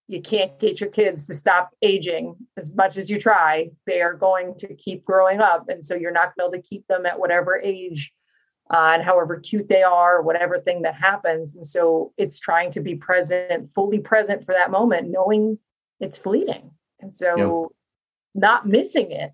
you 0.09 0.21
can't 0.21 0.59
get 0.59 0.81
your 0.81 0.91
kids 0.91 1.27
to 1.27 1.35
stop 1.35 1.71
aging 1.83 2.37
as 2.57 2.71
much 2.71 2.97
as 2.97 3.09
you 3.11 3.19
try. 3.21 3.71
They 3.87 4.01
are 4.03 4.15
going 4.15 4.57
to 4.59 4.75
keep 4.75 5.05
growing 5.05 5.41
up. 5.41 5.69
And 5.69 5.85
so 5.85 5.95
you're 5.95 6.13
not 6.13 6.35
going 6.37 6.51
to 6.51 6.51
be 6.53 6.57
able 6.59 6.63
to 6.63 6.69
keep 6.69 6.87
them 6.87 7.07
at 7.07 7.19
whatever 7.19 7.59
age 7.59 8.13
uh, 8.73 8.93
and 8.95 9.03
however 9.03 9.39
cute 9.39 9.69
they 9.69 9.83
are, 9.83 10.23
whatever 10.23 10.59
thing 10.59 10.83
that 10.83 10.95
happens. 10.95 11.55
And 11.55 11.67
so 11.67 12.13
it's 12.17 12.39
trying 12.39 12.71
to 12.73 12.81
be 12.81 12.95
present, 12.97 13.73
fully 13.73 13.99
present 14.01 14.45
for 14.45 14.53
that 14.55 14.71
moment, 14.71 15.09
knowing 15.11 15.59
it's 16.01 16.19
fleeting. 16.19 16.71
And 17.01 17.17
so 17.17 17.73
not 18.35 18.67
missing 18.67 19.11
it. 19.13 19.33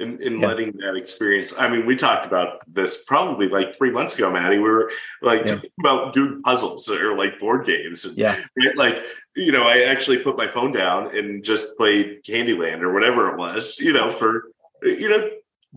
in, 0.00 0.22
in 0.22 0.38
Yeah. 0.38 0.46
letting 0.46 0.72
that 0.76 0.94
experience. 0.94 1.58
I 1.58 1.66
mean, 1.68 1.84
we 1.84 1.96
talked 1.96 2.24
about 2.24 2.60
this 2.72 3.04
probably 3.04 3.48
like 3.48 3.76
three 3.76 3.90
months 3.90 4.14
ago, 4.16 4.30
Matty. 4.30 4.56
We 4.58 4.62
were 4.62 4.92
like 5.22 5.40
Yeah. 5.40 5.54
talking 5.56 5.70
about 5.80 6.12
doing 6.12 6.40
puzzles 6.42 6.88
or 6.88 7.16
like 7.18 7.40
board 7.40 7.66
games. 7.66 8.04
And 8.04 8.16
yeah 8.16 8.36
it, 8.54 8.76
like, 8.76 9.04
you 9.34 9.50
know, 9.50 9.64
I 9.64 9.82
actually 9.82 10.18
put 10.18 10.36
my 10.36 10.46
phone 10.46 10.70
down 10.70 11.16
and 11.16 11.42
just 11.42 11.76
played 11.76 12.22
Candyland 12.22 12.82
or 12.82 12.92
whatever 12.92 13.28
it 13.30 13.38
was, 13.38 13.80
you 13.80 13.92
know, 13.92 14.12
for, 14.12 14.52
you 14.84 15.08
know, 15.08 15.30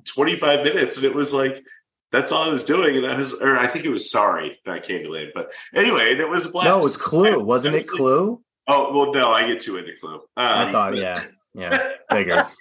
25 0.06 0.66
minutes. 0.66 0.98
And 0.98 1.06
it 1.08 1.16
was 1.16 1.34
like, 1.34 1.64
that's 2.12 2.32
all 2.32 2.44
I 2.44 2.50
was 2.50 2.64
doing. 2.64 2.98
And 2.98 3.06
I 3.08 3.16
was, 3.16 3.34
or 3.42 3.58
I 3.58 3.68
think 3.68 3.86
it 3.86 3.90
was 3.90 4.10
sorry, 4.12 4.60
not 4.66 4.84
Candyland. 4.84 5.30
But 5.34 5.52
anyway, 5.74 6.12
and 6.12 6.20
it 6.22 6.30
was 6.30 6.46
a 6.48 6.50
blast. 6.52 6.66
no 6.68 6.80
it 6.80 6.84
was 6.84 6.98
clue 6.98 7.44
wasn't 7.44 7.76
I 7.76 7.80
it 7.80 7.82
was 7.84 7.90
like- 7.92 7.98
clue 7.98 8.42
Oh, 8.68 8.94
well, 8.94 9.12
no, 9.14 9.32
I 9.32 9.48
get 9.48 9.60
too 9.60 9.78
into 9.78 9.92
Clue. 10.00 10.16
Um, 10.16 10.22
i 10.38 10.72
thought 10.72 10.96
yeah 10.96 11.24
yeah 11.54 11.90
figures 12.12 12.56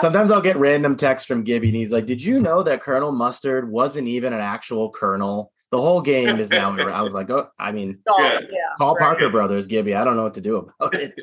sometimes 0.00 0.30
i'll 0.32 0.40
get 0.40 0.56
random 0.56 0.96
texts 0.96 1.26
from 1.28 1.44
gibby 1.44 1.68
and 1.68 1.76
he's 1.76 1.92
like 1.92 2.06
did 2.06 2.20
you 2.22 2.40
know 2.40 2.62
that 2.64 2.80
colonel 2.80 3.12
mustard 3.12 3.70
wasn't 3.70 4.08
even 4.08 4.32
an 4.32 4.40
actual 4.40 4.90
colonel 4.90 5.52
the 5.70 5.80
whole 5.80 6.00
game 6.00 6.40
is 6.40 6.50
now 6.50 6.76
i 6.76 7.00
was 7.02 7.14
like 7.14 7.30
oh 7.30 7.48
i 7.60 7.70
mean 7.70 7.98
oh, 8.08 8.16
Yeah. 8.20 8.40
yeah, 8.40 8.58
call 8.78 8.94
right. 8.94 9.00
parker 9.02 9.28
brothers 9.30 9.68
gibby 9.68 9.94
i 9.94 10.02
don't 10.02 10.16
know 10.16 10.24
what 10.24 10.34
to 10.34 10.40
do 10.40 10.56
about 10.80 10.94
it 10.94 11.14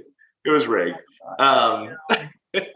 It 0.46 0.50
was 0.52 0.68
rigged. 0.68 0.98
Um, 1.40 1.96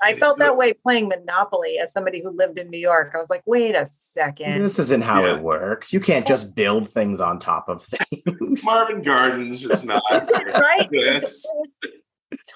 I 0.01 0.15
felt 0.19 0.39
that 0.39 0.57
way 0.57 0.73
playing 0.73 1.07
Monopoly 1.07 1.77
as 1.79 1.91
somebody 1.91 2.21
who 2.21 2.29
lived 2.29 2.57
in 2.57 2.69
New 2.69 2.79
York. 2.79 3.11
I 3.15 3.17
was 3.19 3.29
like, 3.29 3.43
wait 3.45 3.75
a 3.75 3.85
second. 3.85 4.61
This 4.61 4.79
isn't 4.79 5.03
how 5.03 5.25
Yeah. 5.25 5.35
it 5.35 5.41
works. 5.43 5.93
You 5.93 5.99
can't 5.99 6.27
just 6.27 6.55
build 6.55 6.89
things 6.89 7.21
on 7.21 7.39
top 7.39 7.69
of 7.69 7.83
things. 7.83 8.63
Marvin 8.65 9.03
Gardens 9.03 9.63
is 9.65 9.85
not. 9.85 10.03
right? 10.59 10.87
Yes. 10.91 11.45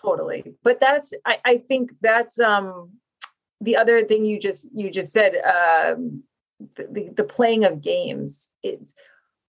totally. 0.01 0.55
But 0.63 0.79
that's 0.79 1.13
I, 1.25 1.37
I 1.45 1.57
think 1.57 1.91
that's 2.01 2.39
um 2.39 2.91
the 3.59 3.75
other 3.77 4.03
thing 4.03 4.25
you 4.25 4.39
just 4.39 4.67
you 4.73 4.89
just 4.89 5.11
said, 5.13 5.35
um 5.35 6.23
the, 6.75 6.87
the, 6.91 7.09
the 7.17 7.23
playing 7.23 7.65
of 7.65 7.81
games. 7.81 8.49
It's 8.63 8.93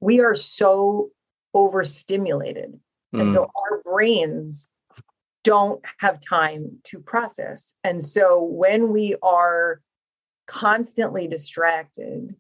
we 0.01 0.21
are 0.21 0.35
so 0.35 1.11
overstimulated. 1.55 2.79
And 3.15 3.29
Mm, 3.29 3.33
so 3.33 3.43
our 3.43 3.83
brains 3.85 4.71
don't 5.45 5.85
have 5.99 6.21
time 6.21 6.79
to 6.85 6.99
process. 6.99 7.75
And 7.83 8.03
so 8.05 8.43
when 8.43 8.93
we 8.93 9.17
are 9.23 9.81
constantly 10.47 11.27
distracted, 11.27 12.35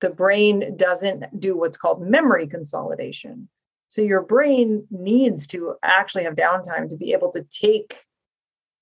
the 0.00 0.10
brain 0.10 0.76
doesn't 0.76 1.40
do 1.40 1.56
what's 1.56 1.76
called 1.76 2.02
memory 2.02 2.46
consolidation. 2.46 3.48
So 3.88 4.02
your 4.02 4.22
brain 4.22 4.86
needs 4.90 5.46
to 5.48 5.74
actually 5.82 6.24
have 6.24 6.34
downtime 6.34 6.88
to 6.90 6.96
be 6.96 7.12
able 7.12 7.32
to 7.32 7.42
take 7.44 8.04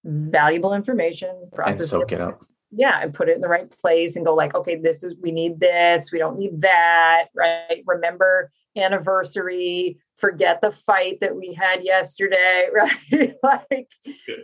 valuable 0.04 0.74
information, 0.74 1.28
and 1.28 1.52
process 1.52 1.90
soak 1.90 2.12
it 2.12 2.20
up. 2.20 2.42
Yeah 2.72 3.00
and 3.00 3.14
put 3.14 3.28
it 3.28 3.34
in 3.34 3.40
the 3.40 3.48
right 3.48 3.70
place 3.80 4.16
and 4.16 4.26
go 4.26 4.34
like 4.34 4.54
okay 4.54 4.76
this 4.76 5.02
is 5.02 5.14
we 5.20 5.30
need 5.30 5.60
this 5.60 6.10
we 6.10 6.18
don't 6.18 6.38
need 6.38 6.60
that 6.62 7.26
right? 7.34 7.82
Remember 7.86 8.50
anniversary 8.76 9.98
forget 10.16 10.60
the 10.60 10.72
fight 10.72 11.18
that 11.20 11.36
we 11.36 11.52
had 11.52 11.84
yesterday 11.84 12.68
right? 12.74 13.34
Like 13.42 13.88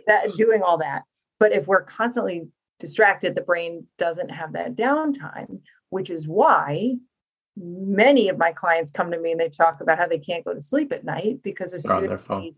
that 0.07 0.31
doing 0.37 0.61
all 0.61 0.77
that. 0.77 1.03
But 1.39 1.53
if 1.53 1.67
we're 1.67 1.83
constantly 1.83 2.47
distracted 2.79 3.35
the 3.35 3.41
brain 3.41 3.87
doesn't 3.97 4.29
have 4.29 4.53
that 4.53 4.75
downtime 4.75 5.59
which 5.89 6.09
is 6.09 6.27
why 6.27 6.95
many 7.57 8.29
of 8.29 8.37
my 8.37 8.51
clients 8.51 8.91
come 8.91 9.11
to 9.11 9.19
me 9.19 9.31
and 9.31 9.39
they 9.39 9.49
talk 9.49 9.81
about 9.81 9.97
how 9.97 10.07
they 10.07 10.19
can't 10.19 10.45
go 10.45 10.53
to 10.53 10.61
sleep 10.61 10.91
at 10.93 11.03
night 11.03 11.41
because 11.43 11.73
as 11.73 11.83
They're 11.83 11.97
soon 11.97 12.11
as 12.11 12.25
they 12.25 12.51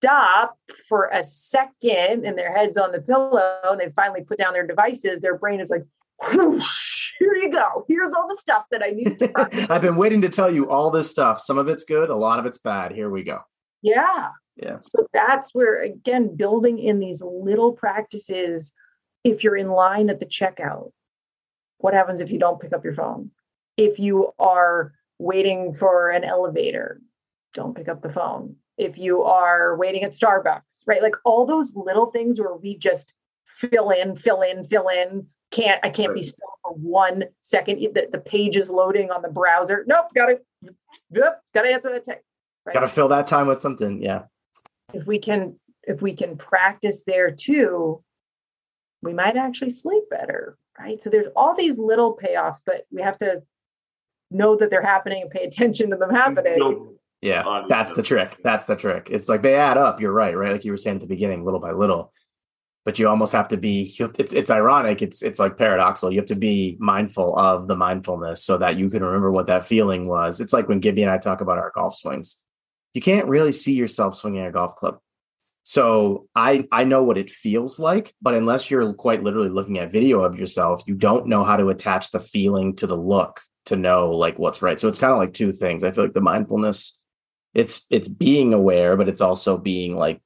stop 0.00 0.56
for 0.88 1.10
a 1.12 1.22
second 1.22 2.24
and 2.24 2.36
their 2.38 2.54
head's 2.54 2.78
on 2.78 2.90
the 2.92 3.00
pillow 3.00 3.60
and 3.64 3.80
they 3.80 3.90
finally 3.94 4.22
put 4.22 4.38
down 4.38 4.54
their 4.54 4.66
devices, 4.66 5.20
their 5.20 5.36
brain 5.36 5.60
is 5.60 5.68
like, 5.68 5.84
whoosh, 6.32 7.12
here 7.18 7.34
you 7.34 7.50
go. 7.50 7.84
Here's 7.86 8.14
all 8.14 8.28
the 8.28 8.36
stuff 8.36 8.64
that 8.70 8.82
I 8.82 8.90
need 8.90 9.18
to. 9.18 9.66
I've 9.70 9.82
been 9.82 9.96
waiting 9.96 10.22
to 10.22 10.28
tell 10.28 10.52
you 10.52 10.68
all 10.68 10.90
this 10.90 11.10
stuff. 11.10 11.40
Some 11.40 11.58
of 11.58 11.68
it's 11.68 11.84
good, 11.84 12.08
a 12.08 12.16
lot 12.16 12.38
of 12.38 12.46
it's 12.46 12.58
bad. 12.58 12.92
Here 12.92 13.10
we 13.10 13.22
go. 13.22 13.40
yeah. 13.82 14.30
Yeah. 14.56 14.78
So 14.80 15.06
that's 15.14 15.54
where, 15.54 15.82
again, 15.82 16.36
building 16.36 16.78
in 16.78 16.98
these 16.98 17.22
little 17.22 17.72
practices, 17.72 18.72
if 19.24 19.42
you're 19.42 19.56
in 19.56 19.70
line 19.70 20.10
at 20.10 20.20
the 20.20 20.26
checkout, 20.26 20.90
what 21.78 21.94
happens 21.94 22.20
if 22.20 22.30
you 22.30 22.38
don't 22.38 22.60
pick 22.60 22.74
up 22.74 22.84
your 22.84 22.94
phone? 22.94 23.30
If 23.78 23.98
you 23.98 24.32
are 24.38 24.92
waiting 25.18 25.74
for 25.74 26.10
an 26.10 26.24
elevator, 26.24 27.00
don't 27.54 27.74
pick 27.74 27.88
up 27.88 28.02
the 28.02 28.12
phone. 28.12 28.56
If 28.80 28.96
you 28.96 29.22
are 29.22 29.76
waiting 29.76 30.04
at 30.04 30.12
Starbucks, 30.12 30.82
right? 30.86 31.02
Like 31.02 31.14
all 31.24 31.44
those 31.44 31.74
little 31.74 32.06
things 32.06 32.40
where 32.40 32.54
we 32.54 32.78
just 32.78 33.12
fill 33.46 33.90
in, 33.90 34.16
fill 34.16 34.40
in, 34.40 34.66
fill 34.66 34.88
in. 34.88 35.26
Can't 35.50 35.80
I 35.84 35.90
can't 35.90 36.10
right. 36.10 36.16
be 36.16 36.22
still 36.22 36.48
for 36.62 36.72
one 36.74 37.24
second. 37.42 37.80
The, 37.94 38.08
the 38.10 38.18
page 38.18 38.56
is 38.56 38.70
loading 38.70 39.10
on 39.10 39.20
the 39.20 39.28
browser. 39.28 39.84
Nope, 39.86 40.06
gotta 40.14 40.40
yep, 41.10 41.42
gotta 41.54 41.68
answer 41.68 41.90
that 41.90 42.04
text. 42.04 42.24
Right? 42.64 42.74
Gotta 42.74 42.88
fill 42.88 43.08
that 43.08 43.26
time 43.26 43.46
with 43.46 43.60
something. 43.60 44.02
Yeah. 44.02 44.22
If 44.94 45.06
we 45.06 45.18
can 45.18 45.58
if 45.82 46.00
we 46.00 46.14
can 46.14 46.36
practice 46.36 47.02
there 47.06 47.30
too, 47.30 48.02
we 49.02 49.12
might 49.12 49.36
actually 49.36 49.70
sleep 49.70 50.04
better. 50.08 50.56
Right. 50.78 51.02
So 51.02 51.10
there's 51.10 51.26
all 51.36 51.54
these 51.54 51.76
little 51.76 52.16
payoffs, 52.16 52.60
but 52.64 52.86
we 52.90 53.02
have 53.02 53.18
to 53.18 53.42
know 54.30 54.56
that 54.56 54.70
they're 54.70 54.82
happening 54.82 55.22
and 55.22 55.30
pay 55.30 55.44
attention 55.44 55.90
to 55.90 55.96
them 55.96 56.10
happening. 56.10 56.96
Yeah, 57.22 57.64
that's 57.68 57.92
the 57.92 58.02
trick. 58.02 58.38
That's 58.42 58.64
the 58.64 58.76
trick. 58.76 59.08
It's 59.10 59.28
like 59.28 59.42
they 59.42 59.54
add 59.54 59.76
up. 59.76 60.00
You're 60.00 60.12
right, 60.12 60.36
right? 60.36 60.52
Like 60.52 60.64
you 60.64 60.70
were 60.70 60.78
saying 60.78 60.96
at 60.96 61.00
the 61.02 61.06
beginning, 61.06 61.44
little 61.44 61.60
by 61.60 61.72
little. 61.72 62.12
But 62.86 62.98
you 62.98 63.08
almost 63.08 63.32
have 63.32 63.48
to 63.48 63.58
be. 63.58 63.94
It's 64.18 64.32
it's 64.32 64.50
ironic. 64.50 65.02
It's 65.02 65.22
it's 65.22 65.38
like 65.38 65.58
paradoxical. 65.58 66.10
You 66.10 66.20
have 66.20 66.28
to 66.28 66.34
be 66.34 66.78
mindful 66.80 67.38
of 67.38 67.68
the 67.68 67.76
mindfulness 67.76 68.42
so 68.42 68.56
that 68.56 68.78
you 68.78 68.88
can 68.88 69.04
remember 69.04 69.30
what 69.30 69.48
that 69.48 69.64
feeling 69.64 70.08
was. 70.08 70.40
It's 70.40 70.54
like 70.54 70.66
when 70.66 70.80
Gibby 70.80 71.02
and 71.02 71.10
I 71.10 71.18
talk 71.18 71.42
about 71.42 71.58
our 71.58 71.72
golf 71.74 71.94
swings. 71.94 72.42
You 72.94 73.02
can't 73.02 73.28
really 73.28 73.52
see 73.52 73.74
yourself 73.74 74.16
swinging 74.16 74.46
a 74.46 74.50
golf 74.50 74.74
club. 74.76 74.98
So 75.62 76.26
I 76.34 76.66
I 76.72 76.84
know 76.84 77.02
what 77.02 77.18
it 77.18 77.30
feels 77.30 77.78
like, 77.78 78.14
but 78.22 78.34
unless 78.34 78.70
you're 78.70 78.94
quite 78.94 79.22
literally 79.22 79.50
looking 79.50 79.78
at 79.78 79.92
video 79.92 80.22
of 80.22 80.36
yourself, 80.36 80.82
you 80.86 80.94
don't 80.94 81.26
know 81.26 81.44
how 81.44 81.56
to 81.56 81.68
attach 81.68 82.12
the 82.12 82.18
feeling 82.18 82.76
to 82.76 82.86
the 82.86 82.96
look 82.96 83.40
to 83.66 83.76
know 83.76 84.10
like 84.10 84.38
what's 84.38 84.62
right. 84.62 84.80
So 84.80 84.88
it's 84.88 84.98
kind 84.98 85.12
of 85.12 85.18
like 85.18 85.34
two 85.34 85.52
things. 85.52 85.84
I 85.84 85.90
feel 85.90 86.04
like 86.04 86.14
the 86.14 86.22
mindfulness 86.22 86.99
it's 87.54 87.86
it's 87.90 88.08
being 88.08 88.52
aware, 88.52 88.96
but 88.96 89.08
it's 89.08 89.20
also 89.20 89.56
being 89.56 89.96
like 89.96 90.20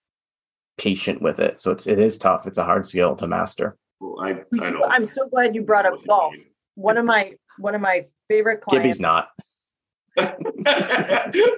patient 0.76 1.22
with 1.22 1.40
it. 1.40 1.60
So 1.60 1.70
it's 1.70 1.86
it 1.86 1.98
is 1.98 2.18
tough. 2.18 2.46
It's 2.46 2.58
a 2.58 2.64
hard 2.64 2.86
skill 2.86 3.16
to 3.16 3.26
master. 3.26 3.76
Well, 4.00 4.16
I, 4.20 4.42
I 4.60 4.72
I'm 4.90 5.06
so 5.06 5.28
glad 5.28 5.54
you 5.54 5.62
brought 5.62 5.86
up 5.86 5.94
golf. 6.06 6.34
One 6.74 6.98
of 6.98 7.04
my 7.04 7.34
one 7.58 7.74
of 7.74 7.80
my 7.80 8.06
favorite 8.28 8.60
clients. 8.60 8.82
Gibby's 8.82 9.00
not. 9.00 9.28
I'm 10.18 10.36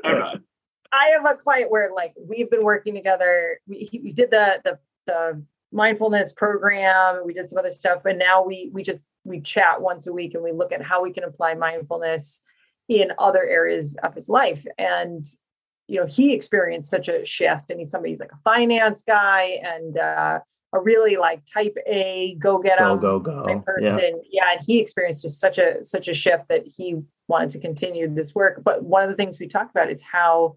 not. 0.04 0.40
I 0.92 1.08
have 1.08 1.26
a 1.26 1.34
client 1.34 1.70
where 1.70 1.90
like 1.94 2.14
we've 2.18 2.50
been 2.50 2.62
working 2.62 2.94
together. 2.94 3.58
We 3.66 3.88
we 4.02 4.12
did 4.12 4.30
the 4.30 4.60
the 4.64 4.78
the 5.06 5.42
mindfulness 5.72 6.32
program. 6.32 7.22
We 7.24 7.34
did 7.34 7.50
some 7.50 7.58
other 7.58 7.70
stuff, 7.70 8.04
and 8.04 8.18
now 8.18 8.44
we 8.44 8.70
we 8.72 8.82
just 8.82 9.00
we 9.24 9.40
chat 9.40 9.80
once 9.80 10.06
a 10.06 10.12
week 10.12 10.34
and 10.34 10.42
we 10.42 10.52
look 10.52 10.72
at 10.72 10.82
how 10.82 11.02
we 11.02 11.12
can 11.12 11.24
apply 11.24 11.54
mindfulness 11.54 12.40
in 12.88 13.12
other 13.18 13.42
areas 13.42 13.96
of 14.02 14.14
his 14.14 14.28
life. 14.28 14.64
And 14.78 15.24
you 15.88 16.00
know, 16.00 16.06
he 16.06 16.32
experienced 16.32 16.90
such 16.90 17.08
a 17.08 17.24
shift, 17.24 17.70
and 17.70 17.78
he's 17.78 17.90
somebody 17.90 18.12
who's 18.12 18.20
like 18.20 18.32
a 18.32 18.40
finance 18.44 19.02
guy 19.06 19.60
and 19.62 19.98
uh, 19.98 20.40
a 20.72 20.80
really 20.80 21.16
like 21.16 21.42
type 21.52 21.76
A 21.86 22.36
go 22.38 22.58
get 22.58 22.78
go 22.78 22.96
go 22.96 23.20
go 23.20 23.44
person. 23.60 23.82
Yeah. 23.82 24.18
yeah, 24.30 24.52
and 24.52 24.60
he 24.66 24.78
experienced 24.78 25.22
just 25.22 25.40
such 25.40 25.58
a 25.58 25.84
such 25.84 26.08
a 26.08 26.14
shift 26.14 26.48
that 26.48 26.66
he 26.66 26.96
wanted 27.28 27.50
to 27.50 27.60
continue 27.60 28.12
this 28.12 28.34
work. 28.34 28.62
But 28.64 28.84
one 28.84 29.02
of 29.02 29.10
the 29.10 29.16
things 29.16 29.38
we 29.38 29.48
talked 29.48 29.70
about 29.70 29.90
is 29.90 30.02
how 30.02 30.56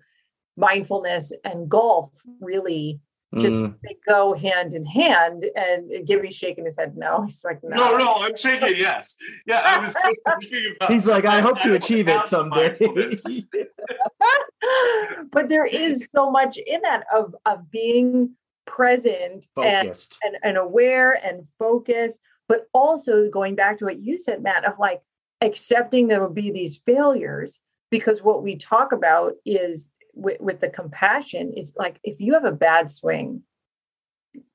mindfulness 0.57 1.31
and 1.43 1.69
golf 1.69 2.11
really 2.41 2.99
just 3.35 3.55
mm. 3.55 3.75
they 3.83 3.95
go 4.07 4.33
hand 4.33 4.73
in 4.73 4.85
hand. 4.85 5.45
And 5.55 6.07
Gibby's 6.07 6.35
shaking 6.35 6.65
his 6.65 6.77
head 6.77 6.97
no. 6.97 7.23
He's 7.23 7.43
like, 7.43 7.63
no. 7.63 7.75
No, 7.75 7.97
no, 7.97 8.15
I'm 8.15 8.35
shaking 8.35 8.77
yes. 8.77 9.15
Yeah, 9.45 9.61
I 9.63 9.79
was 9.79 9.93
just 9.93 10.21
thinking 10.39 10.73
about 10.75 10.91
He's 10.91 11.07
like, 11.07 11.25
I 11.25 11.41
hope 11.41 11.61
to 11.61 11.75
achieve 11.75 12.07
it 12.07 12.25
someday. 12.25 12.77
but 15.31 15.49
there 15.49 15.65
is 15.65 16.09
so 16.11 16.31
much 16.31 16.57
in 16.57 16.81
that 16.81 17.03
of 17.13 17.35
of 17.45 17.69
being 17.69 18.31
present 18.65 19.47
and, 19.57 19.93
and, 20.23 20.37
and 20.43 20.57
aware 20.57 21.13
and 21.23 21.47
focused, 21.59 22.21
but 22.47 22.67
also 22.73 23.29
going 23.29 23.55
back 23.55 23.77
to 23.77 23.85
what 23.85 23.99
you 23.99 24.17
said, 24.17 24.41
Matt, 24.41 24.65
of 24.65 24.79
like 24.79 25.01
accepting 25.41 26.07
there 26.07 26.21
will 26.21 26.33
be 26.33 26.51
these 26.51 26.79
failures 26.85 27.59
because 27.91 28.21
what 28.21 28.43
we 28.43 28.55
talk 28.55 28.91
about 28.91 29.33
is 29.45 29.89
with, 30.19 30.39
with 30.39 30.59
the 30.59 30.69
compassion 30.69 31.53
is 31.55 31.73
like 31.77 31.99
if 32.03 32.19
you 32.19 32.33
have 32.33 32.45
a 32.45 32.51
bad 32.51 32.89
swing 32.89 33.43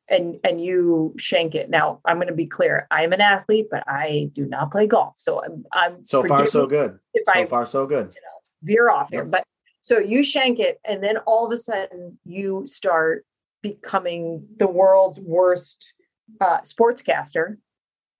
and 0.08 0.38
and 0.44 0.62
you 0.62 1.14
shank 1.18 1.54
it 1.54 1.70
now 1.70 2.00
i'm 2.04 2.16
going 2.16 2.28
to 2.28 2.34
be 2.34 2.46
clear 2.46 2.86
i'm 2.90 3.12
an 3.12 3.20
athlete 3.20 3.68
but 3.70 3.82
i 3.88 4.30
do 4.34 4.44
not 4.44 4.70
play 4.70 4.86
golf 4.86 5.14
so 5.16 5.42
i'm 5.42 5.64
i'm 5.72 6.06
so 6.06 6.22
far 6.24 6.46
so 6.46 6.66
good. 6.66 6.98
so 7.16 7.32
I, 7.34 7.44
far 7.46 7.64
so 7.64 7.86
good. 7.86 8.12
you 8.14 8.20
know, 8.20 8.38
veer 8.62 8.90
off 8.90 9.10
here 9.10 9.24
but 9.24 9.44
so 9.80 9.98
you 9.98 10.22
shank 10.22 10.58
it 10.58 10.78
and 10.84 11.02
then 11.02 11.16
all 11.18 11.46
of 11.46 11.52
a 11.52 11.56
sudden 11.56 12.18
you 12.24 12.64
start 12.66 13.24
becoming 13.62 14.46
the 14.58 14.66
world's 14.66 15.18
worst 15.18 15.92
uh, 16.40 16.60
sportscaster 16.60 17.56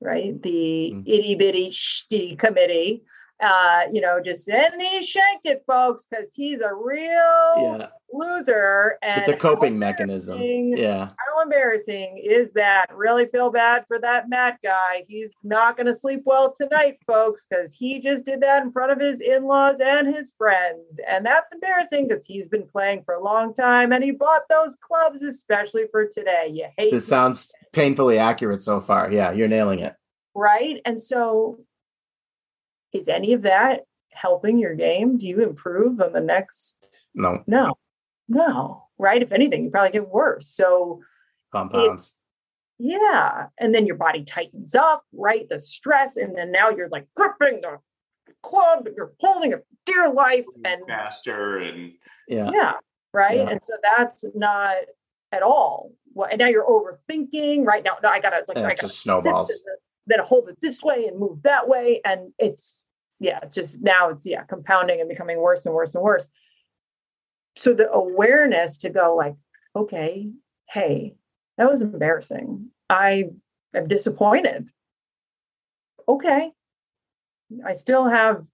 right? 0.04 0.40
The 0.42 0.92
mm-hmm. 0.94 1.02
itty 1.06 1.34
bitty 1.34 1.70
shitty 1.70 2.38
committee 2.38 3.02
uh, 3.44 3.82
you 3.92 4.00
know, 4.00 4.20
just 4.24 4.48
and 4.48 4.80
he 4.80 5.02
shanked 5.02 5.46
it, 5.46 5.62
folks, 5.66 6.06
because 6.08 6.30
he's 6.34 6.60
a 6.60 6.72
real 6.74 7.78
yeah. 7.78 7.88
loser. 8.12 8.98
And 9.02 9.20
it's 9.20 9.28
a 9.28 9.36
coping 9.36 9.78
mechanism. 9.78 10.40
Yeah. 10.40 11.08
How 11.08 11.42
embarrassing 11.42 12.22
is 12.24 12.52
that? 12.54 12.86
Really 12.94 13.26
feel 13.26 13.50
bad 13.50 13.84
for 13.86 13.98
that 14.00 14.28
Matt 14.28 14.58
guy. 14.62 15.04
He's 15.08 15.30
not 15.42 15.76
going 15.76 15.86
to 15.86 15.98
sleep 15.98 16.22
well 16.24 16.54
tonight, 16.56 16.96
folks, 17.06 17.44
because 17.48 17.74
he 17.74 18.00
just 18.00 18.24
did 18.24 18.40
that 18.40 18.62
in 18.62 18.72
front 18.72 18.92
of 18.92 19.00
his 19.00 19.20
in-laws 19.20 19.76
and 19.84 20.14
his 20.14 20.32
friends, 20.38 20.98
and 21.06 21.24
that's 21.24 21.52
embarrassing 21.52 22.08
because 22.08 22.24
he's 22.24 22.48
been 22.48 22.66
playing 22.66 23.02
for 23.04 23.14
a 23.14 23.22
long 23.22 23.54
time 23.54 23.92
and 23.92 24.02
he 24.02 24.10
bought 24.10 24.42
those 24.48 24.74
clubs 24.80 25.22
especially 25.22 25.84
for 25.90 26.06
today. 26.06 26.50
You 26.52 26.68
hate. 26.78 26.92
This 26.92 27.06
sounds 27.06 27.52
painfully 27.72 28.18
accurate 28.18 28.62
so 28.62 28.80
far. 28.80 29.12
Yeah, 29.12 29.32
you're 29.32 29.48
nailing 29.48 29.80
it. 29.80 29.94
Right, 30.34 30.80
and 30.84 31.00
so 31.00 31.58
is 32.94 33.08
any 33.08 33.32
of 33.32 33.42
that 33.42 33.82
helping 34.12 34.58
your 34.58 34.74
game? 34.74 35.18
Do 35.18 35.26
you 35.26 35.42
improve 35.42 36.00
on 36.00 36.12
the 36.12 36.20
next? 36.20 36.74
No. 37.14 37.42
No. 37.46 37.74
No. 38.28 38.84
Right. 38.98 39.22
If 39.22 39.32
anything, 39.32 39.64
you 39.64 39.70
probably 39.70 39.90
get 39.90 40.08
worse. 40.08 40.48
So 40.48 41.00
compounds. 41.52 42.16
Yeah. 42.78 43.46
And 43.58 43.74
then 43.74 43.86
your 43.86 43.96
body 43.96 44.24
tightens 44.24 44.74
up, 44.74 45.04
right? 45.12 45.48
The 45.48 45.60
stress. 45.60 46.16
And 46.16 46.36
then 46.36 46.52
now 46.52 46.70
you're 46.70 46.88
like 46.88 47.06
gripping 47.14 47.60
the 47.60 47.78
club, 48.42 48.88
you're 48.96 49.12
holding 49.20 49.52
it 49.52 49.66
dear 49.86 50.10
life 50.12 50.46
and 50.64 50.82
faster 50.86 51.58
and 51.58 51.92
yeah. 52.28 52.50
Yeah. 52.52 52.72
Right. 53.12 53.38
Yeah. 53.38 53.48
And 53.50 53.62
so 53.62 53.74
that's 53.96 54.24
not 54.34 54.76
at 55.32 55.42
all. 55.42 55.92
Well, 56.14 56.28
and 56.30 56.38
now 56.38 56.46
you're 56.46 56.66
overthinking 56.66 57.64
right 57.64 57.82
now. 57.84 57.96
No, 58.02 58.08
I 58.08 58.20
gotta 58.20 58.44
like 58.46 58.56
yeah, 58.56 58.66
I 58.66 58.68
gotta 58.70 58.82
just 58.82 59.00
snowballs 59.00 59.52
then 60.06 60.20
hold 60.20 60.48
it 60.48 60.60
this 60.60 60.82
way 60.82 61.06
and 61.06 61.18
move 61.18 61.42
that 61.42 61.68
way. 61.68 62.00
And 62.04 62.32
it's, 62.38 62.84
yeah, 63.20 63.40
it's 63.42 63.54
just 63.54 63.80
now 63.80 64.10
it's, 64.10 64.26
yeah, 64.26 64.44
compounding 64.44 65.00
and 65.00 65.08
becoming 65.08 65.38
worse 65.38 65.64
and 65.64 65.74
worse 65.74 65.94
and 65.94 66.02
worse. 66.02 66.28
So 67.56 67.72
the 67.72 67.90
awareness 67.90 68.78
to 68.78 68.90
go, 68.90 69.14
like, 69.16 69.34
okay, 69.74 70.30
hey, 70.68 71.14
that 71.56 71.70
was 71.70 71.80
embarrassing. 71.80 72.70
I 72.90 73.30
am 73.74 73.88
disappointed. 73.88 74.68
Okay. 76.08 76.50
I 77.64 77.72
still 77.74 78.08
have, 78.08 78.44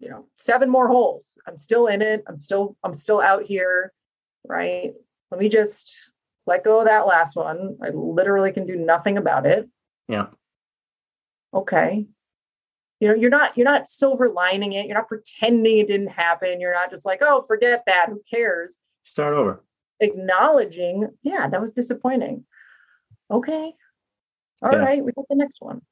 you 0.00 0.10
know, 0.10 0.26
seven 0.38 0.68
more 0.68 0.88
holes. 0.88 1.30
I'm 1.46 1.56
still 1.56 1.86
in 1.86 2.02
it. 2.02 2.24
I'm 2.26 2.36
still, 2.36 2.76
I'm 2.82 2.94
still 2.94 3.20
out 3.20 3.44
here. 3.44 3.92
Right. 4.46 4.92
Let 5.30 5.40
me 5.40 5.48
just 5.48 6.10
let 6.46 6.64
go 6.64 6.80
of 6.80 6.86
that 6.86 7.06
last 7.06 7.36
one. 7.36 7.78
I 7.82 7.90
literally 7.90 8.52
can 8.52 8.66
do 8.66 8.74
nothing 8.76 9.16
about 9.16 9.46
it. 9.46 9.68
Yeah 10.08 10.26
okay. 11.54 12.06
You 13.00 13.08
know 13.08 13.14
you're 13.14 13.30
not 13.30 13.58
you're 13.58 13.64
not 13.64 13.90
silver 13.90 14.28
lining 14.28 14.74
it 14.74 14.86
you're 14.86 14.94
not 14.94 15.08
pretending 15.08 15.78
it 15.78 15.88
didn't 15.88 16.06
happen 16.06 16.60
you're 16.60 16.72
not 16.72 16.88
just 16.88 17.04
like 17.04 17.18
oh 17.20 17.42
forget 17.42 17.82
that 17.86 18.06
who 18.10 18.22
cares? 18.32 18.76
Start 19.02 19.34
over. 19.34 19.64
Acknowledging 19.98 21.08
yeah 21.22 21.48
that 21.48 21.60
was 21.60 21.72
disappointing. 21.72 22.44
Okay. 23.28 23.74
All 24.62 24.72
yeah. 24.72 24.78
right, 24.78 25.04
we 25.04 25.10
got 25.10 25.24
the 25.28 25.34
next 25.34 25.56
one. 25.58 25.82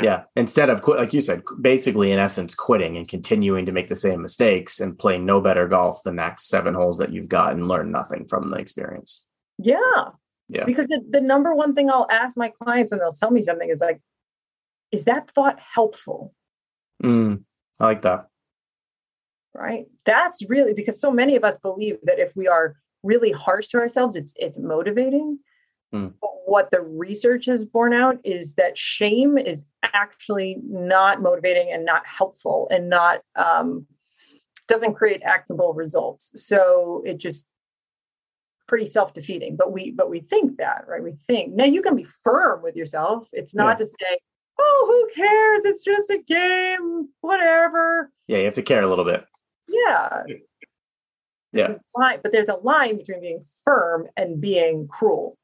Yeah 0.00 0.24
instead 0.36 0.70
of 0.70 0.86
like 0.86 1.12
you 1.12 1.20
said 1.20 1.42
basically 1.60 2.12
in 2.12 2.20
essence 2.20 2.54
quitting 2.54 2.96
and 2.96 3.08
continuing 3.08 3.66
to 3.66 3.72
make 3.72 3.88
the 3.88 3.96
same 3.96 4.22
mistakes 4.22 4.78
and 4.78 4.96
play 4.96 5.18
no 5.18 5.40
better 5.40 5.66
golf 5.66 6.00
the 6.04 6.12
next 6.12 6.46
seven 6.46 6.74
holes 6.74 6.98
that 6.98 7.12
you've 7.12 7.28
got 7.28 7.54
and 7.54 7.66
learn 7.66 7.90
nothing 7.90 8.24
from 8.28 8.50
the 8.50 8.56
experience. 8.58 9.24
Yeah. 9.58 10.04
Yeah. 10.48 10.64
Because 10.64 10.86
the, 10.86 11.00
the 11.10 11.20
number 11.20 11.56
one 11.56 11.74
thing 11.74 11.90
i'll 11.90 12.06
ask 12.08 12.36
my 12.36 12.50
clients 12.50 12.92
when 12.92 13.00
they'll 13.00 13.10
tell 13.10 13.32
me 13.32 13.42
something 13.42 13.68
is 13.68 13.80
like 13.80 14.00
is 14.94 15.04
that 15.04 15.30
thought 15.30 15.58
helpful? 15.74 16.32
Mm, 17.02 17.42
I 17.80 17.84
like 17.84 18.02
that. 18.02 18.28
Right. 19.52 19.86
That's 20.04 20.40
really 20.48 20.72
because 20.72 21.00
so 21.00 21.10
many 21.10 21.34
of 21.36 21.44
us 21.44 21.56
believe 21.58 21.96
that 22.04 22.18
if 22.18 22.34
we 22.36 22.46
are 22.48 22.76
really 23.02 23.32
harsh 23.32 23.68
to 23.68 23.78
ourselves, 23.78 24.14
it's 24.16 24.32
it's 24.36 24.58
motivating. 24.58 25.38
Mm. 25.94 26.14
But 26.20 26.30
what 26.46 26.70
the 26.70 26.80
research 26.80 27.46
has 27.46 27.64
borne 27.64 27.94
out 27.94 28.18
is 28.24 28.54
that 28.54 28.78
shame 28.78 29.36
is 29.36 29.64
actually 29.82 30.58
not 30.62 31.22
motivating 31.22 31.70
and 31.72 31.84
not 31.84 32.02
helpful 32.06 32.68
and 32.70 32.88
not 32.88 33.20
um, 33.36 33.86
doesn't 34.68 34.94
create 34.94 35.22
actionable 35.24 35.74
results. 35.74 36.30
So 36.34 37.02
it 37.04 37.18
just 37.18 37.46
pretty 38.66 38.86
self-defeating. 38.86 39.56
But 39.56 39.72
we 39.72 39.90
but 39.90 40.08
we 40.10 40.20
think 40.20 40.56
that, 40.58 40.84
right? 40.88 41.02
We 41.02 41.14
think 41.26 41.54
now 41.54 41.64
you 41.64 41.82
can 41.82 41.96
be 41.96 42.06
firm 42.24 42.62
with 42.62 42.76
yourself. 42.76 43.28
It's 43.32 43.54
not 43.54 43.78
Yeah. 43.78 43.84
to 43.84 43.86
say, 43.86 44.18
oh, 44.58 44.84
who 45.16 45.22
cares? 45.22 45.64
It's 45.64 45.84
just 45.84 46.10
a 46.10 46.18
game, 46.18 47.08
whatever. 47.20 48.10
Yeah, 48.26 48.38
you 48.38 48.44
have 48.46 48.54
to 48.54 48.62
care 48.62 48.82
a 48.82 48.86
little 48.86 49.04
bit. 49.04 49.24
Yeah. 49.68 50.22
Yeah. 51.52 51.66
There's 51.68 51.70
a 51.94 51.98
line, 51.98 52.18
but 52.22 52.32
there's 52.32 52.48
a 52.48 52.56
line 52.56 52.98
between 52.98 53.20
being 53.20 53.44
firm 53.64 54.06
and 54.16 54.40
being 54.40 54.88
cruel. 54.88 55.38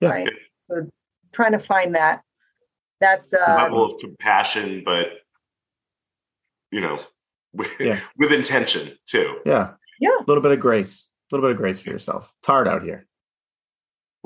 Yeah. 0.00 0.10
Right. 0.10 0.32
So 0.70 0.88
trying 1.32 1.52
to 1.52 1.58
find 1.58 1.94
that. 1.94 2.22
That's 3.00 3.32
uh 3.32 3.54
level 3.56 3.94
of 3.94 4.00
compassion, 4.00 4.82
but 4.84 5.06
you 6.70 6.80
know, 6.80 6.98
with, 7.52 7.70
Yeah. 7.80 8.00
with 8.16 8.32
intention 8.32 8.96
too. 9.06 9.38
Yeah. 9.46 9.70
Yeah. 10.00 10.18
A 10.20 10.24
little 10.26 10.42
bit 10.42 10.52
of 10.52 10.60
grace. 10.60 11.08
A 11.30 11.34
little 11.34 11.48
bit 11.48 11.52
of 11.52 11.58
grace 11.58 11.80
for 11.80 11.90
yourself. 11.90 12.32
It's 12.40 12.46
hard 12.46 12.66
out 12.68 12.82
here. 12.82 13.06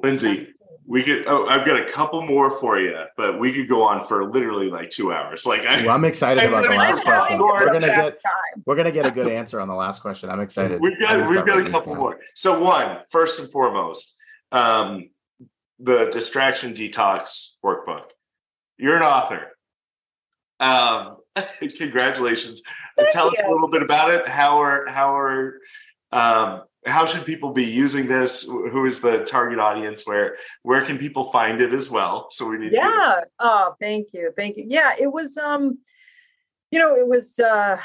Lindsey, 0.03 0.49
we 0.87 1.03
could. 1.03 1.25
Oh, 1.27 1.47
I've 1.47 1.65
got 1.65 1.81
a 1.81 1.85
couple 1.85 2.23
more 2.23 2.51
for 2.51 2.79
you, 2.79 3.05
but 3.17 3.39
we 3.39 3.53
could 3.53 3.69
go 3.69 3.83
on 3.85 4.05
for 4.05 4.29
literally 4.29 4.69
like 4.69 4.91
two 4.91 5.13
hours. 5.13 5.47
Like 5.47 5.65
I, 5.65 5.85
Ooh, 5.85 5.89
I'm 5.89 6.05
excited 6.05 6.45
about 6.45 6.65
the 6.65 6.71
last 6.71 7.03
question. 7.03 7.41
We're 7.41 7.67
gonna 7.67 7.87
get 7.87 8.23
time. 8.23 8.63
we're 8.67 8.75
gonna 8.75 8.93
get 8.93 9.07
a 9.07 9.11
good 9.11 9.29
answer 9.29 9.61
on 9.61 9.69
the 9.69 9.75
last 9.75 10.03
question. 10.03 10.29
I'm 10.29 10.41
excited. 10.41 10.81
We've 10.81 10.99
got 10.99 11.29
we've 11.29 11.47
got 11.47 11.67
a 11.67 11.71
couple 11.71 11.95
more. 11.95 12.19
So 12.35 12.61
one, 12.61 12.99
first 13.11 13.39
and 13.39 13.51
foremost, 13.51 14.17
um, 14.51 15.11
the 15.79 16.11
distraction 16.11 16.75
detox 16.75 17.57
workbook. 17.65 18.05
You're 18.77 18.97
an 18.97 19.03
author. 19.03 19.53
Um, 20.59 21.19
congratulations. 21.77 22.63
Thank 22.97 23.13
Tell 23.13 23.29
us 23.29 23.41
a 23.45 23.51
little 23.51 23.69
bit 23.69 23.83
about 23.83 24.11
it. 24.11 24.29
How 24.29 24.59
are 24.59 24.87
how 24.89 25.15
are 25.15 25.59
um, 26.11 26.63
how 26.87 27.05
should 27.05 27.25
people 27.25 27.53
be 27.53 27.65
using 27.65 28.07
this? 28.07 28.45
Who 28.45 28.87
is 28.87 29.01
the 29.01 29.25
target 29.25 29.59
audience? 29.59 30.07
Where 30.07 30.37
where 30.63 30.85
can 30.85 30.99
people 30.99 31.25
find 31.31 31.61
it 31.61 31.73
as 31.73 31.91
well? 31.91 32.29
So 32.31 32.49
we 32.49 32.59
need 32.59 32.71
to 32.71 32.77
Yeah. 32.77 33.21
Oh, 33.39 33.75
thank 33.81 34.09
you. 34.13 34.33
Thank 34.37 34.57
you. 34.57 34.65
Yeah, 34.67 34.93
it 34.99 35.13
was 35.13 35.39
um, 35.39 35.79
you 36.71 36.79
know, 36.79 36.97
it 36.97 37.07
was 37.07 37.39
uh 37.39 37.77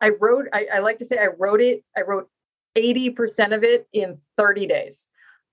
I 0.00 0.10
wrote, 0.20 0.48
I, 0.52 0.66
I 0.74 0.78
like 0.80 0.98
to 0.98 1.04
say 1.04 1.16
I 1.16 1.28
wrote 1.38 1.60
it, 1.60 1.84
I 1.96 2.00
wrote 2.00 2.28
80% 2.76 3.54
of 3.54 3.62
it 3.62 3.86
in 3.92 4.18
30 4.36 4.66
days. 4.66 5.08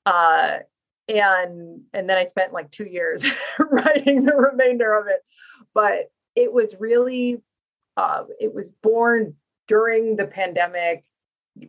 Uh 0.06 0.60
and 1.08 1.82
and 1.94 2.10
then 2.10 2.18
I 2.18 2.24
spent 2.26 2.54
like 2.54 2.70
two 2.72 2.86
years 2.86 3.26
writing 3.60 4.26
the 4.26 4.36
remainder 4.36 4.94
of 4.94 5.08
it. 5.08 5.20
But 5.74 6.12
it 6.36 6.52
was 6.52 6.76
really 6.80 7.42
uh 7.96 8.24
it 8.40 8.54
was 8.54 8.72
born 8.72 9.36
during 9.68 10.16
the 10.16 10.26
pandemic, 10.26 11.06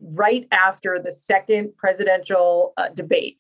right 0.01 0.47
after 0.53 0.99
the 1.03 1.13
second 1.13 1.77
presidential 1.77 2.73
uh, 2.77 2.89
debate. 2.95 3.39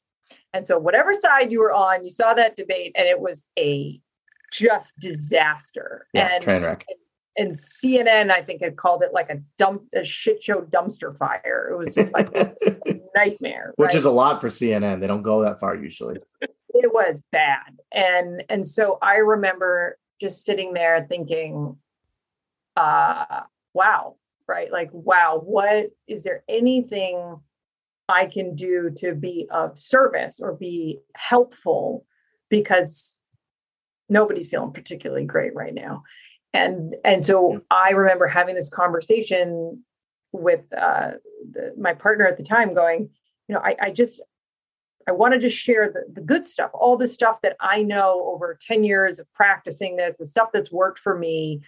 And 0.52 0.66
so, 0.66 0.78
whatever 0.78 1.12
side 1.14 1.52
you 1.52 1.60
were 1.60 1.72
on, 1.72 2.04
you 2.04 2.10
saw 2.10 2.34
that 2.34 2.56
debate, 2.56 2.92
and 2.96 3.06
it 3.06 3.20
was 3.20 3.44
a 3.58 4.00
just 4.52 4.98
disaster. 4.98 6.06
Yeah, 6.12 6.28
and 6.32 6.42
train 6.42 6.62
wreck. 6.62 6.84
and 7.36 7.52
CNN, 7.52 8.30
I 8.30 8.42
think, 8.42 8.62
had 8.62 8.76
called 8.76 9.02
it 9.02 9.12
like 9.12 9.30
a 9.30 9.40
dump, 9.58 9.82
a 9.94 10.04
shit 10.04 10.42
show 10.42 10.62
dumpster 10.62 11.16
fire. 11.16 11.68
It 11.72 11.76
was 11.76 11.94
just 11.94 12.12
like 12.12 12.34
a 12.36 12.54
nightmare. 13.14 13.72
Which 13.76 13.88
right? 13.88 13.96
is 13.96 14.04
a 14.04 14.10
lot 14.10 14.40
for 14.40 14.48
CNN. 14.48 15.00
They 15.00 15.06
don't 15.06 15.22
go 15.22 15.42
that 15.42 15.60
far 15.60 15.76
usually. 15.76 16.16
it 16.74 16.92
was 16.92 17.20
bad 17.32 17.78
and 17.92 18.42
and 18.48 18.66
so 18.66 18.98
i 19.02 19.16
remember 19.16 19.98
just 20.20 20.44
sitting 20.44 20.72
there 20.72 21.06
thinking 21.08 21.76
uh 22.76 23.40
wow 23.74 24.16
right? 24.50 24.70
Like 24.70 24.90
wow 24.92 25.40
what 25.42 25.86
is 26.08 26.22
there 26.22 26.42
anything 26.48 27.36
i 28.08 28.26
can 28.26 28.56
do 28.56 28.90
to 28.96 29.14
be 29.14 29.46
of 29.50 29.78
service 29.78 30.40
or 30.42 30.52
be 30.52 30.98
helpful? 31.14 32.04
Because 32.48 33.18
nobody's 34.08 34.48
feeling 34.48 34.72
particularly 34.72 35.24
great 35.24 35.54
right 35.54 35.74
now. 35.74 36.02
And 36.52 36.96
and 37.04 37.24
so 37.24 37.60
i 37.70 37.90
remember 37.90 38.26
having 38.26 38.56
this 38.56 38.68
conversation 38.68 39.84
with 40.32 40.62
uh 40.76 41.12
the, 41.52 41.72
my 41.78 41.94
partner 41.94 42.26
at 42.26 42.36
the 42.36 42.42
time 42.42 42.74
going 42.74 43.08
you 43.46 43.54
know 43.54 43.60
i, 43.60 43.76
I 43.80 43.90
just 43.90 44.20
I 45.08 45.12
want 45.12 45.34
to 45.34 45.40
just 45.40 45.56
share 45.56 45.90
the, 45.90 46.04
the 46.12 46.20
good 46.20 46.46
stuff, 46.46 46.70
all 46.74 46.96
the 46.96 47.08
stuff 47.08 47.40
that 47.42 47.56
I 47.60 47.82
know 47.82 48.30
over 48.32 48.58
10 48.60 48.84
years 48.84 49.18
of 49.18 49.32
practicing 49.32 49.96
this, 49.96 50.14
the 50.18 50.26
stuff 50.26 50.50
that's 50.52 50.70
worked 50.70 50.98
for 50.98 51.18
me 51.18 51.62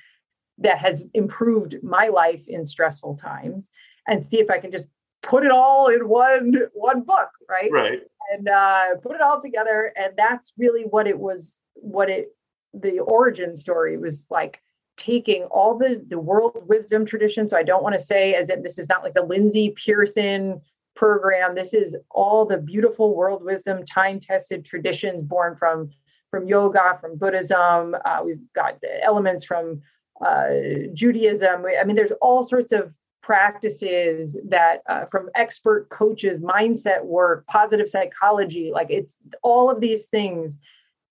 that 0.58 0.78
has 0.78 1.04
improved 1.14 1.76
my 1.82 2.08
life 2.08 2.46
in 2.46 2.66
stressful 2.66 3.16
times, 3.16 3.70
and 4.06 4.24
see 4.24 4.40
if 4.40 4.50
I 4.50 4.58
can 4.58 4.70
just 4.70 4.86
put 5.22 5.44
it 5.44 5.50
all 5.50 5.88
in 5.88 6.08
one 6.08 6.54
one 6.74 7.02
book, 7.02 7.30
right? 7.48 7.70
Right. 7.70 8.00
And 8.32 8.48
uh, 8.48 8.96
put 9.02 9.14
it 9.14 9.20
all 9.20 9.40
together. 9.42 9.92
And 9.96 10.14
that's 10.16 10.52
really 10.56 10.82
what 10.82 11.06
it 11.06 11.18
was, 11.18 11.58
what 11.74 12.08
it 12.08 12.34
the 12.72 13.00
origin 13.00 13.56
story 13.56 13.98
was 13.98 14.26
like 14.30 14.60
taking 14.96 15.44
all 15.44 15.76
the 15.76 16.04
the 16.08 16.18
world 16.18 16.62
wisdom 16.66 17.04
tradition. 17.04 17.48
So 17.48 17.56
I 17.56 17.62
don't 17.62 17.82
want 17.82 17.94
to 17.94 17.98
say 18.04 18.34
as 18.34 18.48
if 18.48 18.62
this 18.62 18.78
is 18.78 18.88
not 18.88 19.02
like 19.02 19.14
the 19.14 19.22
Lindsey 19.22 19.70
Pearson 19.70 20.60
program. 20.94 21.54
This 21.54 21.74
is 21.74 21.96
all 22.10 22.44
the 22.44 22.58
beautiful 22.58 23.14
world 23.14 23.44
wisdom, 23.44 23.84
time 23.84 24.20
tested 24.20 24.64
traditions 24.64 25.22
born 25.22 25.56
from 25.56 25.90
from 26.30 26.48
yoga, 26.48 26.98
from 27.00 27.18
Buddhism. 27.18 27.94
Uh, 28.04 28.22
we've 28.24 28.40
got 28.54 28.78
elements 29.02 29.44
from 29.44 29.82
uh, 30.24 30.48
Judaism. 30.94 31.64
I 31.80 31.84
mean, 31.84 31.96
there's 31.96 32.12
all 32.20 32.42
sorts 32.42 32.72
of 32.72 32.92
practices 33.22 34.36
that 34.48 34.82
uh, 34.88 35.04
from 35.06 35.30
expert 35.34 35.88
coaches, 35.90 36.40
mindset 36.40 37.04
work, 37.04 37.46
positive 37.46 37.88
psychology. 37.88 38.70
Like 38.72 38.90
it's 38.90 39.16
all 39.42 39.70
of 39.70 39.80
these 39.80 40.06
things 40.06 40.58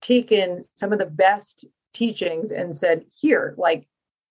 taken 0.01 0.61
some 0.75 0.91
of 0.91 0.99
the 0.99 1.05
best 1.05 1.65
teachings 1.93 2.51
and 2.51 2.75
said, 2.75 3.05
here, 3.19 3.53
like 3.57 3.87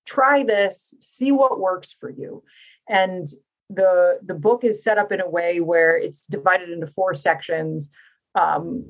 try 0.06 0.42
this, 0.42 0.94
see 0.98 1.32
what 1.32 1.60
works 1.60 1.94
for 1.98 2.10
you. 2.10 2.42
And 2.88 3.26
the 3.70 4.18
the 4.22 4.34
book 4.34 4.64
is 4.64 4.82
set 4.82 4.98
up 4.98 5.12
in 5.12 5.20
a 5.20 5.28
way 5.28 5.60
where 5.60 5.96
it's 5.96 6.26
divided 6.26 6.70
into 6.70 6.88
four 6.88 7.14
sections 7.14 7.90
um 8.34 8.84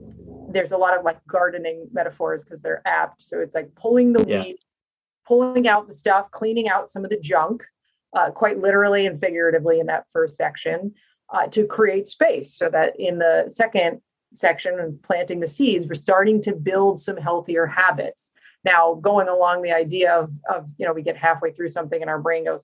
there's 0.53 0.73
a 0.73 0.77
lot 0.77 0.97
of 0.97 1.05
like 1.05 1.19
gardening 1.27 1.87
metaphors 1.93 2.43
because 2.43 2.63
they're 2.63 2.81
apt 2.87 3.21
so 3.21 3.41
it's 3.41 3.55
like 3.55 3.75
pulling 3.75 4.13
the 4.15 4.25
Yeah. 4.27 4.43
weed 4.43 4.57
pulling 5.31 5.69
out 5.69 5.87
the 5.87 5.95
stuff 5.95 6.29
cleaning 6.33 6.69
out 6.69 6.91
some 6.91 7.05
of 7.05 7.11
the 7.11 7.21
junk 7.21 7.65
uh, 8.17 8.31
quite 8.31 8.59
literally 8.59 9.07
and 9.07 9.21
figuratively 9.21 9.79
in 9.79 9.87
that 9.87 10.05
first 10.13 10.37
section 10.37 10.93
uh, 11.33 11.47
to 11.47 11.65
create 11.65 12.09
space 12.09 12.53
so 12.53 12.69
that 12.69 12.99
in 12.99 13.19
the 13.19 13.45
second 13.47 14.01
section 14.35 14.81
and 14.81 15.01
planting 15.03 15.39
the 15.39 15.47
seeds 15.47 15.87
we're 15.87 15.95
starting 15.95 16.43
to 16.43 16.53
build 16.53 17.01
some 17.01 17.17
healthier 17.17 17.67
habits 17.67 18.33
now 18.65 18.95
going 18.95 19.29
along 19.29 19.63
the 19.63 19.71
idea 19.71 20.13
of, 20.13 20.33
of 20.53 20.67
you 20.79 20.85
know 20.85 20.93
we 20.93 21.03
get 21.03 21.17
halfway 21.17 21.53
through 21.53 21.69
something 21.69 22.01
and 22.01 22.11
our 22.11 22.19
brain 22.19 22.45
goes 22.45 22.61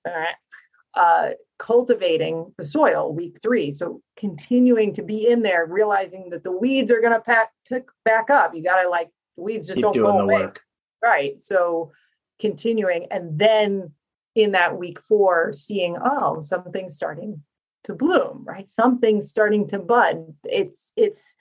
uh, 0.96 1.30
cultivating 1.58 2.52
the 2.56 2.64
soil 2.64 3.12
week 3.12 3.38
three. 3.42 3.70
So 3.70 4.00
continuing 4.16 4.94
to 4.94 5.02
be 5.02 5.28
in 5.28 5.42
there, 5.42 5.66
realizing 5.66 6.30
that 6.30 6.42
the 6.42 6.50
weeds 6.50 6.90
are 6.90 7.00
going 7.00 7.12
to 7.12 7.48
pick 7.68 7.86
back 8.04 8.30
up. 8.30 8.54
You 8.54 8.62
got 8.62 8.82
to 8.82 8.88
like 8.88 9.10
weeds 9.36 9.68
just 9.68 9.76
Keep 9.76 9.82
don't 9.82 9.96
go 9.96 10.18
away. 10.18 10.34
work. 10.34 10.62
Right. 11.02 11.40
So 11.40 11.92
continuing, 12.38 13.06
and 13.10 13.38
then 13.38 13.92
in 14.34 14.52
that 14.52 14.78
week 14.78 15.00
four, 15.00 15.52
seeing 15.52 15.96
oh 16.02 16.40
something's 16.40 16.96
starting 16.96 17.42
to 17.84 17.94
bloom. 17.94 18.44
Right. 18.46 18.68
Something's 18.68 19.28
starting 19.28 19.66
to 19.68 19.78
bud. 19.78 20.34
It's 20.44 20.92
it's 20.96 21.36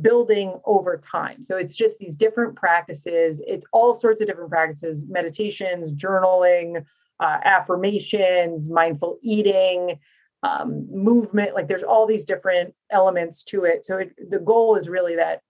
building 0.00 0.60
over 0.64 0.98
time. 0.98 1.42
So 1.42 1.56
it's 1.56 1.74
just 1.74 1.98
these 1.98 2.14
different 2.14 2.56
practices. 2.56 3.40
It's 3.46 3.66
all 3.72 3.94
sorts 3.94 4.20
of 4.20 4.28
different 4.28 4.50
practices: 4.50 5.06
meditations, 5.08 5.92
journaling 5.92 6.84
uh, 7.20 7.38
affirmations, 7.44 8.68
mindful 8.68 9.18
eating, 9.22 9.98
um, 10.42 10.86
movement. 10.90 11.54
Like 11.54 11.68
there's 11.68 11.82
all 11.82 12.06
these 12.06 12.24
different 12.24 12.74
elements 12.90 13.42
to 13.44 13.64
it. 13.64 13.84
So 13.84 13.98
it, 13.98 14.30
the 14.30 14.38
goal 14.38 14.76
is 14.76 14.88
really 14.88 15.16
that 15.16 15.42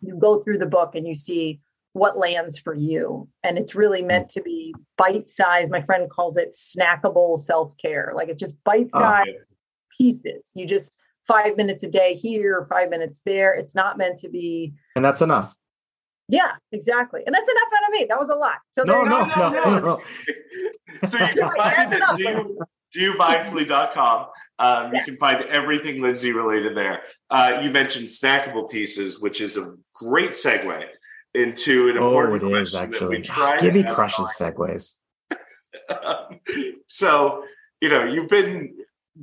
you 0.00 0.16
go 0.16 0.40
through 0.40 0.58
the 0.58 0.66
book 0.66 0.94
and 0.94 1.06
you 1.06 1.14
see 1.14 1.60
what 1.98 2.18
lands 2.18 2.58
for 2.58 2.74
you. 2.74 3.28
And 3.42 3.58
it's 3.58 3.74
really 3.74 4.02
meant 4.02 4.28
to 4.30 4.42
be 4.42 4.74
bite 4.96 5.28
sized. 5.28 5.70
My 5.70 5.82
friend 5.82 6.08
calls 6.08 6.36
it 6.36 6.56
snackable 6.56 7.38
self 7.40 7.76
care. 7.76 8.12
Like 8.14 8.28
it's 8.28 8.40
just 8.40 8.54
bite 8.64 8.90
sized 8.92 9.30
pieces. 9.98 10.50
You 10.54 10.66
just 10.66 10.96
five 11.26 11.56
minutes 11.56 11.82
a 11.82 11.88
day 11.88 12.14
here, 12.14 12.66
five 12.70 12.90
minutes 12.90 13.20
there. 13.24 13.54
It's 13.54 13.74
not 13.74 13.98
meant 13.98 14.18
to 14.20 14.28
be 14.28 14.72
And 14.96 15.04
that's 15.04 15.20
enough. 15.20 15.54
Yeah, 16.30 16.52
exactly. 16.72 17.22
And 17.26 17.34
that's 17.34 17.48
enough 17.48 17.68
out 17.74 17.88
of 17.88 17.92
me. 17.92 18.06
That 18.08 18.18
was 18.18 18.28
a 18.28 18.34
lot. 18.34 18.58
So 18.72 18.82
no, 18.82 19.02
no, 19.02 19.24
no, 19.24 19.48
no, 19.48 19.50
no, 19.50 19.78
no. 19.80 20.00
so 21.04 21.18
you 21.18 21.26
can 21.26 21.50
find 21.56 21.92
it 21.92 22.02
at 22.02 22.20
enough. 22.20 22.46
do, 22.92 23.14
domindfully.com. 23.14 24.26
Um, 24.60 24.90
Yes. 24.92 25.06
You 25.06 25.12
can 25.12 25.16
find 25.20 25.44
everything 25.44 26.02
Lindsey 26.02 26.32
related 26.32 26.76
there. 26.76 27.02
Uh, 27.30 27.60
you 27.62 27.70
mentioned 27.70 28.08
snackable 28.08 28.68
pieces, 28.68 29.20
which 29.20 29.40
is 29.40 29.56
a 29.56 29.74
great 29.94 30.30
segue 30.30 30.84
into 31.38 31.88
an 31.88 31.98
Oh, 31.98 32.08
important 32.08 32.42
it 32.52 32.60
is 32.62 32.70
question 32.70 32.90
that 32.90 33.08
we 33.08 33.16
actually. 33.28 33.70
Gibby 33.70 33.82
crushes 33.88 34.36
segues. 34.38 34.94
so, 36.88 37.44
you 37.80 37.88
know, 37.88 38.04
you've 38.04 38.28
been 38.28 38.74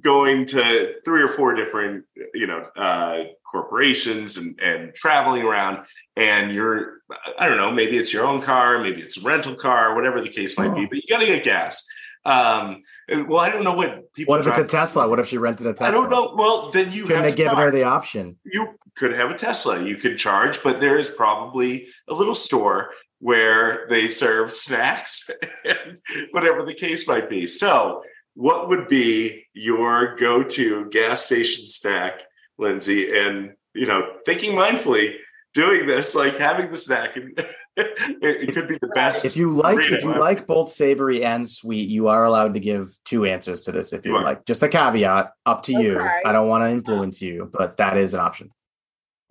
going 0.01 0.45
to 0.47 0.95
three 1.05 1.21
or 1.21 1.27
four 1.29 1.53
different, 1.55 2.05
you 2.33 2.47
know, 2.47 2.59
uh, 2.75 3.23
corporations 3.49 4.37
and, 4.37 4.59
and 4.59 4.93
traveling 4.93 5.43
around, 5.43 5.85
and 6.17 6.51
you're, 6.51 6.99
I 7.39 7.47
don't 7.47 7.57
know, 7.57 7.71
maybe 7.71 7.97
it's 7.97 8.11
your 8.11 8.25
own 8.25 8.41
car, 8.41 8.79
maybe 8.81 9.01
it's 9.01 9.17
a 9.17 9.21
rental 9.21 9.55
car, 9.55 9.95
whatever 9.95 10.21
the 10.21 10.29
case 10.29 10.57
might 10.57 10.75
be, 10.75 10.81
Oh. 10.81 10.87
but 10.89 10.97
you 10.97 11.03
got 11.09 11.19
to 11.19 11.25
get 11.25 11.43
gas. 11.43 11.85
Um, 12.25 12.81
well, 13.27 13.39
I 13.39 13.51
don't 13.51 13.63
know 13.63 13.75
what 13.75 14.13
people. 14.13 14.33
What 14.33 14.41
if 14.41 14.47
it's 14.47 14.57
a 14.57 14.65
Tesla? 14.65 15.07
What 15.07 15.19
if 15.19 15.27
she 15.27 15.37
rented 15.37 15.67
a 15.67 15.73
Tesla? 15.73 15.87
I 15.87 15.91
don't 15.91 16.09
know. 16.09 16.33
Well, 16.35 16.71
then 16.71 16.91
you 16.91 17.03
Couldn't 17.03 17.17
have 17.17 17.25
have 17.25 17.35
given 17.35 17.57
her 17.57 17.71
the 17.71 17.83
option. 17.83 18.37
You 18.43 18.79
could 18.95 19.13
have 19.13 19.29
a 19.29 19.37
Tesla. 19.37 19.83
You 19.83 19.97
could 19.97 20.17
charge, 20.17 20.63
but 20.63 20.79
there 20.81 20.97
is 20.97 21.07
probably 21.07 21.87
a 22.07 22.13
little 22.13 22.33
store 22.33 22.89
where 23.19 23.85
they 23.89 24.07
serve 24.07 24.51
snacks 24.65 25.29
and 25.63 25.99
whatever 26.31 26.63
the 26.63 26.73
case 26.73 27.07
might 27.07 27.29
be. 27.29 27.45
So, 27.45 28.01
what 28.33 28.69
would 28.69 28.87
be 28.87 29.45
your 29.53 30.15
go-to 30.15 30.89
gas 30.89 31.25
station 31.25 31.67
snack, 31.67 32.23
Lindsey? 32.57 33.15
And 33.15 33.53
you 33.75 33.85
know, 33.85 34.07
thinking 34.25 34.53
mindfully, 34.53 35.15
doing 35.55 35.87
this, 35.87 36.13
like 36.13 36.37
having 36.37 36.69
the 36.69 36.77
snack, 36.77 37.15
and 37.15 37.33
it, 37.77 37.95
it 38.21 38.53
could 38.53 38.67
be 38.67 38.77
the 38.79 38.91
best. 38.93 39.25
If 39.25 39.35
you 39.35 39.51
like, 39.51 39.79
if 39.79 40.03
you 40.03 40.09
wow. 40.09 40.19
like 40.19 40.45
both 40.45 40.69
savory 40.71 41.23
and 41.23 41.49
sweet, 41.49 41.89
you 41.89 42.09
are 42.09 42.25
allowed 42.25 42.53
to 42.53 42.59
give 42.59 42.89
two 43.05 43.25
answers 43.25 43.63
to 43.65 43.71
this 43.71 43.93
if 43.93 44.05
you 44.05 44.15
You 44.15 44.21
like. 44.21 44.45
Just 44.45 44.61
a 44.61 44.69
caveat, 44.69 45.31
up 45.47 45.63
to 45.63 45.71
you. 45.71 45.99
I 45.99 46.31
don't 46.31 46.47
want 46.47 46.63
to 46.63 46.69
influence 46.69 47.21
you, 47.21 47.49
but 47.51 47.77
that 47.77 47.97
is 47.97 48.13
an 48.13 48.19
option. 48.19 48.51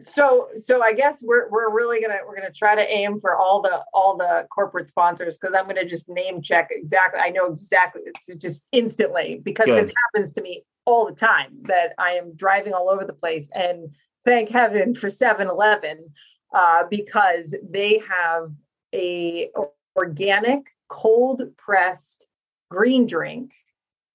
so 0.01 0.49
so 0.57 0.83
I 0.83 0.95
guess 0.95 1.19
we're 1.23 1.49
we're 1.51 1.71
really 1.71 2.01
gonna 2.01 2.19
we're 2.27 2.35
gonna 2.35 2.51
try 2.51 2.75
to 2.75 2.83
aim 2.83 3.21
for 3.21 3.37
all 3.37 3.63
the 3.63 3.85
all 3.93 4.17
the 4.17 4.47
corporate 4.53 4.89
sponsors 4.89 5.39
because 5.39 5.55
I'm 5.55 5.67
gonna 5.67 5.85
just 5.85 6.09
name 6.09 6.43
check 6.43 6.69
exactly. 6.71 7.21
I 7.23 7.31
know 7.31 7.53
exactly 7.53 8.03
it's 8.07 8.43
just 8.43 8.67
instantly 8.73 9.41
because 9.45 9.67
Good. 9.67 9.85
this 9.85 9.93
happens 10.05 10.33
to 10.33 10.43
me 10.43 10.65
all 10.87 11.07
the 11.07 11.15
time 11.15 11.51
that 11.63 11.95
I 11.99 12.13
am 12.13 12.35
driving 12.35 12.73
all 12.73 12.91
over 12.91 13.05
the 13.05 13.13
place 13.13 13.49
and 13.55 13.95
thank 14.25 14.49
heaven 14.51 14.95
for 14.95 15.09
7-Eleven 15.09 16.11
uh, 16.55 16.85
because 16.91 17.55
they 17.69 18.03
have 18.09 18.51
a 18.95 19.51
organic 19.97 20.63
cold 20.89 21.43
pressed 21.57 22.27
green 22.71 23.07
drink 23.07 23.53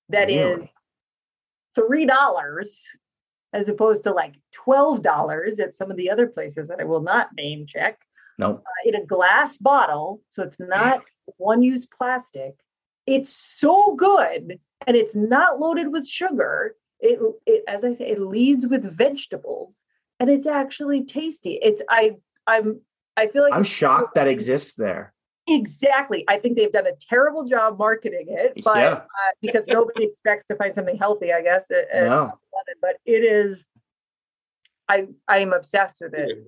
that 0.10 0.30
is 0.30 0.45
Really? 0.57 0.74
three 1.76 2.05
dollars 2.05 2.86
as 3.53 3.68
opposed 3.70 4.03
to 4.03 4.12
like 4.14 4.36
twelve 4.51 5.01
dollars 5.01 5.60
at 5.60 5.76
some 5.76 5.89
of 5.91 5.97
the 5.97 6.10
other 6.10 6.28
places 6.28 6.68
that 6.68 6.80
I 6.80 6.84
will 6.84 7.01
not 7.01 7.30
name 7.36 7.66
check 7.68 7.99
Nope. 8.38 8.64
uh, 8.66 8.88
in 8.89 8.95
a 8.95 9.05
glass 9.05 9.57
bottle, 9.57 10.22
so 10.30 10.43
it's 10.43 10.60
not 10.60 11.01
one-use 11.38 11.86
plastic. 11.86 12.55
It's 13.05 13.32
so 13.34 13.95
good, 13.95 14.60
and 14.88 14.95
it's 14.95 15.16
not 15.16 15.60
loaded 15.60 15.91
with 15.91 16.07
sugar. 16.07 16.76
It, 16.99 17.20
it, 17.45 17.64
as 17.68 17.84
I 17.84 17.93
say, 17.93 18.10
it 18.12 18.22
leads 18.22 18.66
with 18.68 18.84
vegetables, 18.97 19.84
and 20.20 20.30
it's 20.30 20.47
actually 20.47 21.05
tasty. 21.05 21.59
It's 21.61 21.82
I, 21.89 22.17
I'm, 22.47 22.82
I 23.17 23.28
feel 23.28 23.43
like 23.43 23.53
I'm 23.53 23.61
it's 23.61 23.70
shocked 23.70 24.15
that 24.15 24.28
exists 24.28 24.76
there. 24.76 25.13
Exactly. 25.47 26.24
I 26.28 26.38
think 26.38 26.57
they've 26.57 26.72
done 26.72 26.86
a 26.88 26.95
terrible 27.09 27.45
job 27.45 27.80
marketing 27.80 28.28
it, 28.30 28.63
but 28.63 28.78
Yeah. 28.78 28.91
uh, 28.93 29.32
because 29.41 29.67
nobody 29.67 30.05
expects 30.05 30.45
to 30.47 30.55
find 30.55 30.76
something 30.76 30.97
healthy, 30.97 31.34
I 31.34 31.41
guess. 31.41 31.65
At, 31.72 31.89
at 31.91 32.09
No. 32.09 32.34
But 32.82 32.97
it 33.05 33.24
is. 33.24 33.63
I 34.88 35.07
I 35.28 35.39
am 35.39 35.53
obsessed 35.53 35.97
with 36.01 36.13
it. 36.13 36.45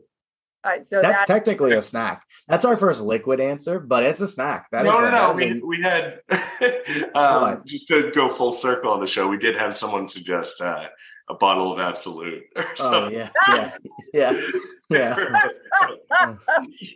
I, 0.64 0.84
so 0.84 1.02
That's 1.02 1.22
that, 1.22 1.28
technically 1.28 1.74
a 1.74 1.82
snack. 1.82 2.24
That's 2.48 2.66
our 2.66 2.78
first 2.78 3.02
liquid 3.02 3.40
answer, 3.40 3.80
but 3.80 4.04
it's 4.04 4.22
a 4.22 4.28
snack. 4.28 4.68
That 4.72 4.84
no, 4.86 4.92
is 4.92 4.96
no, 4.96 5.02
no. 5.12 5.34
that 5.34 5.44
is 5.44 5.52
a- 5.52 5.66
We, 5.66 5.78
we 5.78 5.82
had 5.84 6.20
um, 7.16 7.64
just 7.66 7.88
to 7.88 8.12
go 8.12 8.30
full 8.30 8.52
circle 8.52 8.92
on 8.92 9.00
the 9.00 9.08
show. 9.08 9.28
We 9.28 9.38
did 9.38 9.56
have 9.58 9.74
someone 9.76 10.06
suggest 10.08 10.62
uh, 10.62 10.86
a 11.32 11.36
bottle 11.36 11.74
of 11.74 11.80
Absolut 11.80 12.44
or 12.56 12.64
oh 12.64 12.76
something. 12.76 13.18
yeah, 13.18 13.30
yeah, 13.50 13.78
yeah, 14.14 14.42
yeah. 14.90 15.16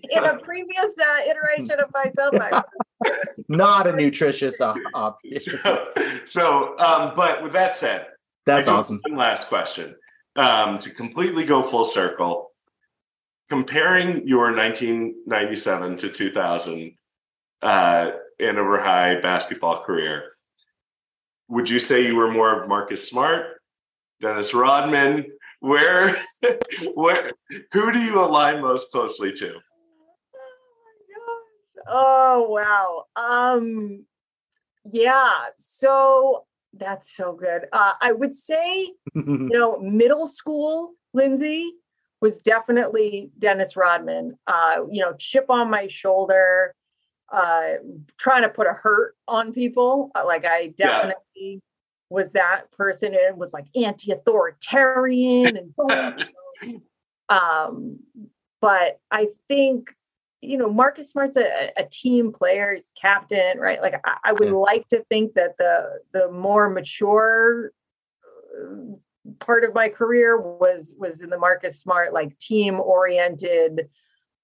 in 0.09 0.23
a 0.23 0.37
previous 0.39 0.93
uh, 0.99 1.19
iteration 1.29 1.79
of 1.79 1.91
myself, 1.93 2.35
I, 2.35 2.63
Not 3.47 3.87
a 3.87 3.93
nutritious 3.93 4.61
op- 4.61 4.77
option. 4.93 5.33
so, 5.39 5.87
so 6.25 6.77
um, 6.79 7.13
but 7.15 7.41
with 7.41 7.53
that 7.53 7.75
said, 7.75 8.07
That's 8.45 8.67
awesome. 8.67 8.99
One 9.07 9.17
last 9.17 9.47
question 9.47 9.95
um, 10.35 10.79
to 10.79 10.89
completely 10.89 11.45
go 11.45 11.61
full 11.61 11.85
circle. 11.85 12.51
Comparing 13.47 14.27
your 14.27 14.51
1997 14.55 15.97
to 15.97 16.09
2000 16.09 16.97
uh, 17.61 18.11
Andover 18.39 18.81
High 18.81 19.21
basketball 19.21 19.83
career, 19.83 20.31
would 21.47 21.69
you 21.69 21.77
say 21.77 22.07
you 22.07 22.15
were 22.15 22.31
more 22.31 22.59
of 22.59 22.67
Marcus 22.67 23.07
Smart, 23.07 23.61
Dennis 24.21 24.53
Rodman? 24.53 25.25
Where, 25.59 26.15
where, 26.93 27.29
who 27.71 27.91
do 27.91 27.99
you 27.99 28.19
align 28.19 28.61
most 28.61 28.91
closely 28.91 29.33
to? 29.33 29.59
oh 31.87 32.47
wow. 32.49 33.05
Um, 33.15 34.05
yeah. 34.91 35.31
So 35.57 36.45
that's 36.73 37.15
so 37.15 37.33
good. 37.33 37.65
Uh, 37.71 37.93
I 38.01 38.11
would 38.11 38.35
say 38.35 38.91
you 39.15 39.49
know, 39.51 39.79
middle 39.79 40.27
school, 40.27 40.93
Lindsey 41.13 41.73
was 42.21 42.39
definitely 42.39 43.31
Dennis 43.37 43.75
Rodman. 43.75 44.37
Uh, 44.47 44.85
you 44.89 45.01
know, 45.01 45.13
chip 45.17 45.45
on 45.49 45.69
my 45.69 45.87
shoulder, 45.87 46.73
uh, 47.31 47.73
trying 48.17 48.43
to 48.43 48.49
put 48.49 48.67
a 48.67 48.73
hurt 48.73 49.15
on 49.27 49.53
people. 49.53 50.11
Uh, 50.15 50.25
Like 50.25 50.45
I 50.45 50.73
definitely 50.77 51.61
was 52.09 52.31
that 52.31 52.71
person. 52.71 53.15
and 53.15 53.37
was 53.37 53.53
like 53.53 53.65
anti-authoritarian 53.75 55.57
and 55.57 55.73
um, 57.29 57.99
but 58.61 58.99
I 59.11 59.27
think 59.47 59.89
you 60.41 60.57
know 60.57 60.71
Marcus 60.71 61.09
Smart's 61.09 61.37
a, 61.37 61.71
a 61.77 61.85
team 61.91 62.31
player. 62.31 62.75
He's 62.75 62.91
captain, 62.99 63.57
right? 63.59 63.81
Like 63.81 63.95
I, 64.05 64.17
I 64.25 64.33
would 64.33 64.49
Yeah. 64.49 64.55
like 64.55 64.87
to 64.89 65.03
think 65.09 65.33
that 65.35 65.57
the 65.57 65.99
the 66.13 66.31
more 66.31 66.69
mature 66.69 67.71
uh, 68.55 68.95
part 69.39 69.63
of 69.63 69.73
my 69.73 69.89
career 69.89 70.39
was 70.39 70.93
was 70.97 71.21
in 71.21 71.29
the 71.29 71.37
Marcus 71.37 71.79
Smart 71.79 72.13
like 72.13 72.37
team 72.37 72.79
oriented 72.79 73.89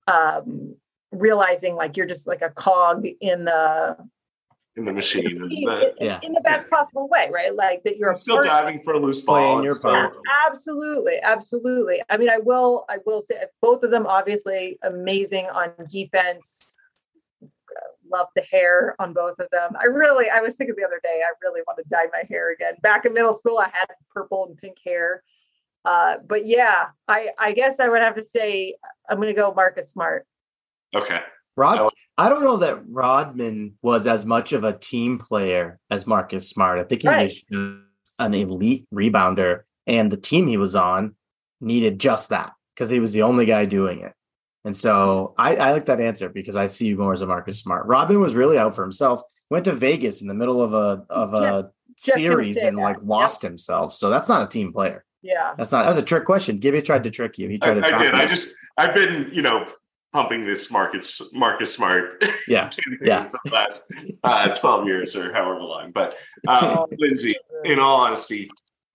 um 0.08 0.76
realizing 1.12 1.76
like 1.76 1.98
you're 1.98 2.08
just 2.08 2.26
like 2.26 2.42
a 2.42 2.50
cog 2.50 3.06
in 3.20 3.46
the 3.46 3.96
In 4.78 4.86
the 4.86 4.94
machine, 4.94 5.26
in, 5.30 5.42
and 5.44 5.52
in- 5.52 5.64
the, 5.66 5.94
Yeah. 6.00 6.20
in 6.24 6.32
the 6.32 6.40
best 6.42 6.70
possible 6.70 7.10
way 7.10 7.30
right 7.30 7.54
like 7.54 7.84
that 7.84 7.98
you're 7.98 8.12
a 8.12 8.18
still 8.18 8.42
diving 8.42 8.82
for 8.84 8.94
a 8.94 9.00
loose 9.00 9.20
Playing 9.20 9.46
ball. 9.48 9.56
and 9.58 9.66
your 9.66 9.74
still- 9.74 9.92
part. 9.92 10.16
absolutely 10.48 11.20
absolutely 11.22 12.02
i 12.10 12.16
mean 12.16 12.30
i 12.30 12.38
will 12.38 12.86
i 12.88 12.98
will 13.06 13.22
say 13.22 13.36
both 13.62 13.84
of 13.84 13.92
them 13.92 14.08
obviously 14.08 14.80
amazing 14.84 15.46
on 15.48 15.72
defense 15.90 16.78
love 18.10 18.28
the 18.36 18.42
hair 18.50 18.96
on 19.00 19.12
both 19.14 19.38
of 19.40 19.48
them 19.52 19.72
i 19.80 19.86
really 19.86 20.30
i 20.30 20.40
was 20.40 20.56
thinking 20.56 20.76
the 20.78 20.86
other 20.86 21.00
day 21.04 21.22
i 21.26 21.32
really 21.44 21.62
want 21.68 21.78
to 21.78 21.84
dye 21.90 22.06
my 22.14 22.24
hair 22.30 22.52
again 22.54 22.74
back 22.82 23.06
in 23.06 23.14
middle 23.14 23.34
school 23.34 23.58
i 23.58 23.66
had 23.74 23.88
purple 24.10 24.46
and 24.48 24.58
pink 24.58 24.78
hair 24.86 25.22
uh, 25.86 26.16
but 26.28 26.46
yeah 26.46 26.88
i 27.10 27.30
i 27.38 27.52
guess 27.52 27.80
i 27.82 27.88
would 27.90 28.02
have 28.02 28.16
to 28.16 28.24
say 28.24 28.76
i'm 29.10 29.18
going 29.18 29.28
to 29.28 29.34
go 29.34 29.54
marcus 29.54 29.90
smart 29.90 30.26
Okay. 30.96 31.20
Rod, 31.58 31.92
I 32.18 32.30
don't 32.30 32.44
know 32.44 32.58
that 32.58 32.82
Rodman 32.88 33.74
was 33.82 34.08
as 34.08 34.26
much 34.26 34.54
of 34.54 34.64
a 34.64 34.78
team 34.78 35.18
player 35.18 35.80
as 35.90 36.08
Marcus 36.08 36.50
Smart. 36.50 36.80
I 36.80 36.84
think 36.84 37.02
he 37.02 37.08
Right. 37.08 37.32
was 37.50 37.76
an 38.20 38.34
elite 38.34 38.86
rebounder, 38.94 39.62
and 39.88 40.12
the 40.12 40.18
team 40.18 40.48
he 40.48 40.58
was 40.58 40.76
on 40.76 41.16
needed 41.60 42.00
just 42.00 42.30
that 42.30 42.54
because 42.76 42.90
he 42.90 43.00
was 43.00 43.12
the 43.14 43.24
only 43.24 43.46
guy 43.46 43.66
doing 43.66 44.00
it. 44.02 44.14
And 44.64 44.78
so 44.78 45.34
I, 45.38 45.56
I 45.56 45.72
like 45.74 45.86
that 45.86 46.00
answer 46.00 46.30
because 46.30 46.56
I 46.56 46.68
see 46.68 46.88
you 46.88 46.98
more 46.98 47.14
as 47.14 47.22
a 47.22 47.28
Marcus 47.28 47.60
Smart. 47.60 47.88
Rodman 47.88 48.22
was 48.22 48.36
really 48.36 48.58
out 48.60 48.76
for 48.76 48.84
himself. 48.84 49.22
Went 49.50 49.66
to 49.66 49.74
Vegas 49.74 50.22
in 50.22 50.28
the 50.28 50.36
middle 50.36 50.62
of 50.62 50.74
a 50.76 51.04
of 51.10 51.34
a 51.34 51.72
just 51.98 52.14
series 52.16 52.62
say 52.62 52.68
and 52.68 52.78
that. 52.78 52.82
like 52.82 52.98
Yep. 52.98 53.06
lost 53.06 53.42
himself. 53.42 53.94
So 53.94 54.10
that's 54.12 54.30
not 54.30 54.44
a 54.44 54.48
team 54.48 54.72
player. 54.72 55.04
yeah 55.24 55.54
That's 55.58 55.72
not. 55.72 55.84
That 55.84 55.90
was 55.90 55.98
a 55.98 56.04
trick 56.04 56.26
question. 56.26 56.60
Gibby 56.60 56.82
tried 56.84 57.04
to 57.06 57.10
trick 57.10 57.38
you. 57.40 57.50
He 57.50 57.56
I, 57.56 57.58
tried 57.66 57.74
to 57.86 57.96
I 57.96 58.04
did. 58.04 58.14
you. 58.14 58.20
I 58.20 58.26
just 58.28 58.56
I've 58.78 58.94
been 58.94 59.30
you 59.34 59.42
know 59.42 59.66
pumping 60.14 60.46
this 60.46 60.72
Marcus 60.72 61.34
Marcus 61.34 61.74
Smart 61.74 62.24
yeah. 62.48 62.70
Yeah. 63.02 63.30
for 63.30 63.40
the 63.46 63.52
last 63.52 63.92
uh, 64.24 64.50
twelve 64.50 64.86
years 64.86 65.16
or 65.16 65.34
however 65.34 65.62
long. 65.62 65.92
But 65.92 66.16
um, 66.48 66.64
Oh. 66.64 66.88
Lindsey, 66.98 67.36
in 67.64 67.80
all 67.80 68.02
honesty, 68.02 68.50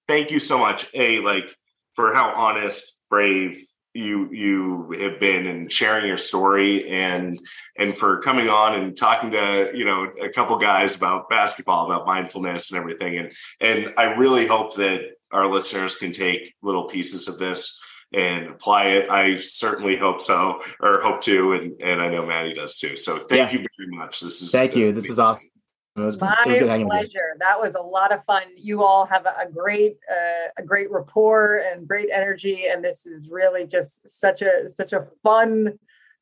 thank 0.08 0.30
you 0.30 0.38
so 0.38 0.58
much. 0.58 0.88
A 0.94 1.20
like 1.20 1.54
for 1.94 2.14
how 2.14 2.32
honest, 2.34 3.00
brave, 3.08 3.62
you 3.96 4.30
you 4.30 4.94
have 5.00 5.18
been 5.18 5.46
and 5.46 5.72
sharing 5.72 6.06
your 6.06 6.18
story 6.18 6.88
and 6.90 7.38
and 7.78 7.96
for 7.96 8.20
coming 8.20 8.48
on 8.48 8.74
and 8.74 8.96
talking 8.96 9.30
to 9.30 9.70
you 9.74 9.84
know 9.84 10.06
a 10.22 10.28
couple 10.28 10.56
guys 10.58 10.94
about 10.96 11.28
basketball 11.30 11.86
about 11.86 12.06
mindfulness 12.06 12.70
and 12.70 12.78
everything 12.78 13.18
and 13.18 13.32
and 13.60 13.94
I 13.96 14.14
really 14.14 14.46
hope 14.46 14.76
that 14.76 15.00
our 15.32 15.50
listeners 15.50 15.96
can 15.96 16.12
take 16.12 16.54
little 16.62 16.84
pieces 16.84 17.26
of 17.26 17.38
this 17.38 17.80
and 18.12 18.46
apply 18.48 18.84
it. 18.84 19.10
I 19.10 19.36
certainly 19.36 19.96
hope 19.96 20.20
so, 20.20 20.60
or 20.80 21.00
hope 21.00 21.20
to, 21.22 21.52
and 21.52 21.80
and 21.80 22.00
I 22.00 22.08
know 22.08 22.26
Matty 22.26 22.54
does 22.54 22.76
too. 22.76 22.96
So 22.96 23.18
thank 23.18 23.52
yeah. 23.52 23.58
you 23.58 23.66
very 23.76 23.90
much. 23.90 24.20
This 24.20 24.42
is 24.42 24.50
thank 24.50 24.76
you. 24.76 24.92
This 24.92 25.10
is 25.10 25.18
awesome. 25.18 25.48
It 25.96 26.00
was, 26.00 26.20
My 26.20 26.36
it 26.46 26.62
was 26.62 26.84
pleasure. 26.84 27.36
That 27.38 27.58
was 27.58 27.74
a 27.74 27.80
lot 27.80 28.12
of 28.12 28.22
fun. 28.26 28.42
You 28.54 28.84
all 28.84 29.06
have 29.06 29.24
a, 29.24 29.50
great, 29.50 29.96
uh, 30.10 30.50
a 30.58 30.62
great 30.62 30.90
rapport 30.90 31.62
and 31.72 31.88
great 31.88 32.10
energy, 32.12 32.66
and 32.70 32.84
this 32.84 33.06
is 33.06 33.30
really 33.30 33.66
just 33.66 34.06
such 34.06 34.42
a 34.42 34.68
such 34.68 34.92
a 34.92 35.06
fun, 35.22 35.78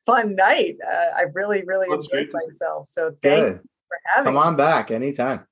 fun 0.07 0.37
night. 0.37 0.77
Uh, 0.87 1.17
I 1.17 1.23
really, 1.33 1.65
really 1.65 1.89
That's 1.91 2.09
enjoyed 2.13 2.31
myself. 2.33 2.89
So 2.89 3.17
thank 3.21 3.41
Good. 3.41 3.53
you 3.55 3.69
for 3.89 3.99
having. 4.15 4.33
Come 4.33 4.37
on 4.37 4.57
back 4.57 4.93
anytime. 4.93 5.45